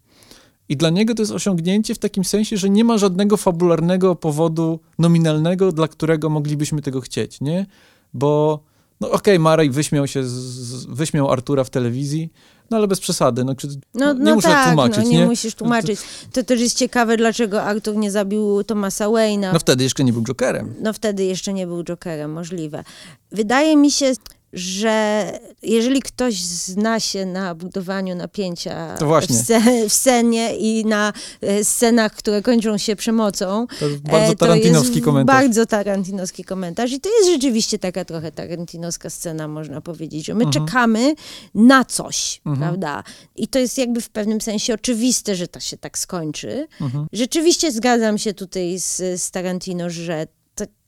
I 0.69 0.77
dla 0.77 0.91
niego 0.91 1.15
to 1.15 1.23
jest 1.23 1.33
osiągnięcie 1.33 1.95
w 1.95 1.99
takim 1.99 2.25
sensie, 2.25 2.57
że 2.57 2.71
nie 2.71 2.85
ma 2.85 2.99
żadnego 2.99 3.37
fabularnego 3.37 4.15
powodu 4.15 4.81
nominalnego, 4.99 5.73
dla 5.73 5.89
którego 5.89 6.31
moglibyśmy 6.31 6.83
tego 6.83 7.01
chcieć, 7.01 7.41
nie? 7.41 7.67
Bo, 8.15 8.61
no 9.01 9.11
okej, 9.11 9.39
Marej 9.39 9.71
wyśmiał 9.71 10.07
się, 10.07 10.25
z, 10.25 10.87
wyśmiał 10.87 11.31
Artura 11.31 11.65
w 11.65 11.71
telewizji, 11.71 12.33
no 12.71 12.77
ale 12.77 12.89
bez 12.89 13.01
przesady, 13.01 13.45
no, 13.45 13.55
No, 13.95 14.13
nie 14.13 14.21
no 14.21 14.35
muszę 14.35 14.49
tak, 14.49 14.67
tłumaczyć, 14.67 15.05
no, 15.05 15.11
nie, 15.11 15.19
nie? 15.19 15.27
musisz 15.27 15.55
tłumaczyć. 15.55 16.01
To 16.33 16.43
też 16.43 16.61
jest 16.61 16.77
ciekawe, 16.77 17.17
dlaczego 17.17 17.63
Artur 17.63 17.97
nie 17.97 18.11
zabił 18.11 18.65
Thomasa 18.65 19.07
Wayne'a. 19.07 19.53
No 19.53 19.59
wtedy 19.59 19.85
jeszcze 19.85 20.05
nie 20.05 20.13
był 20.13 20.23
Jokerem. 20.23 20.75
No 20.81 20.93
wtedy 20.93 21.25
jeszcze 21.25 21.53
nie 21.53 21.67
był 21.67 21.85
Jokerem, 21.85 22.33
możliwe. 22.33 22.85
Wydaje 23.33 23.77
mi 23.77 23.91
się, 23.91 24.13
że 24.53 25.25
jeżeli 25.63 26.03
ktoś 26.03 26.41
zna 26.41 27.01
się 27.01 27.27
na 27.27 27.55
budowaniu 27.55 28.15
napięcia. 28.15 28.97
W, 29.01 29.89
w 29.89 29.93
scenie 29.93 30.57
i 30.57 30.85
na 30.85 31.13
e, 31.41 31.65
scenach, 31.65 32.13
które 32.15 32.43
kończą 32.43 32.79
się 32.79 32.97
przemocą, 32.97 33.67
To 33.81 33.89
jest 33.89 34.03
bardzo 34.03 34.27
e, 34.33 34.37
to 34.37 34.47
tarantinowski 34.47 34.95
jest 34.95 35.05
komentarz. 35.05 35.37
Bardzo 35.37 35.67
tarantinowski 35.67 36.45
komentarz. 36.45 36.93
I 36.93 37.01
to 37.01 37.09
jest 37.19 37.31
rzeczywiście 37.31 37.79
taka 37.79 38.05
trochę 38.05 38.33
tarantinowska 38.33 39.11
scena, 39.11 39.49
można 39.49 39.81
powiedzieć, 39.81 40.27
że 40.27 40.35
my 40.35 40.45
Mhm. 40.45 40.67
czekamy 40.67 41.15
na 41.55 41.85
coś, 41.85 42.41
Mhm. 42.47 42.59
prawda? 42.69 43.03
I 43.37 43.49
to 43.49 43.59
jest 43.59 43.79
jakby 43.79 44.01
w 44.01 44.11
pewnym 44.11 44.41
sensie 44.41 44.75
oczywiste, 44.75 45.35
że 45.37 45.49
to 45.49 45.61
się 45.61 45.77
tak 45.77 45.99
skończy. 45.99 46.67
Mhm. 46.81 47.07
Rzeczywiście 47.13 47.73
zgadzam 47.73 48.19
się 48.19 48.35
tutaj 48.35 48.79
z, 48.79 48.97
z 49.23 49.31
Tarantino, 49.31 49.91
że 49.91 50.27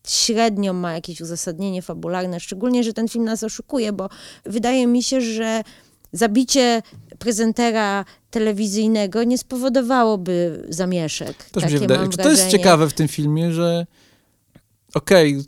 średnio 0.07 0.73
ma 0.73 0.93
jakieś 0.93 1.21
uzasadnienie 1.21 1.83
fabularne, 1.83 2.41
szczególnie, 2.41 2.85
że 2.85 2.93
ten 2.93 3.09
film 3.09 3.25
nas 3.25 3.43
oszukuje, 3.43 3.93
bo 3.93 4.09
wydaje 4.45 4.87
mi 4.87 5.03
się, 5.03 5.21
że 5.21 5.63
zabicie 6.13 6.83
prezentera 7.19 8.05
telewizyjnego 8.31 9.25
nie 9.25 9.39
spowodowałoby 9.39 10.67
zamieszek. 10.69 11.37
Też 11.37 11.47
mi 11.47 11.61
Takie 11.61 11.73
się 11.75 11.79
wydaje. 11.79 12.09
to 12.09 12.31
jest 12.31 12.49
ciekawe 12.49 12.89
w 12.89 12.93
tym 12.93 13.09
filmie, 13.09 13.53
że 13.53 13.87
okej, 14.95 15.45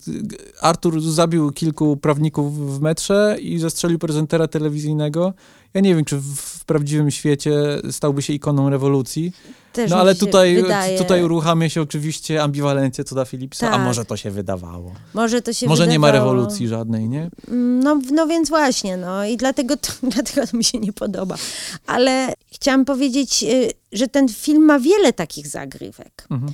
Artur 0.61 1.01
zabił 1.01 1.53
kilku 1.53 1.97
prawników 1.97 2.77
w 2.77 2.81
metrze 2.81 3.37
i 3.41 3.59
zastrzelił 3.59 3.99
prezentera 3.99 4.49
telewizyjnego. 4.49 5.35
Ja 5.75 5.81
nie 5.81 5.95
wiem, 5.95 6.05
czy 6.05 6.17
w, 6.19 6.65
prawdziwym 6.65 7.11
świecie 7.11 7.53
stałby 7.91 8.23
się 8.23 8.33
ikoną 8.33 8.71
rewolucji. 8.71 9.33
Też 9.73 9.91
No 9.91 9.97
ale 9.97 10.15
tutaj, 10.15 10.63
wydaje. 10.63 10.99
tutaj 10.99 11.25
uruchamia 11.25 11.69
się 11.69 11.83
oczywiście 11.83 12.43
ambiwalencja 12.43 13.05
co 13.05 13.15
da 13.15 13.25
Philipsa, 13.25 13.69
a 13.69 13.73
Tak. 13.73 13.81
może 13.81 14.05
to 14.05 14.17
się 14.17 14.31
wydawało. 14.31 14.93
Może 15.15 15.43
to 15.43 15.53
się 15.53 15.67
Może 15.67 15.87
nie 15.87 15.99
ma 15.99 16.07
wydawało. 16.07 16.33
rewolucji 16.35 16.69
żadnej, 16.69 17.09
nie? 17.09 17.31
No, 17.83 18.01
no 18.13 18.27
więc 18.27 18.49
właśnie, 18.49 18.97
no 18.97 19.25
i 19.25 19.37
dlatego 19.37 19.77
to, 19.77 19.93
dlatego 20.15 20.47
to 20.47 20.57
mi 20.57 20.65
się 20.65 20.79
nie 20.79 20.93
podoba. 20.93 21.37
Ale 21.87 22.33
chciałam 22.53 22.85
powiedzieć, 22.85 23.43
y, 23.43 23.71
że 23.93 24.09
ten 24.09 24.29
film 24.29 24.63
ma 24.65 24.79
wiele 24.79 25.13
takich 25.13 25.49
zagrywek. 25.49 26.27
Mhm. 26.31 26.53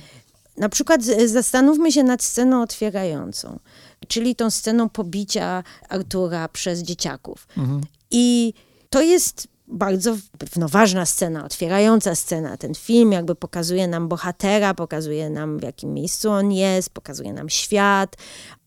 Na 0.57 0.69
przykład 0.69 1.01
zastanówmy 1.25 1.91
się 1.91 2.03
nad 2.03 2.23
sceną 2.23 2.61
otwierającą, 2.61 3.59
czyli 4.07 4.35
tą 4.35 4.49
sceną 4.49 4.89
pobicia 4.89 5.63
Artura 5.89 6.47
przez 6.47 6.79
dzieciaków. 6.81 7.47
Mhm. 7.57 7.81
I 8.11 8.53
to 8.91 9.01
jest 9.01 9.47
bardzo 9.67 10.17
no, 10.55 10.69
ważna 10.69 11.05
scena, 11.05 11.45
otwierająca 11.45 12.15
scena. 12.15 12.57
Ten 12.57 12.75
film 12.75 13.11
jakby 13.11 13.35
pokazuje 13.35 13.87
nam 13.87 14.07
bohatera, 14.07 14.73
pokazuje 14.73 15.29
nam 15.29 15.59
w 15.59 15.63
jakim 15.63 15.93
miejscu 15.93 16.29
on 16.29 16.51
jest, 16.51 16.89
pokazuje 16.89 17.33
nam 17.33 17.49
świat. 17.49 18.15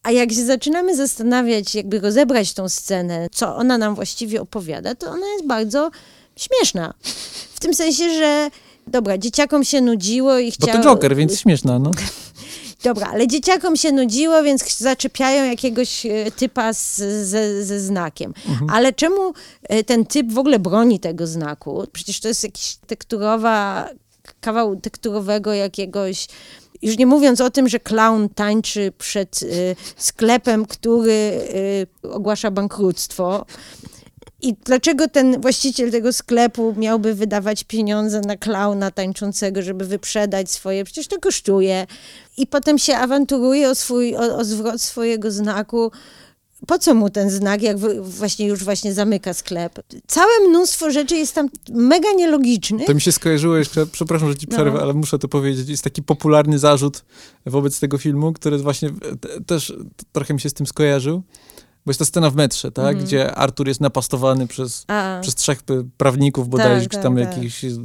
A 0.02 0.10
jak 0.10 0.32
się 0.32 0.44
zaczynamy 0.44 0.96
zastanawiać, 0.96 1.74
jakby 1.74 2.00
rozebrać 2.00 2.54
tą 2.54 2.68
scenę, 2.68 3.28
co 3.32 3.56
ona 3.56 3.78
nam 3.78 3.94
właściwie 3.94 4.40
opowiada, 4.40 4.94
to 4.94 5.10
ona 5.10 5.26
jest 5.26 5.46
bardzo 5.46 5.90
śmieszna. 6.36 6.94
W 7.54 7.60
tym 7.60 7.74
sensie, 7.74 8.14
że 8.14 8.50
dobra, 8.86 9.18
dzieciakom 9.18 9.64
się 9.64 9.80
nudziło 9.80 10.38
i 10.38 10.52
Bo 10.60 10.66
chciało... 10.66 10.82
to 10.82 10.88
Joker, 10.88 11.16
więc 11.16 11.40
śmieszna, 11.40 11.78
no. 11.78 11.90
Dobra, 12.84 13.08
ale 13.12 13.26
dzieciakom 13.26 13.76
się 13.76 13.92
nudziło, 13.92 14.42
więc 14.42 14.78
zaczepiają 14.78 15.44
jakiegoś 15.44 16.06
e, 16.06 16.30
typa 16.30 16.72
z, 16.72 16.96
ze, 17.26 17.64
ze 17.64 17.80
znakiem. 17.80 18.34
Ale 18.70 18.92
czemu 18.92 19.32
e, 19.62 19.84
ten 19.84 20.06
typ 20.06 20.32
w 20.32 20.38
ogóle 20.38 20.58
broni 20.58 21.00
tego 21.00 21.26
znaku? 21.26 21.86
Przecież 21.92 22.20
to 22.20 22.28
jest 22.28 22.44
jakiś 22.44 22.76
tekturowa, 22.86 23.88
kawał 24.40 24.76
tekturowego 24.76 25.52
jakiegoś. 25.52 26.28
Już 26.82 26.98
nie 26.98 27.06
mówiąc 27.06 27.40
o 27.40 27.50
tym, 27.50 27.68
że 27.68 27.80
clown 27.80 28.28
tańczy 28.28 28.92
przed 28.98 29.40
e, 29.42 29.46
sklepem, 29.96 30.66
który 30.66 31.40
e, 32.04 32.10
ogłasza 32.10 32.50
bankructwo. 32.50 33.46
I 34.44 34.54
dlaczego 34.64 35.08
ten 35.08 35.40
właściciel 35.40 35.90
tego 35.90 36.12
sklepu 36.12 36.74
miałby 36.78 37.14
wydawać 37.14 37.64
pieniądze 37.64 38.20
na 38.20 38.36
klauna 38.36 38.90
tańczącego, 38.90 39.62
żeby 39.62 39.84
wyprzedać 39.84 40.50
swoje? 40.50 40.84
Przecież 40.84 41.06
to 41.06 41.20
kosztuje. 41.20 41.86
I 42.36 42.46
potem 42.46 42.78
się 42.78 42.96
awanturuje 42.96 43.70
o, 43.70 43.74
swój, 43.74 44.16
o, 44.16 44.36
o 44.36 44.44
zwrot 44.44 44.82
swojego 44.82 45.30
znaku. 45.30 45.90
Po 46.66 46.78
co 46.78 46.94
mu 46.94 47.10
ten 47.10 47.30
znak, 47.30 47.62
jak 47.62 47.78
właśnie 48.02 48.46
już 48.46 48.64
właśnie 48.64 48.94
zamyka 48.94 49.34
sklep? 49.34 49.78
Całe 50.06 50.48
mnóstwo 50.48 50.90
rzeczy 50.90 51.16
jest 51.16 51.34
tam 51.34 51.48
mega 51.70 52.12
nielogicznych. 52.12 52.86
To 52.86 52.94
mi 52.94 53.00
się 53.00 53.12
skojarzyło 53.12 53.56
jeszcze, 53.56 53.86
przepraszam, 53.86 54.28
że 54.28 54.36
ci 54.36 54.46
przerwę, 54.46 54.72
No. 54.78 54.82
ale 54.82 54.94
muszę 54.94 55.18
to 55.18 55.28
powiedzieć. 55.28 55.68
Jest 55.68 55.84
taki 55.84 56.02
popularny 56.02 56.58
zarzut 56.58 57.04
wobec 57.46 57.80
tego 57.80 57.98
filmu, 57.98 58.32
który 58.32 58.58
właśnie 58.58 58.90
te- 59.20 59.40
też 59.46 59.72
trochę 60.12 60.34
mi 60.34 60.40
się 60.40 60.48
z 60.50 60.54
tym 60.54 60.66
skojarzył. 60.66 61.22
Bo 61.86 61.90
jest 61.90 61.98
ta 61.98 62.04
scena 62.04 62.30
w 62.30 62.34
metrze, 62.36 62.70
tak? 62.72 62.86
Mhm. 62.86 63.04
Gdzie 63.04 63.34
Artur 63.34 63.68
jest 63.68 63.80
napastowany 63.80 64.46
przez, 64.46 64.84
A, 64.88 65.18
przez 65.22 65.34
trzech 65.34 65.62
prawników 65.96 66.48
bodajże, 66.48 66.86
Tak, 66.86 66.92
czy 66.98 67.02
tam 67.02 67.16
tak, 67.16 67.24
tak. 67.24 67.36
jakichś 67.36 67.64
y, 67.64 67.76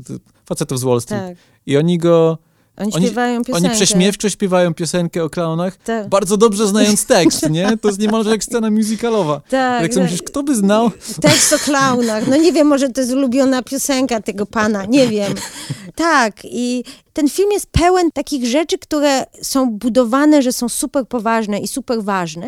facetów 0.46 0.80
z 0.80 0.84
Wall 0.84 1.02
Street. 1.02 1.24
tak. 1.24 1.38
I 1.66 1.78
oni 1.78 1.98
go, 1.98 2.38
Oni 2.78 2.94
Oni- 2.94 3.06
śpiewają 3.06 3.44
piosenkę. 3.44 3.68
oni 3.68 3.76
prześmiewczo 3.76 4.30
śpiewają 4.30 4.74
piosenkę 4.74 5.24
o 5.24 5.30
klaunach, 5.30 5.78
Tak. 5.78 6.10
bardzo 6.10 6.38
dobrze 6.38 6.68
znając 6.68 7.06
tekst, 7.06 7.50
nie? 7.50 7.78
To 7.78 7.88
jest 7.88 8.00
niemalże 8.00 8.30
jak 8.30 8.44
scena 8.44 8.72
musicalowa. 8.72 9.42
Tak, 9.50 9.82
jak 9.82 9.94
sobie 9.94 10.06
tak. 10.06 10.12
myślisz, 10.12 10.22
kto 10.32 10.44
by 10.44 10.56
znał? 10.56 10.92
Tekst 11.22 11.54
o 11.54 11.58
klaunach. 11.60 12.28
No 12.28 12.36
nie 12.36 12.54
wiem, 12.54 12.68
może 12.68 12.90
to 12.90 13.02
jest 13.02 13.14
ulubiona 13.14 13.64
piosenka 13.64 14.22
tego 14.22 14.46
pana, 14.46 14.86
nie 14.86 15.08
wiem. 15.08 15.34
Tak, 15.96 16.34
i 16.44 16.84
ten 17.14 17.30
film 17.30 17.52
jest 17.52 17.68
pełen 17.72 18.12
takich 18.12 18.46
rzeczy, 18.46 18.78
które 18.78 19.26
są 19.42 19.72
budowane, 19.72 20.42
że 20.42 20.52
są 20.52 20.70
super 20.70 21.08
poważne 21.08 21.60
i 21.60 21.68
super 21.68 22.04
ważne 22.04 22.48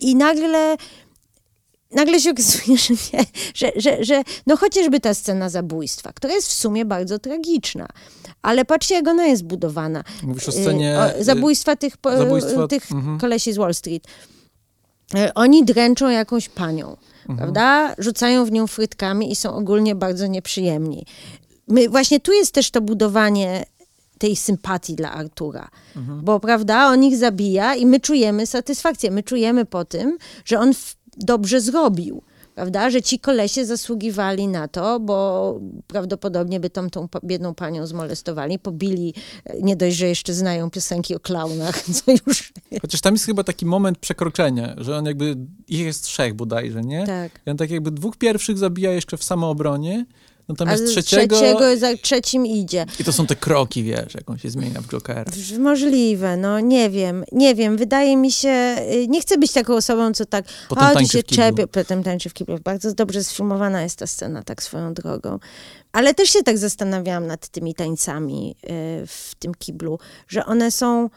i 0.00 0.16
nagle 0.16 0.76
nagle 1.94 2.20
się 2.20 2.30
okazuje, 2.30 2.78
że 2.78 2.94
nie, 3.12 3.24
że, 3.54 3.72
że, 3.76 4.04
że 4.04 4.22
no 4.46 4.56
chociażby 4.56 5.00
ta 5.00 5.14
scena 5.14 5.48
zabójstwa, 5.48 6.12
która 6.12 6.34
jest 6.34 6.48
w 6.48 6.52
sumie 6.52 6.84
bardzo 6.84 7.18
tragiczna. 7.18 7.88
Ale 8.42 8.64
patrzcie, 8.64 8.94
jak 8.94 9.08
ona 9.08 9.26
jest 9.26 9.44
budowana. 9.44 10.04
Mówisz 10.22 10.48
o 10.48 10.52
Y, 10.52 10.62
scenie... 10.62 10.98
o, 11.20 11.24
zabójstwa 11.24 11.76
tych, 11.76 11.96
zabójstwa- 11.96 12.68
tych 12.68 12.92
mhm. 12.92 13.18
kolesi 13.18 13.52
z 13.52 13.56
Wall 13.56 13.74
Street. 13.74 14.06
E, 15.14 15.34
Oni 15.34 15.64
dręczą 15.64 16.08
jakąś 16.08 16.48
panią, 16.48 16.96
Mhm. 17.20 17.36
prawda? 17.38 17.94
Rzucają 17.98 18.44
w 18.44 18.52
nią 18.52 18.66
frytkami 18.66 19.32
i 19.32 19.36
są 19.36 19.54
ogólnie 19.54 19.94
bardzo 19.94 20.26
nieprzyjemni. 20.26 21.06
My, 21.68 21.88
właśnie 21.88 22.20
tu 22.20 22.32
jest 22.32 22.52
też 22.54 22.70
to 22.70 22.80
budowanie 22.80 23.64
tej 24.20 24.36
sympatii 24.36 24.94
dla 24.94 25.12
Artura. 25.12 25.68
Mhm. 25.96 26.20
Bo, 26.24 26.40
prawda, 26.40 26.86
on 26.86 27.04
ich 27.04 27.16
zabija 27.16 27.74
i 27.74 27.86
my 27.86 28.00
czujemy 28.00 28.46
satysfakcję. 28.46 29.10
My 29.10 29.22
czujemy 29.22 29.64
po 29.64 29.84
tym, 29.84 30.18
że 30.44 30.58
on 30.58 30.72
dobrze 31.16 31.60
zrobił. 31.60 32.22
Prawda, 32.54 32.90
że 32.90 33.02
ci 33.02 33.18
kolesie 33.18 33.66
zasługiwali 33.66 34.48
na 34.48 34.68
to, 34.68 35.00
bo 35.00 35.60
prawdopodobnie 35.86 36.60
by 36.60 36.70
tą, 36.70 36.90
tą 36.90 37.08
biedną 37.24 37.54
panią 37.54 37.86
zmolestowali, 37.86 38.58
pobili, 38.58 39.14
e, 39.44 39.62
nie 39.62 39.76
dość, 39.76 39.96
że 39.96 40.06
jeszcze 40.06 40.34
znają 40.34 40.70
piosenki 40.70 41.14
o 41.14 41.20
klaunach, 41.20 41.82
co 42.04 42.12
już... 42.26 42.52
Chociaż 42.82 43.00
tam 43.00 43.14
jest 43.14 43.26
chyba 43.26 43.44
taki 43.44 43.66
moment 43.66 43.98
przekroczenia, 43.98 44.74
że 44.78 44.96
on 44.96 45.06
jakby, 45.06 45.36
ich 45.68 45.80
jest 45.80 46.04
trzech 46.04 46.34
bodajże, 46.34 46.80
nie? 46.80 47.06
Tak. 47.06 47.40
I 47.46 47.50
on 47.50 47.56
tak 47.56 47.70
jakby 47.70 47.90
dwóch 47.90 48.16
pierwszych 48.16 48.58
zabija 48.58 48.92
jeszcze 48.92 49.16
w 49.16 49.24
samoobronie, 49.24 50.06
natomiast 50.52 50.86
trzeciego, 50.86 51.36
trzeciego 51.36 51.76
za 51.76 51.96
trzecim 51.96 52.46
idzie. 52.46 52.86
i 53.00 53.04
to 53.04 53.12
są 53.12 53.26
te 53.26 53.36
kroki, 53.36 53.82
wiesz, 53.82 54.14
jak 54.14 54.30
on 54.30 54.38
się 54.38 54.50
zmienia 54.50 54.80
w 54.80 54.88
Jokera. 54.88 55.24
Możliwe, 55.58 56.36
no 56.36 56.60
nie 56.60 56.90
wiem, 56.90 57.24
nie 57.32 57.54
wiem. 57.54 57.76
Wydaje 57.76 58.16
mi 58.16 58.32
się, 58.32 58.76
y, 58.92 59.08
nie 59.08 59.20
chcę 59.20 59.38
być 59.38 59.52
taką 59.52 59.74
osobą, 59.74 60.12
co 60.12 60.26
tak 60.26 60.44
Potem 60.68 60.84
chodzi 60.84 61.08
się 61.08 61.22
czepie, 61.22 61.66
potem 61.66 62.02
tańczy 62.02 62.28
w 62.28 62.34
kiblu. 62.34 62.58
Bardzo 62.64 62.94
dobrze 62.94 63.24
sfilmowana 63.24 63.82
jest 63.82 63.96
ta 63.96 64.06
scena, 64.06 64.42
tak 64.42 64.62
swoją 64.62 64.94
drogą. 64.94 65.38
Ale 65.92 66.14
też 66.14 66.30
się 66.30 66.42
tak 66.42 66.58
zastanawiałam 66.58 67.26
nad 67.26 67.48
tymi 67.48 67.74
tańcami 67.74 68.56
y, 68.64 69.06
w 69.06 69.34
tym 69.38 69.54
kiblu, 69.54 69.98
że 70.28 70.46
one 70.46 70.70
są, 70.70 71.10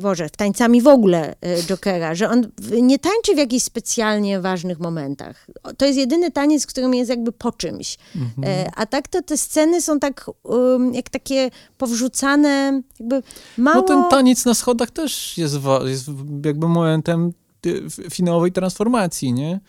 Boże, 0.00 0.30
tańcami 0.30 0.82
w 0.82 0.86
ogóle 0.88 1.32
y, 1.32 1.62
Jokera, 1.66 2.14
że 2.14 2.30
on 2.30 2.42
w- 2.60 2.72
nie 2.82 2.98
tańczy 2.98 3.34
w 3.34 3.38
jakichś 3.38 3.64
specjalnie 3.64 4.40
ważnych 4.40 4.80
momentach. 4.80 5.46
To 5.78 5.86
jest 5.86 5.98
jedyny 5.98 6.30
taniec, 6.30 6.66
którym 6.66 6.94
jest 6.94 7.10
jakby 7.10 7.32
po 7.32 7.52
czymś. 7.52 7.98
Mhm. 8.16 8.32
E, 8.66 8.70
A 8.76 8.86
tak 8.86 9.08
to 9.08 9.22
te 9.22 9.36
sceny 9.36 9.82
są 9.82 10.00
tak, 10.00 10.30
um, 10.42 10.94
jak 10.94 11.08
takie 11.10 11.50
powrzucane, 11.78 12.82
jakby 13.00 13.22
mało... 13.58 13.76
No 13.76 13.82
ten 13.82 14.04
taniec 14.10 14.44
na 14.44 14.54
schodach 14.54 14.90
też 14.90 15.38
jest, 15.38 15.56
jest 15.84 16.08
jakby 16.44 16.68
momentem 16.68 17.32
y, 17.66 17.82
finałowej 18.10 18.52
transformacji, 18.52 19.32
nie? 19.32 19.60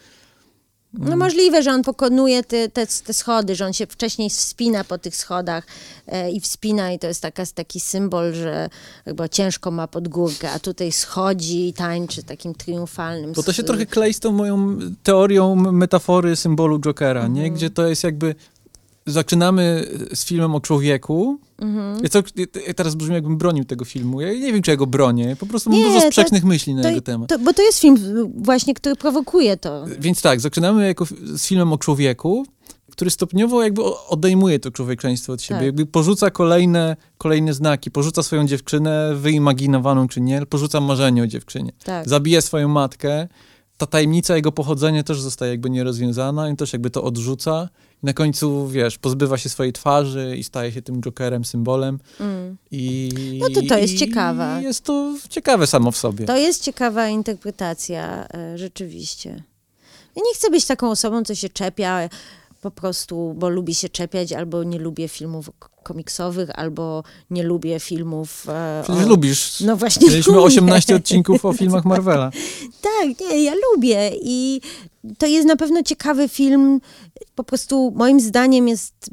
No 0.94 1.18
możliwe, 1.18 1.64
że 1.64 1.72
on 1.72 1.84
pokonuje 1.84 2.44
te, 2.44 2.70
te, 2.70 2.88
te 2.88 3.14
schody, 3.14 3.56
że 3.56 3.66
on 3.66 3.74
się 3.74 3.86
wcześniej 3.86 4.30
wspina 4.30 4.84
po 4.84 4.98
tych 4.98 5.16
schodach 5.16 5.68
e, 6.08 6.32
i 6.32 6.40
wspina 6.40 6.92
i 6.92 7.00
to 7.00 7.08
jest 7.08 7.22
taka, 7.22 7.44
taki 7.56 7.80
symbol, 7.80 8.34
że 8.34 8.70
jakby 9.06 9.30
ciężko 9.30 9.72
ma 9.72 9.88
pod 9.88 10.08
górkę, 10.08 10.52
a 10.52 10.60
tutaj 10.60 10.92
schodzi 10.92 11.68
i 11.68 11.74
tańczy 11.74 12.24
takim 12.24 12.56
triumfalnym... 12.56 13.34
Bo 13.34 13.44
to 13.44 13.54
się 13.54 13.64
trochę 13.64 13.86
klei 13.86 14.14
z 14.14 14.20
tą 14.20 14.32
moją 14.32 14.78
teorią 15.04 15.56
metafory 15.56 16.36
symbolu 16.36 16.80
Jokera, 16.80 17.28
nie? 17.28 17.42
Mhm. 17.42 17.54
Gdzie 17.54 17.70
to 17.70 17.88
jest 17.88 18.04
jakby 18.04 18.36
zaczynamy 19.12 19.86
z 20.14 20.26
filmem 20.26 20.56
o 20.56 20.60
człowieku. 20.60 21.40
Mhm. 21.60 22.00
Ja, 22.04 22.10
co, 22.10 22.20
ja 22.68 22.74
teraz 22.74 22.96
brzmi, 22.96 23.14
jakbym 23.14 23.38
bronił 23.38 23.66
tego 23.66 23.86
filmu. 23.86 24.22
Ja 24.22 24.34
nie 24.34 24.54
wiem, 24.54 24.62
czy 24.62 24.72
ja 24.72 24.78
go 24.78 24.88
bronię. 24.88 25.36
Po 25.40 25.46
prostu 25.46 25.70
mam 25.70 25.80
Nie, 25.80 25.86
dużo 25.86 26.00
to- 26.02 26.08
sprzecznych 26.08 26.44
myśli 26.44 26.74
na 26.76 26.82
to- 26.82 26.90
jego 26.90 27.02
temat. 27.02 27.30
To, 27.30 27.40
bo 27.40 27.54
to 27.54 27.62
jest 27.62 27.80
film 27.80 27.98
właśnie, 28.38 28.74
który 28.74 28.96
prowokuje 28.96 29.58
to. 29.58 29.86
Więc 30.00 30.22
tak, 30.22 30.40
zaczynamy 30.42 30.88
jako, 30.88 31.06
z 31.22 31.46
filmem 31.46 31.74
o 31.74 31.78
człowieku, 31.78 32.46
który 32.92 33.12
stopniowo 33.12 33.64
jakby 33.64 33.82
odejmuje 34.08 34.60
to 34.60 34.72
człowieczeństwo 34.72 35.34
od 35.34 35.42
siebie. 35.42 35.58
Tak. 35.60 35.66
Jakby 35.66 35.86
porzuca 35.86 36.32
kolejne, 36.32 36.96
kolejne 37.18 37.54
znaki. 37.54 37.92
Porzuca 37.92 38.24
swoją 38.24 38.48
dziewczynę, 38.48 39.16
wyimaginowaną 39.16 40.08
czy 40.08 40.22
nie, 40.22 40.46
porzuca 40.46 40.82
marzenie 40.82 41.24
o 41.24 41.28
dziewczynie. 41.28 41.72
Tak. 41.84 42.10
Zabija 42.10 42.42
swoją 42.42 42.68
matkę. 42.68 43.28
Ta 43.78 43.86
tajemnica 43.86 44.36
jego 44.36 44.52
pochodzenia 44.52 45.04
też 45.04 45.22
zostaje 45.22 45.52
jakby 45.52 45.70
nierozwiązana 45.70 46.50
i 46.50 46.56
też 46.56 46.74
jakby 46.74 46.90
to 46.90 47.04
odrzuca. 47.04 47.70
I 48.04 48.06
na 48.06 48.14
końcu, 48.14 48.68
wiesz, 48.68 48.98
pozbywa 48.98 49.38
się 49.38 49.50
swojej 49.50 49.74
twarzy 49.74 50.36
i 50.38 50.44
staje 50.44 50.72
się 50.72 50.82
tym 50.82 51.02
jokerem, 51.02 51.46
symbolem. 51.46 52.00
Mm. 52.20 52.58
I, 52.72 53.10
No 53.42 53.50
to 53.50 53.68
to 53.70 53.78
jest 53.78 53.98
ciekawe. 53.98 54.60
Jest 54.64 54.84
to 54.84 55.16
ciekawe 55.30 55.68
samo 55.68 55.92
w 55.92 55.98
sobie. 55.98 56.26
To 56.26 56.38
jest 56.38 56.64
ciekawa 56.64 57.08
interpretacja, 57.08 58.28
e, 58.34 58.58
rzeczywiście. 58.58 59.44
Ja 60.16 60.22
nie 60.26 60.34
chcę 60.34 60.50
być 60.50 60.66
taką 60.66 60.90
osobą, 60.90 61.24
co 61.24 61.36
się 61.36 61.50
czepia 61.50 62.10
po 62.62 62.72
prostu, 62.72 63.36
bo 63.38 63.50
lubi 63.50 63.76
się 63.76 63.90
czepiać, 63.90 64.34
albo 64.34 64.64
nie 64.64 64.80
lubię 64.80 65.08
filmów 65.08 65.50
komiksowych, 65.84 66.50
albo 66.60 67.04
nie 67.30 67.44
lubię 67.44 67.80
filmów. 67.80 68.46
E, 68.50 68.82
Przecież 68.84 69.06
o... 69.06 69.08
lubisz. 69.08 69.60
No 69.60 69.76
właśnie. 69.76 70.08
Mieliśmy 70.08 70.34
lubię. 70.34 70.46
18 70.46 70.96
odcinków 70.96 71.46
o 71.46 71.54
filmach 71.60 71.86
Marvela. 71.86 72.32
Tak, 72.82 73.20
nie, 73.20 73.44
ja 73.44 73.54
lubię 73.72 74.12
i 74.22 74.62
to 75.18 75.26
jest 75.26 75.48
na 75.48 75.56
pewno 75.56 75.84
ciekawy 75.84 76.30
film. 76.30 76.82
Po 77.36 77.44
prostu 77.44 77.94
moim 77.96 78.20
zdaniem 78.20 78.68
jest 78.68 79.10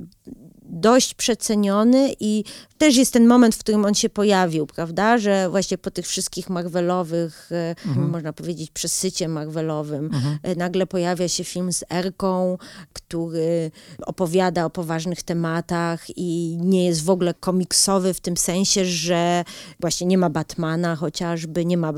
dość 0.81 1.15
przeceniony 1.15 2.15
i 2.21 2.45
też 2.79 2.97
jest 2.97 3.13
ten 3.13 3.27
moment, 3.27 3.55
w 3.55 3.59
którym 3.59 3.85
on 3.85 3.95
się 3.95 4.09
pojawił, 4.09 4.67
prawda, 4.67 5.19
że 5.19 5.51
właśnie 5.51 5.79
po 5.79 5.91
tych 5.91 6.07
wszystkich 6.07 6.51
Marvelowych, 6.51 7.49
e, 7.53 7.75
można 7.97 8.33
powiedzieć 8.33 8.71
przesycie 8.71 9.29
Marvelowym, 9.29 10.11
e, 10.43 10.55
nagle 10.55 10.87
pojawia 10.87 11.29
się 11.29 11.45
film 11.45 11.73
z 11.73 11.85
Erką, 11.91 12.59
który 12.93 13.71
opowiada 14.07 14.65
o 14.65 14.71
poważnych 14.71 15.23
tematach 15.23 16.05
i 16.17 16.59
nie 16.61 16.87
jest 16.87 17.05
w 17.05 17.11
ogóle 17.11 17.35
komiksowy 17.35 18.15
w 18.15 18.21
tym 18.21 18.37
sensie, 18.37 18.85
że 18.85 19.45
właśnie 19.81 20.07
nie 20.07 20.19
ma 20.19 20.31
Batmana 20.31 20.97
chociażby, 20.97 21.65
nie 21.65 21.77
ma 21.77 21.93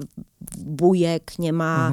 bujek, 0.59 1.39
nie 1.39 1.53
ma... 1.53 1.93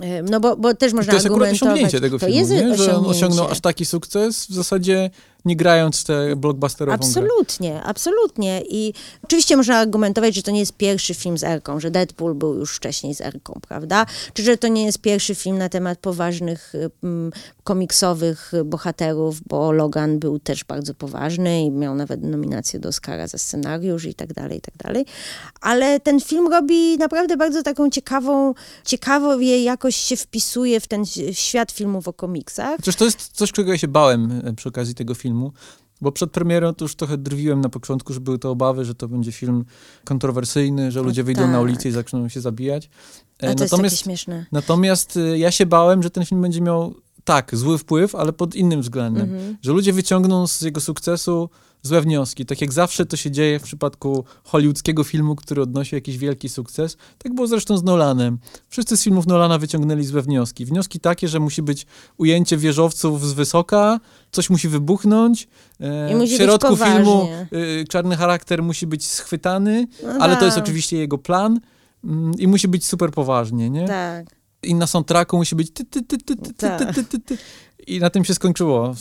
e, 0.00 0.22
No 0.22 0.40
bo, 0.40 0.56
bo 0.56 0.74
też 0.74 0.92
można 0.92 1.10
to 1.12 1.16
jest 1.16 1.26
akurat 1.26 1.52
osiągnięcie 1.52 2.00
tego 2.00 2.18
to 2.18 2.26
filmu, 2.26 2.38
jest 2.40 2.50
nie? 2.50 2.76
że 2.76 2.96
on 2.96 3.06
osiągnął 3.06 3.48
aż 3.48 3.60
taki 3.60 3.84
sukces, 3.84 4.46
w 4.46 4.54
zasadzie 4.54 5.10
nie 5.44 5.56
grając 5.56 6.04
tę 6.04 6.36
blockbusterową 6.36 6.96
grę. 6.96 7.06
Absolutnie, 7.06 7.82
absolutnie. 7.82 8.62
I 8.68 8.94
oczywiście 9.24 9.56
można 9.56 9.76
argumentować, 9.76 10.34
że 10.34 10.42
to 10.42 10.50
nie 10.50 10.60
jest 10.60 10.72
pierwszy 10.72 11.14
film 11.14 11.38
z 11.38 11.44
Erką, 11.44 11.80
że 11.80 11.90
Deadpool 11.90 12.34
był 12.34 12.54
już 12.54 12.76
wcześniej 12.76 13.14
z 13.14 13.20
Erką, 13.20 13.60
prawda? 13.68 14.06
Czy 14.34 14.42
że 14.42 14.56
to 14.56 14.68
nie 14.68 14.84
jest 14.84 14.98
pierwszy 14.98 15.34
film 15.34 15.58
na 15.58 15.68
temat 15.68 15.98
poważnych 15.98 16.72
mm, 17.02 17.32
komiksowych 17.64 18.52
bohaterów, 18.64 19.40
bo 19.48 19.72
Logan 19.72 20.18
był 20.18 20.38
też 20.38 20.64
bardzo 20.64 20.94
poważny 20.94 21.62
i 21.62 21.70
miał 21.70 21.94
nawet 21.94 22.22
nominację 22.22 22.80
do 22.80 22.88
Oscara 22.88 23.26
za 23.26 23.38
scenariusz 23.38 24.04
i 24.04 24.14
tak 24.14 24.32
dalej, 24.32 24.58
i 24.58 24.60
tak 24.60 24.76
dalej. 24.76 25.06
Ale 25.60 26.00
ten 26.00 26.20
film 26.20 26.48
robi 26.52 26.98
naprawdę 26.98 27.36
bardzo 27.36 27.62
taką 27.62 27.90
ciekawą, 27.90 28.54
ciekawo 28.84 29.40
je 29.40 29.64
jakoś 29.64 29.96
się 29.96 30.16
wpisuje 30.16 30.80
w 30.80 30.86
ten 30.86 31.04
świat 31.32 31.72
filmów 31.72 32.08
o 32.08 32.12
komiksach. 32.12 32.76
Chociaż 32.76 32.96
to 32.96 33.04
jest 33.04 33.30
coś, 33.32 33.52
czego 33.52 33.72
ja 33.72 33.78
się 33.78 33.88
bałem 33.88 34.42
e, 34.44 34.52
przy 34.52 34.68
okazji 34.68 34.94
tego 34.94 35.14
filmu, 35.14 35.29
bo 36.00 36.12
przed 36.12 36.30
premierą 36.30 36.74
to 36.74 36.84
już 36.84 36.94
trochę 36.96 37.18
drwiłem 37.18 37.60
na 37.60 37.68
początku, 37.68 38.12
że 38.12 38.20
były 38.20 38.38
to 38.38 38.50
obawy, 38.50 38.84
że 38.84 38.94
to 38.94 39.08
będzie 39.08 39.32
film 39.32 39.64
kontrowersyjny, 40.04 40.92
że 40.92 41.02
ludzie 41.02 41.24
wyjdą 41.24 41.46
na 41.46 41.52
tak. 41.52 41.62
ulicę 41.62 41.88
i 41.88 41.92
zaczną 41.92 42.28
się 42.28 42.40
zabijać. 42.40 42.90
A 43.42 43.46
E, 43.46 43.54
to 43.54 43.64
jest 43.64 43.76
takie 43.76 43.90
śmieszne. 43.90 44.46
Natomiast 44.52 45.16
y, 45.16 45.38
ja 45.38 45.50
się 45.50 45.66
bałem, 45.66 46.02
że 46.02 46.10
ten 46.10 46.24
film 46.24 46.42
będzie 46.42 46.60
miał 46.60 46.94
tak, 47.30 47.56
zły 47.56 47.78
wpływ, 47.78 48.14
ale 48.14 48.32
pod 48.32 48.54
innym 48.54 48.80
względem. 48.82 49.22
Mhm. 49.22 49.56
Że 49.62 49.72
ludzie 49.72 49.92
wyciągną 49.92 50.46
z 50.46 50.60
jego 50.60 50.80
sukcesu 50.80 51.50
złe 51.82 52.00
wnioski. 52.00 52.46
Tak 52.46 52.60
jak 52.60 52.72
zawsze 52.72 53.06
to 53.06 53.16
się 53.16 53.30
dzieje 53.30 53.58
w 53.58 53.62
przypadku 53.62 54.24
hollywoodzkiego 54.44 55.04
filmu, 55.04 55.36
który 55.36 55.62
odnosi 55.62 55.94
jakiś 55.94 56.18
wielki 56.18 56.48
sukces. 56.48 56.96
Tak 57.18 57.34
było 57.34 57.46
zresztą 57.46 57.76
z 57.76 57.82
Nolanem. 57.82 58.38
Wszyscy 58.68 58.96
z 58.96 59.02
filmów 59.02 59.26
Nolana 59.26 59.58
wyciągnęli 59.58 60.04
złe 60.04 60.22
wnioski. 60.22 60.64
Wnioski 60.66 61.00
takie, 61.00 61.28
że 61.28 61.40
musi 61.40 61.62
być 61.62 61.86
ujęcie 62.16 62.56
wieżowców 62.56 63.26
z 63.28 63.32
wysoka, 63.32 64.00
coś 64.32 64.50
musi 64.50 64.68
wybuchnąć. 64.68 65.48
e, 65.80 66.16
musi 66.16 66.34
w 66.34 66.36
środku 66.36 66.76
filmu 66.76 67.28
y, 67.52 67.84
czarny 67.88 68.16
charakter 68.16 68.62
musi 68.62 68.86
być 68.86 69.06
schwytany, 69.06 69.86
No 70.02 70.08
ale 70.20 70.36
to 70.36 70.44
jest 70.44 70.56
tak. 70.56 70.64
oczywiście 70.64 70.96
jego 70.96 71.18
plan. 71.18 71.60
mm, 72.04 72.32
I 72.38 72.46
musi 72.46 72.68
być 72.68 72.86
super 72.86 73.10
poważnie, 73.10 73.70
nie? 73.70 73.86
Tak. 73.86 74.39
I 74.62 74.74
na 74.74 74.86
soundtracku 74.86 75.36
musi 75.36 75.56
być 75.56 75.70
ty, 75.72 75.84
ty, 75.84 76.02
ty, 76.02 76.18
ty, 76.18 76.36
ty, 76.36 76.52
ty, 76.52 76.54
Tak. 76.54 76.94
ty, 76.94 77.18
ty. 77.20 77.38
I 77.86 77.98
na 78.00 78.10
tym 78.10 78.24
się 78.24 78.34
skończyło. 78.34 78.94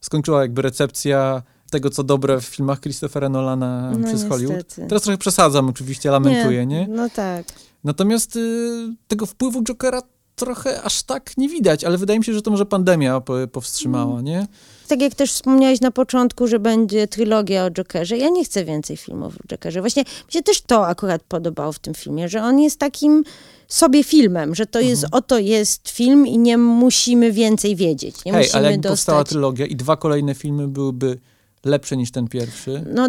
Skończyła 0.00 0.42
jakby 0.42 0.62
recepcja 0.62 1.42
tego, 1.70 1.90
co 1.90 2.02
dobre 2.04 2.40
w 2.40 2.44
filmach 2.44 2.80
Christophera 2.80 3.28
Nolana 3.28 3.92
No 3.98 4.06
przez 4.06 4.28
Hollywood. 4.28 4.56
niestety. 4.56 4.88
Teraz 4.88 5.02
trochę 5.02 5.18
przesadzam 5.18 5.68
oczywiście, 5.68 6.10
lamentuję, 6.10 6.66
nie? 6.66 6.86
No 6.90 7.08
tak. 7.10 7.46
Natomiast 7.84 8.36
y, 8.36 8.94
tego 9.08 9.26
wpływu 9.26 9.62
Jokera 9.62 10.02
trochę 10.36 10.82
aż 10.82 11.02
tak 11.02 11.36
nie 11.36 11.48
widać, 11.48 11.84
ale 11.84 11.98
wydaje 11.98 12.18
mi 12.18 12.24
się, 12.24 12.34
że 12.34 12.42
to 12.42 12.50
może 12.50 12.66
pandemia 12.66 13.20
po, 13.20 13.34
powstrzymała, 13.52 14.12
Mm. 14.12 14.24
nie? 14.24 14.46
Tak 14.88 15.00
jak 15.00 15.14
też 15.14 15.32
wspomniałeś 15.32 15.80
na 15.80 15.90
początku, 15.90 16.46
że 16.46 16.58
będzie 16.58 17.08
trylogia 17.08 17.64
o 17.64 17.70
Jokerze. 17.70 18.16
Ja 18.18 18.28
nie 18.28 18.44
chcę 18.44 18.64
więcej 18.64 18.96
filmów 18.96 19.34
o 19.44 19.48
Jokerze. 19.48 19.80
Właśnie 19.80 20.02
mi 20.02 20.32
się 20.32 20.42
też 20.42 20.60
to 20.60 20.86
akurat 20.86 21.22
podobało 21.22 21.72
w 21.72 21.78
tym 21.78 21.94
filmie, 21.94 22.28
że 22.28 22.42
on 22.42 22.60
jest 22.60 22.78
takim 22.78 23.24
sobie 23.68 24.04
filmem, 24.04 24.54
że 24.54 24.66
to 24.66 24.80
jest, 24.80 25.06
oto 25.12 25.38
jest 25.38 25.88
film 25.88 26.26
i 26.26 26.38
nie 26.38 26.58
musimy 26.58 27.32
więcej 27.32 27.76
wiedzieć. 27.76 28.24
Nie 28.24 28.32
Hej, 28.32 28.42
musimy 28.44 28.58
ale 28.66 28.78
powstała 28.78 29.18
dostać... 29.18 29.28
trylogia 29.28 29.66
i 29.66 29.76
dwa 29.76 29.96
kolejne 29.96 30.34
filmy 30.34 30.68
byłyby 30.68 31.18
lepsze 31.64 31.96
niż 31.96 32.10
ten 32.10 32.28
pierwszy 32.28 32.84
No, 32.94 33.08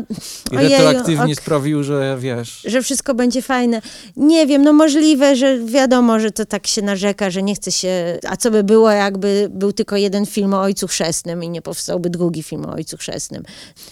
i 0.52 0.58
ojeju, 0.58 0.72
retroaktywnie 0.72 1.34
ok. 1.34 1.40
sprawił, 1.40 1.84
że 1.84 2.18
wiesz... 2.20 2.62
że 2.66 2.82
wszystko 2.82 3.14
będzie 3.14 3.42
fajne. 3.42 3.82
Nie 4.16 4.48
wiem, 4.48 4.64
no 4.64 4.74
możliwe, 4.74 5.36
że 5.36 5.60
wiadomo, 5.60 6.20
że 6.20 6.32
to 6.32 6.46
tak 6.46 6.68
się 6.68 6.82
narzeka, 6.82 7.30
że 7.30 7.44
nie 7.44 7.56
chce 7.56 7.72
się... 7.72 8.20
A 8.30 8.38
co 8.38 8.52
by 8.52 8.64
było, 8.64 8.92
jakby 8.92 9.50
był 9.54 9.74
tylko 9.74 9.98
jeden 9.98 10.26
film 10.26 10.54
o 10.54 10.62
Ojcu 10.62 10.88
Chrzestnym 10.88 11.44
i 11.44 11.50
nie 11.50 11.62
powstałby 11.62 12.10
drugi 12.10 12.44
film 12.44 12.66
o 12.66 12.74
Ojcu 12.74 12.98
Chrzestnym. 12.98 13.44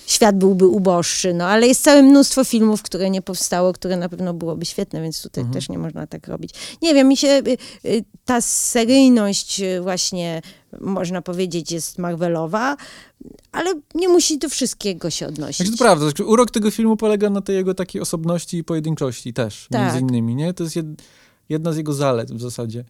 Świat 0.07 0.37
byłby 0.37 0.67
uboższy, 0.67 1.33
no 1.33 1.45
ale 1.45 1.67
jest 1.67 1.83
całe 1.83 2.01
mnóstwo 2.01 2.43
filmów, 2.43 2.83
które 2.83 3.09
nie 3.09 3.21
powstało, 3.21 3.73
które 3.73 3.97
na 3.97 4.09
pewno 4.09 4.33
byłoby 4.33 4.65
świetne, 4.65 5.01
więc 5.01 5.21
tutaj 5.21 5.45
też 5.53 5.69
nie 5.69 5.77
można 5.77 6.07
tak 6.07 6.27
robić. 6.27 6.53
Nie 6.81 6.93
wiem, 6.93 7.07
mi 7.07 7.17
się 7.17 7.27
y, 7.27 7.57
y, 7.85 8.03
ta 8.25 8.41
seryjność 8.41 9.61
y, 9.61 9.81
właśnie, 9.81 10.41
można 10.81 11.21
powiedzieć, 11.21 11.71
jest 11.71 11.97
Marvelowa, 11.97 12.77
ale 13.51 13.73
nie 13.95 14.09
musi 14.09 14.37
do 14.37 14.49
wszystkiego 14.49 15.09
się 15.09 15.27
odnosić. 15.27 15.57
Znaczy, 15.57 15.71
to 15.71 15.77
prawda, 15.77 16.05
znaczy, 16.05 16.25
urok 16.25 16.51
tego 16.51 16.71
filmu 16.71 16.97
polega 16.97 17.29
na 17.29 17.41
tej 17.41 17.55
jego 17.55 17.73
takiej 17.73 18.01
osobności 18.01 18.57
i 18.57 18.63
pojedynczości 18.63 19.33
też, 19.33 19.67
Tak. 19.71 19.81
między 19.81 19.99
innymi, 19.99 20.35
nie? 20.35 20.53
To 20.53 20.63
jest 20.63 20.75
jed, 20.75 20.85
jedna 21.49 21.71
z 21.73 21.77
jego 21.77 21.93
zalet 21.93 22.31
w 22.31 22.41
zasadzie. 22.41 22.85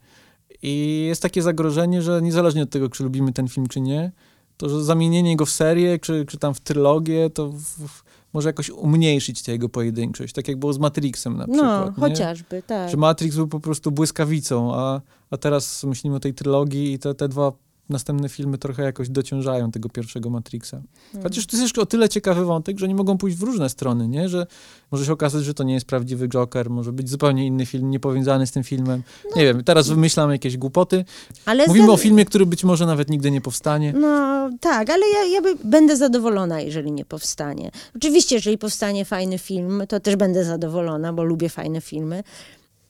I 0.61 1.05
jest 1.07 1.21
takie 1.21 1.41
zagrożenie, 1.41 2.01
że 2.01 2.21
niezależnie 2.21 2.63
od 2.63 2.69
tego, 2.69 2.89
czy 2.89 3.03
lubimy 3.03 3.33
ten 3.33 3.47
film, 3.47 3.67
czy 3.67 3.81
nie, 3.81 4.11
to 4.57 4.69
że 4.69 4.83
zamienienie 4.83 5.35
go 5.35 5.45
w 5.45 5.49
serię, 5.51 5.99
czy, 5.99 6.25
czy 6.25 6.37
tam 6.37 6.53
w 6.53 6.59
trylogię, 6.59 7.29
to 7.29 7.49
w, 7.49 7.61
w, 7.63 8.03
może 8.33 8.49
jakoś 8.49 8.69
umniejszyć 8.69 9.41
tę 9.41 9.51
jego 9.51 9.69
pojedynczość, 9.69 10.33
tak 10.33 10.47
jak 10.47 10.57
było 10.57 10.73
z 10.73 10.79
Matrixem 10.79 11.37
na 11.37 11.45
No, 11.47 11.53
przykład. 11.83 11.97
nie? 11.97 12.15
chociażby, 12.15 12.63
tak. 12.67 12.89
Że 12.89 12.97
Matrix 12.97 13.35
był 13.35 13.47
po 13.47 13.59
prostu 13.59 13.91
błyskawicą, 13.91 14.75
a, 14.75 15.01
a 15.31 15.37
teraz 15.37 15.83
myślimy 15.83 16.15
o 16.15 16.19
tej 16.19 16.33
trylogii 16.33 16.93
i 16.93 16.99
te, 16.99 17.15
te 17.15 17.27
dwa 17.27 17.51
następne 17.89 18.29
filmy 18.29 18.57
trochę 18.57 18.83
jakoś 18.83 19.09
dociążają 19.09 19.71
tego 19.71 19.89
pierwszego 19.89 20.29
Matrixa. 20.29 20.81
Chociaż 21.23 21.45
to 21.45 21.55
jest 21.55 21.63
jeszcze 21.63 21.81
o 21.81 21.85
tyle 21.85 22.09
ciekawy 22.09 22.45
wątek, 22.45 22.79
że 22.79 22.87
nie 22.87 22.95
mogą 22.95 23.17
pójść 23.17 23.37
w 23.37 23.41
różne 23.41 23.69
strony, 23.69 24.07
nie? 24.07 24.29
Że 24.29 24.47
może 24.91 25.05
się 25.05 25.13
okazać, 25.13 25.43
że 25.43 25.53
to 25.53 25.63
nie 25.63 25.73
jest 25.73 25.85
prawdziwy 25.85 26.27
Joker, 26.29 26.69
może 26.69 26.91
być 26.91 27.09
zupełnie 27.09 27.45
inny 27.45 27.65
film, 27.65 27.89
niepowiązany 27.89 28.47
z 28.47 28.51
tym 28.51 28.63
filmem. 28.63 29.03
Nie 29.35 29.43
wiem, 29.43 29.63
teraz 29.63 29.87
wymyślam 29.87 30.31
jakieś 30.31 30.57
głupoty. 30.57 31.05
Ale 31.45 31.67
Mówimy 31.67 31.91
o 31.91 31.97
filmie, 31.97 32.25
który 32.25 32.45
być 32.45 32.63
może 32.63 32.85
nawet 32.85 33.09
nigdy 33.09 33.31
nie 33.31 33.41
powstanie. 33.41 33.93
No 33.93 34.49
tak, 34.59 34.89
ale 34.89 35.09
ja, 35.09 35.23
ja 35.23 35.41
by, 35.41 35.55
będę 35.63 35.97
zadowolona, 35.97 36.61
jeżeli 36.61 36.91
nie 36.91 37.05
powstanie. 37.05 37.71
Oczywiście, 37.95 38.35
jeżeli 38.35 38.57
powstanie 38.57 39.05
fajny 39.05 39.37
film, 39.37 39.83
to 39.89 39.99
też 39.99 40.15
będę 40.15 40.45
zadowolona, 40.45 41.13
bo 41.13 41.23
lubię 41.23 41.49
fajne 41.49 41.81
filmy. 41.81 42.23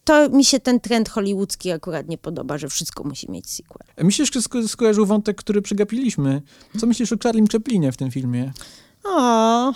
To 0.10 0.30
mi 0.30 0.46
się 0.46 0.60
ten 0.60 0.80
trend 0.80 1.10
hollywoodzki 1.10 1.72
akurat 1.72 2.08
nie 2.08 2.18
podoba, 2.18 2.58
że 2.58 2.70
wszystko 2.70 3.04
musi 3.04 3.32
mieć 3.32 3.50
sequel. 3.50 3.88
O. 9.04 9.74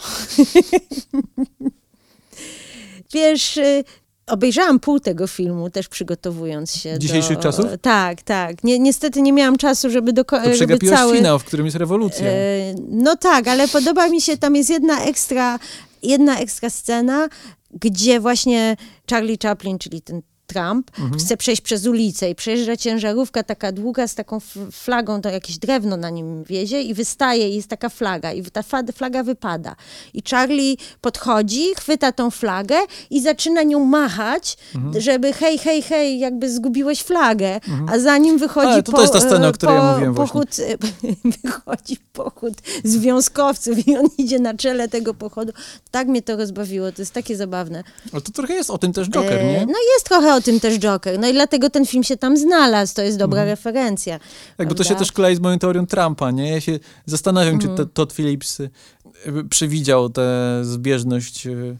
Wiesz, 3.13 3.57
y, 3.57 3.83
Obejrzałam 4.27 4.79
pół 4.79 4.99
tego 4.99 5.27
filmu, 5.27 5.69
też 5.69 5.87
przygotowując 5.87 6.75
się 6.75 6.99
Dzisiejszych 6.99 7.37
do... 7.37 7.43
czasów? 7.43 7.65
Tak, 7.81 8.21
tak. 8.21 8.63
Nie, 8.63 8.79
niestety 8.79 9.21
nie 9.21 9.33
miałam 9.33 9.57
czasu, 9.57 9.89
żeby 9.89 10.13
do 10.13 10.23
To 10.23 10.43
żeby 10.43 10.55
przegapiłaś 10.55 10.99
cały... 10.99 11.17
finał, 11.17 11.39
w 11.39 11.43
którym 11.43 11.65
jest 11.65 11.77
rewolucja. 11.77 12.27
E, 12.27 12.75
No 12.89 13.15
tak, 13.15 13.47
ale 13.47 13.67
podoba 13.67 14.09
mi 14.09 14.21
się, 14.21 14.37
tam 14.37 14.55
jest 14.55 14.69
jedna 14.69 15.03
ekstra, 15.03 15.59
jedna 16.03 16.39
ekstra 16.39 16.69
scena, 16.69 17.29
gdzie 17.71 18.19
właśnie 18.19 18.75
Charlie 19.09 19.37
Chaplin, 19.43 19.79
czyli 19.79 20.01
ten 20.01 20.21
Trump, 20.53 20.91
Mhm. 20.99 21.19
chce 21.19 21.37
przejść 21.37 21.61
przez 21.61 21.85
ulicę 21.85 22.29
i 22.29 22.35
przejeżdża 22.35 22.77
ciężarówka 22.77 23.43
taka 23.43 23.71
długa 23.71 24.07
z 24.07 24.15
taką 24.15 24.39
flagą, 24.71 25.21
to 25.21 25.29
jakieś 25.29 25.57
drewno 25.57 25.97
na 25.97 26.09
nim 26.09 26.43
wiezie 26.43 26.81
i 26.81 26.93
wystaje 26.93 27.49
i 27.49 27.55
jest 27.55 27.67
taka 27.67 27.89
flaga 27.89 28.33
i 28.33 28.43
ta 28.43 28.63
flaga 28.95 29.23
wypada. 29.23 29.75
I 30.13 30.21
Charlie 30.29 30.75
podchodzi, 31.01 31.75
chwyta 31.77 32.11
tą 32.11 32.31
flagę 32.31 32.75
i 33.09 33.21
zaczyna 33.21 33.63
nią 33.63 33.85
machać, 33.85 34.57
Mhm. 34.75 35.01
żeby 35.01 35.33
hej, 35.33 35.57
hej, 35.57 35.81
hej, 35.81 36.19
jakby 36.19 36.49
zgubiłeś 36.51 37.01
flagę, 37.01 37.59
a 37.91 37.99
za 37.99 38.17
nim 38.17 38.37
wychodzi 38.37 38.67
Ale 38.67 38.83
to- 38.83 38.91
to 38.91 39.01
jest 39.01 39.13
ta 39.13 39.19
scena, 39.21 39.47
o 39.47 39.51
której 39.51 39.75
ja 39.75 39.91
mówiłem 39.91 40.15
pochód, 40.15 40.49
wychodzi 41.43 41.97
pochód 42.13 42.53
związkowców 42.83 43.87
i 43.87 43.97
on 43.97 44.07
idzie 44.17 44.39
na 44.39 44.53
czele 44.53 44.87
tego 44.87 45.13
pochodu. 45.13 45.51
Tak 45.91 46.07
mnie 46.07 46.21
to 46.21 46.35
rozbawiło, 46.37 46.91
to 46.91 47.01
jest 47.01 47.11
takie 47.13 47.37
zabawne. 47.37 47.83
Ale 48.13 48.21
to 48.21 48.31
trochę 48.31 48.53
jest 48.53 48.69
o 48.69 48.77
tym 48.77 48.93
też 48.93 49.09
Joker, 49.09 49.33
E, 49.39 49.45
nie? 49.53 49.65
No 49.65 49.73
jest 49.93 50.05
trochę 50.05 50.35
o 50.35 50.41
tym 50.43 50.59
też 50.59 50.79
Joker, 50.79 51.19
no 51.19 51.27
i 51.27 51.33
dlatego 51.33 51.69
ten 51.69 51.85
film 51.85 52.03
się 52.03 52.17
tam 52.17 52.37
znalazł, 52.37 52.95
to 52.95 53.01
jest 53.01 53.17
dobra 53.17 53.45
referencja. 53.45 54.19
Tak, 54.57 54.67
bo 54.69 54.75
to 54.75 54.83
się 54.83 54.95
też 54.95 55.11
klei 55.11 55.35
z 55.35 55.39
moją 55.39 55.59
teorią 55.59 55.87
Trumpa, 55.87 56.31
nie? 56.31 56.51
Ja 56.51 56.61
się 56.61 56.79
zastanawiam, 57.05 57.53
Mhm. 57.55 57.77
czy 57.77 57.83
te, 57.85 57.89
Todd 57.93 58.13
Phillips 58.13 58.59
y, 58.59 58.69
przewidział 59.49 60.09
tę 60.09 60.59
zbieżność 60.63 61.47
y, 61.47 61.77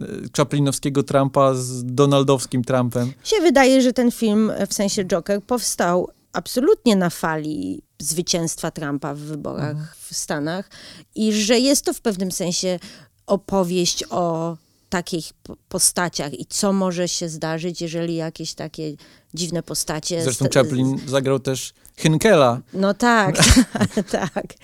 y, 0.00 0.06
Chaplinowskiego 0.36 1.02
Trumpa 1.02 1.54
z 1.54 1.84
donaldowskim 1.84 2.64
Trumpem. 2.64 3.12
Się 3.24 3.36
wydaje, 3.40 3.82
że 3.82 3.92
ten 3.92 4.10
film 4.12 4.50
e, 4.50 4.66
w 4.66 4.74
sensie 4.74 5.04
Joker 5.04 5.42
powstał 5.42 6.08
absolutnie 6.32 6.96
na 6.96 7.10
fali 7.10 7.82
zwycięstwa 7.98 8.70
Trumpa 8.70 9.14
w 9.14 9.18
wyborach 9.18 9.96
w 10.00 10.16
Stanach 10.16 10.70
i 11.14 11.32
że 11.32 11.58
jest 11.58 11.84
to 11.84 11.92
w 11.94 12.00
pewnym 12.00 12.32
sensie 12.32 12.78
opowieść 13.26 14.04
o 14.10 14.56
takich 14.92 15.32
po- 15.42 15.56
postaciach 15.68 16.40
i 16.40 16.46
co 16.46 16.72
może 16.72 17.08
się 17.08 17.28
zdarzyć, 17.28 17.80
jeżeli 17.80 18.14
jakieś 18.14 18.54
takie 18.54 18.92
dziwne 19.34 19.62
postacie... 19.62 20.22
Zresztą 20.22 20.46
Chaplin 20.54 20.98
zagrał 21.06 21.38
też 21.38 21.72
Hinkela. 21.96 22.60
No 22.74 22.94
tak, 22.94 23.36
tak, 24.10 24.54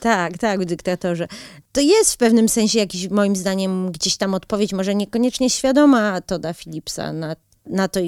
tak, 0.00 0.38
tak, 0.38 0.60
w 0.60 0.64
dyktatorze. 0.64 1.28
To 1.72 1.80
jest 1.80 2.12
w 2.12 2.16
pewnym 2.16 2.48
sensie 2.48 2.78
jakiś, 2.78 3.10
moim 3.10 3.36
zdaniem, 3.36 3.92
gdzieś 3.92 4.16
tam 4.16 4.34
odpowiedź, 4.34 4.72
może 4.72 4.94
niekoniecznie 4.94 5.50
świadoma 5.50 6.20
Toda 6.20 6.54
Phillipsa 6.54 7.12
na, 7.12 7.36
na 7.66 7.88
to, 7.88 8.00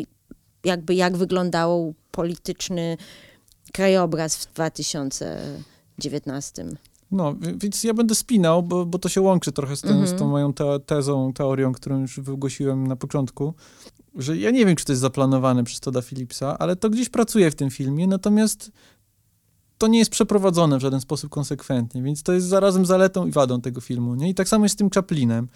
jakby 0.65 0.95
jak 0.95 1.17
wyglądał 1.17 1.95
polityczny 2.11 2.97
krajobraz 3.73 4.37
w 4.37 4.53
2019. 4.53 6.65
No, 7.13 7.35
wi- 7.35 7.59
więc 7.59 7.85
ja 7.85 7.95
będę 7.95 8.15
spinał, 8.15 8.63
bo, 8.63 8.87
bo 8.87 8.99
to 8.99 9.09
się 9.09 9.21
łączy 9.21 9.53
trochę 9.53 9.77
z, 9.77 9.81
tym, 9.81 9.91
Mhm. 9.91 10.09
z 10.09 10.15
tą 10.19 10.29
moją 10.29 10.53
te, 10.53 10.81
tezą, 10.81 11.33
teorią, 11.33 11.73
którą 11.73 12.01
już 12.01 12.21
wygłosiłem 12.21 12.87
na 12.87 12.97
początku, 12.97 13.55
że 14.15 14.37
ja 14.37 14.51
nie 14.51 14.67
wiem, 14.67 14.77
czy 14.77 14.85
to 14.85 14.93
jest 14.93 15.01
zaplanowane 15.03 15.65
przez 15.65 15.81
Toda 15.81 16.03
Phillipsa, 16.03 16.59
ale 16.59 16.77
to 16.77 16.91
gdzieś 16.91 17.09
pracuje 17.09 17.51
w 17.51 17.55
tym 17.55 17.71
filmie, 17.71 18.07
natomiast 18.07 18.71
to 19.79 19.87
nie 19.87 19.99
jest 19.99 20.11
przeprowadzone 20.11 20.79
w 20.79 20.81
żaden 20.81 21.01
sposób 21.01 21.31
konsekwentnie, 21.31 22.03
więc 22.03 22.23
to 22.23 22.33
jest 22.33 22.47
zarazem 22.47 22.87
zaletą 22.87 23.27
i 23.27 23.31
wadą 23.31 23.61
tego 23.61 23.81
filmu, 23.81 24.15
nie? 24.15 24.29
I 24.29 24.35
tak 24.35 24.49
samo 24.49 24.65
jest 24.65 24.73
z 24.75 24.79
tym 24.79 24.91
Chaplinem. 24.91 25.49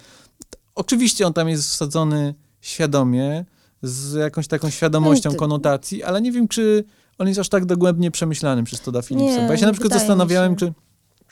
Oczywiście 0.74 1.26
on 1.26 1.32
tam 1.32 1.48
jest 1.48 1.68
wsadzony 1.68 2.34
świadomie, 2.60 3.44
z 3.82 4.14
jakąś 4.14 4.48
taką 4.48 4.70
świadomością 4.70 5.30
No 5.30 5.34
to- 5.34 5.38
konotacji, 5.40 6.02
ale 6.02 6.20
nie 6.22 6.32
wiem, 6.32 6.48
czy 6.48 6.84
on 7.18 7.28
jest 7.28 7.40
aż 7.40 7.48
tak 7.48 7.64
dogłębnie 7.66 8.10
przemyślany 8.10 8.64
przez 8.64 8.80
Toda 8.80 9.02
Phillipsa. 9.02 9.40
Nie, 9.40 9.46
bo 9.46 9.52
ja 9.52 9.58
się 9.58 9.66
na 9.66 9.72
przykład 9.72 9.92
zastanawiałem, 9.92 10.52
się. 10.52 10.56
czy 10.56 10.72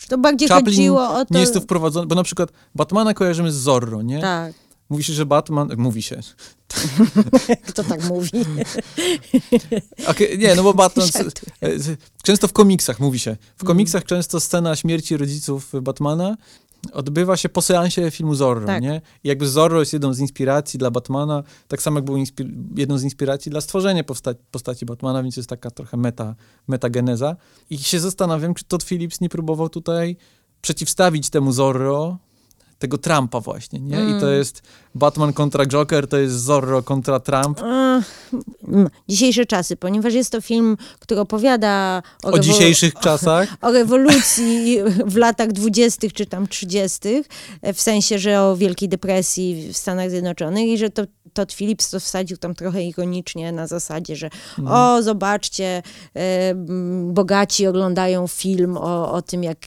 To 0.09 0.19
bardziej 0.19 0.49
Chaplin 0.49 0.67
chodziło 0.67 1.09
o 1.11 1.25
to... 1.25 1.35
nie 1.35 1.41
jest 1.41 1.55
to 1.55 1.61
wprowadzone, 1.61 2.07
bo 2.07 2.15
na 2.15 2.23
przykład 2.23 2.53
Batmana 2.75 3.15
kojarzymy 3.15 3.53
z 3.53 3.55
Zorro, 3.57 4.03
nie? 4.03 4.21
Tak, 4.21 4.55
Mówi 4.89 5.05
się, 5.05 5.13
że 5.13 5.27
Batman, 5.27 5.69
mówi 5.77 6.03
się. 6.03 6.21
kto 7.69 7.85
tak 7.85 8.05
mówi? 8.09 8.31
Okej, 10.11 10.39
nie, 10.39 10.55
no 10.55 10.63
bo 10.63 10.75
Batman, 10.75 11.09
e, 11.63 11.69
często 12.23 12.49
w 12.49 12.53
komiksach 12.53 13.01
mówi 13.01 13.19
się. 13.19 13.31
W 13.31 13.63
Mhm. 13.63 13.67
komiksach 13.67 14.05
często 14.05 14.41
scena 14.41 14.77
śmierci 14.77 15.17
rodziców 15.17 15.73
Batmana 15.83 16.37
odbywa 16.93 17.37
się 17.37 17.49
po 17.49 17.63
seansie 17.63 18.11
filmu 18.11 18.35
Zorro, 18.35 18.67
Tak. 18.67 18.83
nie? 18.83 19.01
I 19.25 19.29
jakby 19.29 19.49
Zorro 19.49 19.81
jest 19.81 19.93
jedną 19.93 20.15
z 20.15 20.19
inspiracji 20.19 20.79
dla 20.79 20.91
Batmana, 20.91 21.43
tak 21.69 21.83
samo 21.83 21.99
jak 21.99 22.05
był 22.05 22.17
jedną 22.77 22.99
z 22.99 23.03
inspiracji 23.03 23.51
dla 23.51 23.61
stworzenia 23.61 24.03
posta- 24.03 24.35
postaci 24.51 24.87
Batmana, 24.87 25.23
więc 25.23 25.37
jest 25.37 25.49
taka 25.49 25.71
trochę 25.71 25.97
meta, 25.97 26.35
metageneza. 26.69 27.37
I 27.71 27.79
się 27.79 28.01
zastanawiam, 28.01 28.55
czy 28.55 28.65
Todd 28.65 28.85
Phillips 28.85 29.21
nie 29.21 29.29
próbował 29.29 29.69
tutaj 29.69 30.17
przeciwstawić 30.61 31.31
temu 31.31 31.53
Zorro 31.53 32.19
tego 32.85 32.99
Trumpa 32.99 33.41
właśnie, 33.41 33.81
nie? 33.81 33.97
I 33.97 34.21
to 34.21 34.27
Mm. 34.27 34.39
jest 34.39 34.63
Batman 34.95 35.33
kontra 35.33 35.67
Joker, 35.67 36.09
to 36.09 36.17
jest 36.19 36.35
Zorro 36.41 36.83
kontra 36.83 37.21
Trump. 37.21 37.61
Mm, 37.63 38.03
Dzisiejsze 39.09 39.47
czasy, 39.47 39.77
ponieważ 39.77 40.15
jest 40.15 40.33
to 40.33 40.41
film, 40.41 40.77
który 40.99 41.21
opowiada 41.21 42.03
o, 42.25 42.29
O 42.31 42.39
dzisiejszych 42.39 42.95
czasach. 42.95 43.49
o 43.63 43.73
rewolucji 43.73 44.79
w 45.07 45.17
latach 45.17 45.53
dwudziestych 45.53 46.13
czy 46.13 46.27
tam 46.27 46.49
trzydziestych, 46.49 47.27
w 47.75 47.81
sensie, 47.81 48.19
że 48.19 48.43
o 48.43 48.57
Wielkiej 48.57 48.89
Depresji 48.89 49.69
w 49.73 49.77
Stanach 49.77 50.11
Zjednoczonych 50.11 50.67
i 50.69 50.79
że 50.79 50.91
to 50.91 51.03
Todd 51.33 51.53
Phillips 51.53 51.91
to 51.91 52.01
wsadził 52.01 52.37
tam 52.37 52.55
trochę 52.55 52.83
ironicznie 52.85 53.53
na 53.53 53.67
zasadzie, 53.67 54.17
że 54.17 54.31
o, 54.69 55.03
zobaczcie, 55.03 55.83
m, 56.15 57.15
bogaci 57.15 57.67
oglądają 57.67 58.27
film 58.27 58.77
o, 58.77 59.13
o 59.13 59.23
tym, 59.23 59.43
jak 59.45 59.59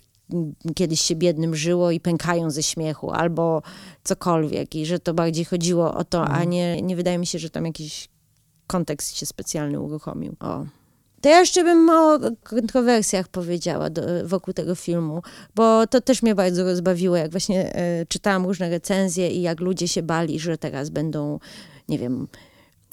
kiedyś 0.75 1.01
się 1.01 1.15
biednym 1.15 1.55
żyło 1.55 1.91
i 1.91 1.99
pękają 1.99 2.49
ze 2.51 2.63
śmiechu, 2.63 3.11
albo 3.11 3.61
cokolwiek 4.03 4.75
i 4.75 4.85
że 4.85 4.99
to 4.99 5.13
bardziej 5.13 5.45
chodziło 5.45 5.93
o 5.93 6.03
to, 6.03 6.25
a 6.27 6.43
nie, 6.43 6.81
nie 6.81 6.95
wydaje 6.95 7.17
mi 7.17 7.25
się, 7.25 7.39
że 7.39 7.49
tam 7.49 7.65
jakiś 7.65 8.09
kontekst 8.67 9.17
się 9.17 9.25
specjalny 9.25 9.79
uruchomił. 9.79 10.35
O. 10.39 10.65
To 11.21 11.29
ja 11.29 11.39
jeszcze 11.39 11.63
bym 11.63 11.89
o 11.89 12.19
kontrowersjach 12.43 13.27
powiedziała 13.27 13.89
do, 13.89 14.01
wokół 14.25 14.53
tego 14.53 14.75
filmu, 14.75 15.21
bo 15.55 15.87
to 15.87 16.01
też 16.01 16.23
mnie 16.23 16.35
bardzo 16.35 16.63
rozbawiło, 16.63 17.15
jak 17.15 17.31
właśnie 17.31 17.75
e, 17.75 18.05
czytałam 18.05 18.45
różne 18.45 18.69
recenzje 18.69 19.29
i 19.29 19.41
jak 19.41 19.59
ludzie 19.59 19.87
się 19.87 20.03
bali, 20.03 20.39
że 20.39 20.57
teraz 20.57 20.89
będą, 20.89 21.39
nie 21.89 21.99
wiem, 21.99 22.27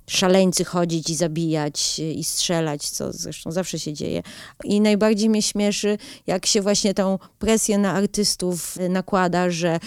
szaleńcy 0.06 0.64
chodzić 0.64 1.10
i 1.10 1.14
zabijać 1.14 2.00
e, 2.00 2.12
i 2.12 2.24
strzelać, 2.24 2.90
co 2.90 3.12
zresztą 3.12 3.52
zawsze 3.52 3.78
się 3.78 3.92
dzieje. 3.92 4.22
I 4.64 4.80
najbardziej 4.80 5.30
mnie 5.30 5.42
śmieszy, 5.42 5.98
jak 6.26 6.46
się 6.46 6.62
właśnie 6.62 6.94
tą 6.94 7.18
presję 7.38 7.78
na 7.78 7.92
artystów 7.92 8.78
e, 8.78 8.88
nakłada, 8.88 9.50
że 9.50 9.80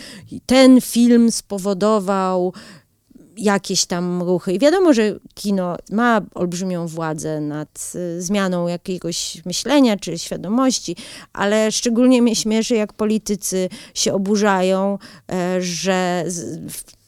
ten 0.45 0.81
film 0.81 1.31
spowodował 1.31 2.53
jakieś 3.37 3.85
tam 3.85 4.23
ruchy. 4.23 4.53
I 4.53 4.59
wiadomo, 4.59 4.93
że 4.93 5.19
kino 5.33 5.77
ma 5.91 6.21
olbrzymią 6.35 6.87
władzę 6.87 7.41
nad 7.41 7.93
y, 7.95 8.21
zmianą 8.21 8.67
jakiegoś 8.67 9.41
myślenia 9.45 9.97
czy 9.97 10.17
świadomości, 10.17 10.95
ale 11.33 11.71
szczególnie 11.71 12.21
mnie 12.21 12.35
śmieszy, 12.35 12.75
jak 12.75 12.93
politycy 12.93 13.69
się 13.93 14.13
oburzają, 14.13 14.97
e, 15.31 15.61
że 15.61 16.25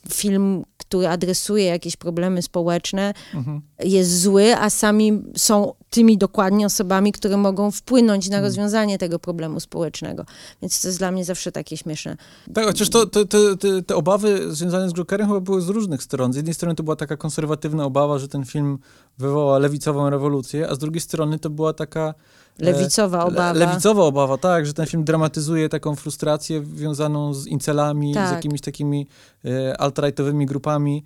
film, 0.09 0.65
który 0.89 1.07
adresuje 1.07 1.65
jakieś 1.65 1.95
problemy 1.97 2.41
społeczne, 2.41 3.13
Mhm. 3.33 3.61
jest 3.83 4.21
zły, 4.21 4.55
a 4.55 4.69
sami 4.69 5.21
są 5.37 5.73
tymi 5.89 6.17
dokładnie 6.17 6.65
osobami, 6.65 7.11
które 7.11 7.37
mogą 7.37 7.71
wpłynąć 7.71 8.29
na 8.29 8.41
rozwiązanie 8.41 8.97
tego 8.97 9.19
problemu 9.19 9.59
społecznego. 9.59 10.25
Więc 10.61 10.81
to 10.81 10.87
jest 10.87 10.97
dla 10.99 11.11
mnie 11.11 11.25
zawsze 11.25 11.51
takie 11.51 11.77
śmieszne. 11.77 12.17
Tak, 12.53 12.65
chociaż 12.65 12.89
to, 12.89 13.05
te, 13.05 13.25
te, 13.25 13.57
te, 13.57 13.83
te 13.83 13.95
obawy 13.95 14.55
związane 14.55 14.89
z 14.89 14.93
Jokerem 14.93 15.27
chyba 15.27 15.39
były 15.39 15.61
z 15.61 15.69
różnych 15.69 16.03
stron. 16.03 16.33
Z 16.33 16.35
jednej 16.35 16.53
strony 16.53 16.75
to 16.75 16.83
była 16.83 16.95
taka 16.95 17.17
konserwatywna 17.17 17.85
obawa, 17.85 18.19
że 18.19 18.27
ten 18.27 18.45
film 18.45 18.79
wywoła 19.17 19.59
lewicową 19.59 20.09
rewolucję, 20.09 20.69
a 20.69 20.75
z 20.75 20.77
drugiej 20.77 21.01
strony 21.01 21.39
to 21.39 21.49
była 21.49 21.73
taka... 21.73 22.13
e, 22.61 22.65
Lewicowa 22.65 23.25
obawa. 23.25 23.53
Le, 23.53 23.65
lewicowa 23.65 24.03
obawa, 24.03 24.37
tak, 24.37 24.65
że 24.65 24.73
ten 24.73 24.85
film 24.85 25.03
dramatyzuje 25.03 25.69
taką 25.69 25.95
frustrację 25.95 26.63
związaną 26.75 27.33
z 27.33 27.47
incelami, 27.47 28.13
z 28.13 28.15
Tak. 28.15 28.31
jakimiś 28.31 28.61
takimi 28.61 29.07
e, 29.45 29.81
alt-rightowymi 29.81 30.45
grupami. 30.45 31.03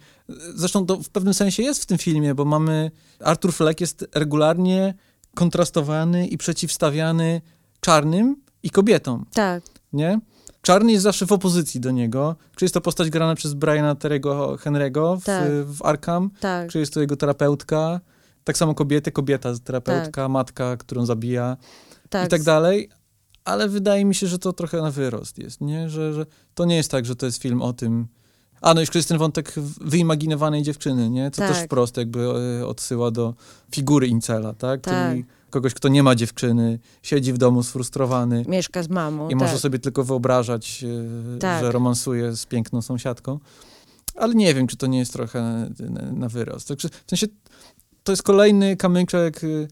Zresztą 0.55 0.85
to 0.85 0.97
w 0.97 1.09
pewnym 1.09 1.33
sensie 1.33 1.63
jest 1.63 1.83
w 1.83 1.85
tym 1.85 1.97
filmie, 1.97 2.35
bo 2.35 2.45
mamy... 2.45 2.91
Arthur 3.19 3.53
Fleck 3.53 3.81
jest 3.81 4.07
regularnie 4.15 4.93
kontrastowany 5.35 6.27
i 6.27 6.37
przeciwstawiany 6.37 7.41
czarnym 7.79 8.35
i 8.63 8.69
kobietom 8.69 9.25
Tak. 9.33 9.63
nie? 9.93 10.19
Czarny 10.61 10.91
jest 10.91 11.03
zawsze 11.03 11.25
w 11.25 11.31
opozycji 11.31 11.79
do 11.79 11.91
niego. 11.91 12.35
Czy 12.55 12.65
jest 12.65 12.73
to 12.73 12.81
postać 12.81 13.09
grana 13.09 13.35
przez 13.35 13.53
Briana 13.53 13.95
Terego 13.95 14.55
Henry'ego 14.55 15.19
w, 15.21 15.23
Tak. 15.23 15.43
w 15.65 15.85
Arkham, 15.85 16.29
Tak. 16.39 16.69
czy 16.69 16.79
jest 16.79 16.93
to 16.93 16.99
jego 17.01 17.15
terapeutka. 17.17 17.99
Tak 18.43 18.57
samo 18.57 18.75
kobiety, 18.75 19.11
kobieta 19.11 19.49
terapeutka, 19.63 20.21
Tak. 20.21 20.31
matka, 20.31 20.77
którą 20.77 21.05
zabija 21.05 21.57
tak. 22.09 22.27
i 22.27 22.29
tak 22.29 22.43
dalej. 22.43 22.89
Ale 23.45 23.69
wydaje 23.69 24.05
mi 24.05 24.15
się, 24.15 24.27
że 24.27 24.39
to 24.39 24.53
trochę 24.53 24.81
na 24.81 24.91
wyrost 24.91 25.37
jest, 25.37 25.61
nie? 25.61 25.89
Że, 25.89 26.13
że 26.13 26.25
to 26.53 26.65
nie 26.65 26.75
jest 26.75 26.91
tak, 26.91 27.05
że 27.05 27.15
to 27.15 27.25
jest 27.25 27.41
film 27.41 27.61
o 27.61 27.73
tym, 27.73 28.07
A, 28.61 28.73
no 28.73 28.79
jeszcze 28.79 28.99
jest 28.99 29.09
ten 29.09 29.17
wątek 29.17 29.53
wyimaginowanej 29.81 30.63
dziewczyny, 30.63 31.09
nie? 31.09 31.31
Co 31.31 31.41
też 31.41 31.57
Tak. 31.57 31.65
wprost 31.65 31.97
jakby 31.97 32.19
e, 32.61 32.67
odsyła 32.67 33.11
do 33.11 33.33
figury 33.75 34.07
incela, 34.07 34.53
tak? 34.53 34.81
Tak. 34.81 35.11
Czyli 35.11 35.25
kogoś, 35.49 35.73
kto 35.73 35.87
nie 35.87 36.03
ma 36.03 36.15
dziewczyny, 36.15 36.79
siedzi 37.01 37.33
w 37.33 37.37
domu 37.37 37.63
sfrustrowany 37.63 38.45
Mieszka 38.47 38.83
z 38.83 38.89
mamą. 38.89 39.27
i 39.27 39.31
tak. 39.31 39.39
może 39.39 39.59
sobie 39.59 39.79
tylko 39.79 40.03
wyobrażać, 40.03 40.83
e, 41.35 41.39
Tak. 41.39 41.63
że 41.63 41.71
romansuje 41.71 42.35
z 42.35 42.45
piękną 42.45 42.81
sąsiadką. 42.81 43.39
Ale 44.15 44.35
nie 44.35 44.53
wiem, 44.53 44.67
czy 44.67 44.77
to 44.77 44.87
nie 44.87 44.99
jest 44.99 45.13
trochę 45.13 45.69
na, 46.13 46.29
wyrost. 46.29 46.69
W 47.05 47.09
sensie 47.09 47.27
to 48.03 48.11
jest 48.11 48.23
kolejny 48.23 48.77
kamyczek 48.77 49.43
y, 49.43 49.67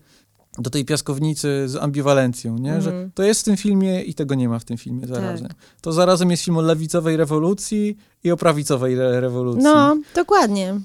do 0.57 0.69
tej 0.69 0.85
piaskownicy 0.85 1.63
z 1.69 1.75
ambiwalencją, 1.75 2.57
nie? 2.57 2.81
Że 2.81 2.89
Mhm. 2.89 3.11
to 3.15 3.23
jest 3.23 3.41
w 3.41 3.43
tym 3.43 3.57
filmie 3.57 4.01
i 4.03 4.13
tego 4.13 4.35
nie 4.35 4.49
ma 4.49 4.59
w 4.59 4.63
tym 4.65 4.77
filmie 4.77 5.07
zarazem. 5.07 5.47
Tak. 5.47 5.57
To 5.81 5.91
zarazem 5.93 6.31
jest 6.31 6.43
film 6.43 6.57
o 6.57 6.61
lewicowej 6.61 7.17
rewolucji 7.17 7.97
i 8.23 8.31
o 8.31 8.37
prawicowej 8.37 8.93
re 8.93 9.21
rewolucji. 9.21 9.63
No, 9.63 9.97
dokładnie. 10.15 10.79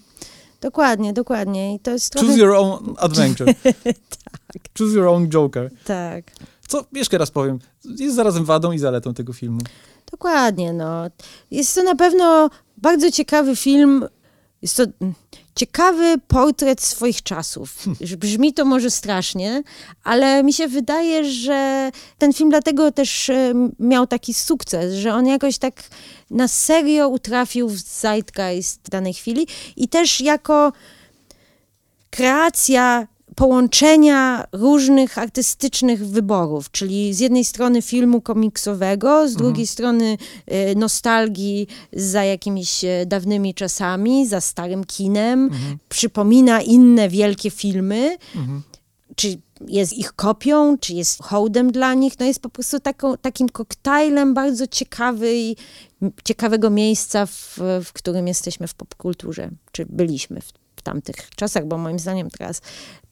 Dokładnie, 0.60 1.12
dokładnie. 1.12 1.74
I 1.74 1.80
to 1.80 1.90
jest 1.90 2.12
trochę... 2.12 2.26
Choose 2.26 2.38
your 2.40 2.52
own 2.54 2.94
adventure. 2.98 3.54
Choose 4.78 4.94
your 4.96 5.06
own 5.06 5.28
Joker. 5.28 5.70
Tak. 5.84 6.24
Co, 6.68 6.84
jeszcze 6.92 7.18
raz 7.18 7.30
powiem, 7.30 7.58
jest 7.98 8.16
zarazem 8.16 8.44
wadą 8.44 8.72
i 8.72 8.78
zaletą 8.78 9.14
tego 9.14 9.32
filmu. 9.32 9.58
Dokładnie, 10.10 10.72
no. 10.72 11.02
Jest 11.50 11.74
to 11.74 11.82
na 11.82 11.94
pewno 11.94 12.50
bardzo 12.76 13.10
ciekawy 13.10 13.56
film. 13.56 14.04
Jest 14.62 14.76
to 14.76 14.82
ciekawy 15.56 16.14
portret 16.28 16.80
swoich 16.82 17.22
czasów. 17.22 17.74
Że 18.00 18.16
Brzmi 18.16 18.52
to 18.52 18.64
może 18.64 18.90
strasznie, 18.90 19.62
ale 20.04 20.42
mi 20.42 20.52
się 20.52 20.68
wydaje, 20.68 21.24
że 21.24 21.90
ten 22.18 22.32
film 22.32 22.50
dlatego 22.50 22.92
też 22.92 23.30
e, 23.30 23.54
miał 23.78 24.06
taki 24.06 24.34
sukces, 24.34 24.94
że 24.94 25.14
on 25.14 25.26
jakoś 25.26 25.58
tak 25.58 25.82
na 26.30 26.48
serio 26.48 27.08
utrafił 27.08 27.68
w 27.68 27.76
zeitgeist 27.78 28.80
danej 28.90 29.14
chwili 29.14 29.46
i 29.76 29.88
też 29.88 30.20
jako 30.20 30.72
kreacja 32.10 33.06
połączenia 33.36 34.44
różnych 34.52 35.18
artystycznych 35.18 36.06
wyborów, 36.06 36.70
czyli 36.70 37.14
z 37.14 37.20
jednej 37.20 37.44
strony 37.44 37.82
filmu 37.82 38.20
komiksowego, 38.20 39.28
z 39.28 39.36
drugiej 39.36 39.66
strony 39.66 40.18
e, 40.46 40.74
nostalgii 40.74 41.66
za 41.92 42.24
jakimiś 42.24 42.84
e, 42.84 43.06
dawnymi 43.06 43.54
czasami, 43.54 44.26
za 44.26 44.40
starym 44.40 44.84
kinem, 44.84 45.50
przypomina 45.88 46.60
inne 46.62 47.08
wielkie 47.08 47.50
filmy, 47.50 48.16
Mhm. 48.34 48.62
czy 49.16 49.38
jest 49.68 49.92
ich 49.92 50.12
kopią, 50.12 50.78
czy 50.78 50.94
jest 50.94 51.22
hołdem 51.22 51.72
dla 51.72 51.94
nich, 51.94 52.18
no 52.20 52.26
jest 52.26 52.40
po 52.40 52.48
prostu 52.48 52.80
taką, 52.80 53.16
takim 53.16 53.48
koktajlem 53.48 54.34
bardzo 54.34 54.66
ciekawej, 54.66 55.56
ciekawego 56.24 56.70
miejsca, 56.70 57.26
w, 57.26 57.58
w 57.84 57.92
którym 57.92 58.28
jesteśmy 58.28 58.68
w 58.68 58.74
popkulturze, 58.74 59.50
czy 59.72 59.86
byliśmy 59.88 60.40
w, 60.40 60.44
w 60.44 60.65
tamtych 60.86 61.30
czasach, 61.36 61.66
bo 61.66 61.78
moim 61.78 61.98
zdaniem 61.98 62.30
teraz 62.30 62.62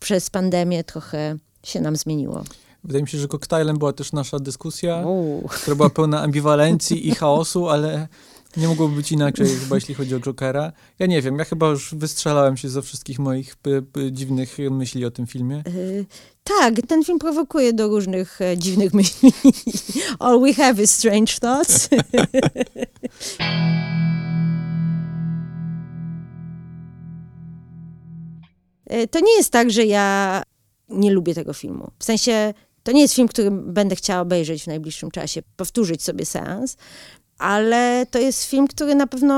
przez 0.01 0.31
pandemię 0.31 0.85
trochę 0.85 1.37
się 1.63 1.81
nam 1.81 1.97
zmieniło. 1.97 2.45
Wydaje 2.85 3.03
mi 3.03 3.09
się, 3.09 3.19
że 3.19 3.29
koktajlem 3.29 3.79
była 3.79 3.93
też 3.93 4.13
nasza 4.13 4.39
dyskusja, 4.39 5.07
Uuu. 5.07 5.49
która 5.49 5.77
była 5.77 5.91
pełna 5.91 6.23
ambiwalencji 6.23 7.09
i 7.09 7.15
chaosu, 7.15 7.69
ale 7.69 8.09
nie 8.57 8.69
mogłoby 8.69 8.97
być 8.97 9.13
inaczej, 9.13 9.47
chyba 9.47 9.75
jeśli 9.75 9.95
chodzi 9.95 10.15
o 10.15 10.21
Jokera. 10.21 10.73
Ja 10.99 11.07
nie 11.07 11.23
wiem, 11.23 11.39
ja 11.39 11.45
chyba 11.45 11.69
już 11.69 11.95
wystrzelałem 11.95 12.57
się 12.57 12.69
ze 12.69 12.83
wszystkich 12.83 13.19
moich 13.19 13.57
dziwnych 14.11 14.57
myśli 14.71 15.05
o 15.05 15.11
tym 15.11 15.27
filmie. 15.27 15.63
Y, 15.67 16.07
tak, 16.45 16.75
ten 16.89 17.05
film 17.05 17.19
prowokuje 17.19 17.73
do 17.73 17.89
różnych 17.89 18.41
e, 18.41 18.59
dziwnych 18.59 18.95
myśli. 18.95 19.33
All 20.19 20.41
we 20.41 20.55
have 20.55 20.83
is 20.83 20.91
strange 20.91 21.33
thoughts. 21.41 21.89
to 29.11 29.21
nie 29.21 29.37
jest 29.37 29.51
tak, 29.51 29.71
że 29.71 29.85
ja 29.85 30.43
nie 30.89 31.11
lubię 31.11 31.35
tego 31.35 31.53
filmu. 31.53 31.91
W 31.99 32.05
sensie, 32.05 32.55
to 32.83 32.93
nie 32.93 33.01
jest 33.01 33.15
film, 33.15 33.29
który 33.29 33.51
będę 33.51 33.97
chciała 33.97 34.21
obejrzeć 34.21 34.65
w 34.65 34.67
najbliższym 34.67 35.11
czasie, 35.11 35.43
powtórzyć 35.57 36.03
sobie 36.03 36.27
seans, 36.27 36.77
ale 37.39 38.07
to 38.11 38.19
jest 38.19 38.45
film, 38.45 38.69
który 38.69 38.95
na 38.95 39.07
pewno, 39.07 39.35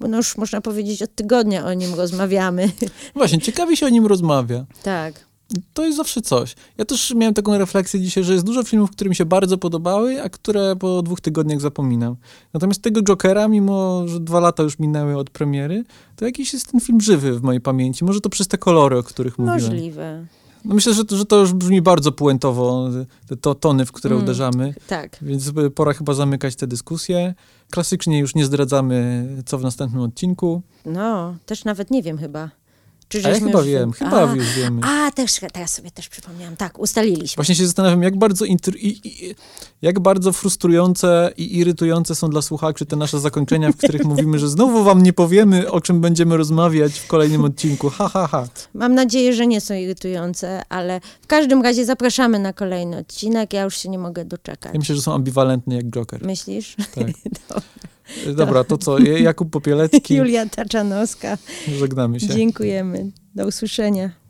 no 0.00 0.16
już 0.16 0.36
można 0.36 0.60
powiedzieć, 0.60 1.02
od 1.02 1.14
tygodnia 1.14 1.66
o 1.66 1.74
nim 1.74 1.94
rozmawiamy. 1.94 2.70
Właśnie, 3.14 3.38
ciekawie 3.40 3.76
się 3.76 3.86
o 3.86 3.88
nim 3.88 4.06
rozmawia. 4.06 4.64
tak. 4.82 5.31
To 5.74 5.84
jest 5.84 5.96
zawsze 5.96 6.22
coś. 6.22 6.54
Ja 6.78 6.84
też 6.84 7.14
miałem 7.14 7.34
taką 7.34 7.58
refleksję 7.58 8.00
dzisiaj, 8.00 8.24
że 8.24 8.32
jest 8.32 8.44
dużo 8.44 8.62
filmów, 8.62 8.90
które 8.90 9.10
mi 9.10 9.16
się 9.16 9.24
bardzo 9.24 9.58
podobały, 9.58 10.22
a 10.22 10.28
które 10.28 10.76
po 10.76 11.02
dwóch 11.02 11.20
tygodniach 11.20 11.60
zapominam. 11.60 12.16
Natomiast 12.54 12.82
tego 12.82 13.02
Jokera, 13.02 13.48
mimo 13.48 14.08
że 14.08 14.20
dwa 14.20 14.40
lata 14.40 14.62
już 14.62 14.78
minęły 14.78 15.16
od 15.16 15.30
premiery, 15.30 15.84
to 16.16 16.24
jakiś 16.24 16.52
jest 16.52 16.72
ten 16.72 16.80
film 16.80 17.00
żywy 17.00 17.32
w 17.38 17.42
mojej 17.42 17.60
pamięci. 17.60 18.04
Może 18.04 18.20
to 18.20 18.28
przez 18.30 18.48
te 18.48 18.58
kolory, 18.58 18.98
o 18.98 19.02
których 19.02 19.38
mówiłem. 19.38 19.60
Możliwe. 19.60 20.26
No 20.64 20.74
myślę, 20.74 20.94
że 20.94 21.04
to, 21.04 21.16
że 21.16 21.24
to 21.24 21.38
już 21.40 21.52
brzmi 21.52 21.82
bardzo 21.82 22.12
puentowo, 22.12 22.88
te 23.26 23.36
to, 23.36 23.54
tony, 23.54 23.86
w 23.86 23.92
które 23.92 24.14
Mm. 24.14 24.24
uderzamy. 24.24 24.74
Tak. 24.88 25.18
Więc 25.22 25.52
pora 25.74 25.92
chyba 25.92 26.14
zamykać 26.14 26.56
tę 26.56 26.66
dyskusję. 26.66 27.34
Klasycznie 27.70 28.18
już 28.18 28.34
nie 28.34 28.44
zdradzamy, 28.44 29.26
co 29.46 29.58
w 29.58 29.62
następnym 29.62 30.02
odcinku. 30.02 30.62
No, 30.86 31.34
też 31.46 31.64
nawet 31.64 31.90
nie 31.90 32.02
wiem 32.02 32.18
chyba. 32.18 32.50
Czy 33.12 33.26
A 33.26 33.28
ja 33.28 33.40
chyba 33.40 33.58
już- 33.58 33.68
wiem, 33.68 33.92
chyba 33.92 34.30
a, 34.30 34.34
już 34.34 34.54
wiemy. 34.56 34.80
A, 34.84 35.10
też, 35.10 35.32
teraz 35.52 35.74
sobie 35.74 35.90
też 35.90 36.08
przypomniałam. 36.08 36.56
Tak, 36.56 36.78
ustaliliśmy. 36.78 37.36
Właśnie 37.36 37.54
się 37.54 37.66
zastanawiam, 37.66 38.02
jak 38.02 38.18
bardzo, 38.18 38.44
i, 38.44 38.56
i, 38.76 39.34
jak 39.82 40.00
bardzo 40.00 40.32
frustrujące 40.32 41.32
i 41.36 41.58
irytujące 41.58 42.14
są 42.14 42.30
dla 42.30 42.42
słuchaczy 42.42 42.86
te 42.86 42.96
nasze 42.96 43.20
zakończenia, 43.20 43.72
w 43.72 43.76
których 43.76 44.04
mówimy, 44.04 44.38
że 44.38 44.48
znowu 44.48 44.84
wam 44.84 45.02
nie 45.02 45.12
powiemy, 45.12 45.70
o 45.70 45.80
czym 45.80 46.00
będziemy 46.00 46.36
rozmawiać 46.36 46.98
w 46.98 47.06
kolejnym 47.06 47.44
odcinku. 47.44 47.90
Ha, 47.90 48.08
ha, 48.08 48.28
ha. 48.30 48.48
Mam 48.74 48.94
nadzieję, 48.94 49.32
że 49.32 49.46
nie 49.46 49.60
są 49.60 49.74
irytujące, 49.74 50.62
ale 50.68 51.00
w 51.22 51.26
każdym 51.26 51.62
razie 51.62 51.84
zapraszamy 51.84 52.38
na 52.38 52.52
kolejny 52.52 52.96
odcinek. 52.98 53.52
Ja 53.52 53.62
już 53.62 53.76
się 53.76 53.88
nie 53.88 53.98
mogę 53.98 54.24
doczekać. 54.24 54.72
Ja 54.74 54.78
myślę, 54.78 54.96
że 54.96 55.02
są 55.02 55.14
ambiwalentne 55.14 55.74
jak 55.76 55.84
Joker. 55.84 56.24
Myślisz? 56.24 56.76
Tak. 56.94 57.06
Dobra. 57.48 57.62
Dobra, 58.36 58.64
to 58.64 58.78
co? 58.78 58.98
Jakub 58.98 59.50
Popielecki. 59.50 60.14
Julia 60.18 60.46
Taczanowska. 60.46 61.38
Żegnamy 61.78 62.20
się. 62.20 62.28
Dziękujemy. 62.28 63.10
Do 63.34 63.46
usłyszenia. 63.46 64.21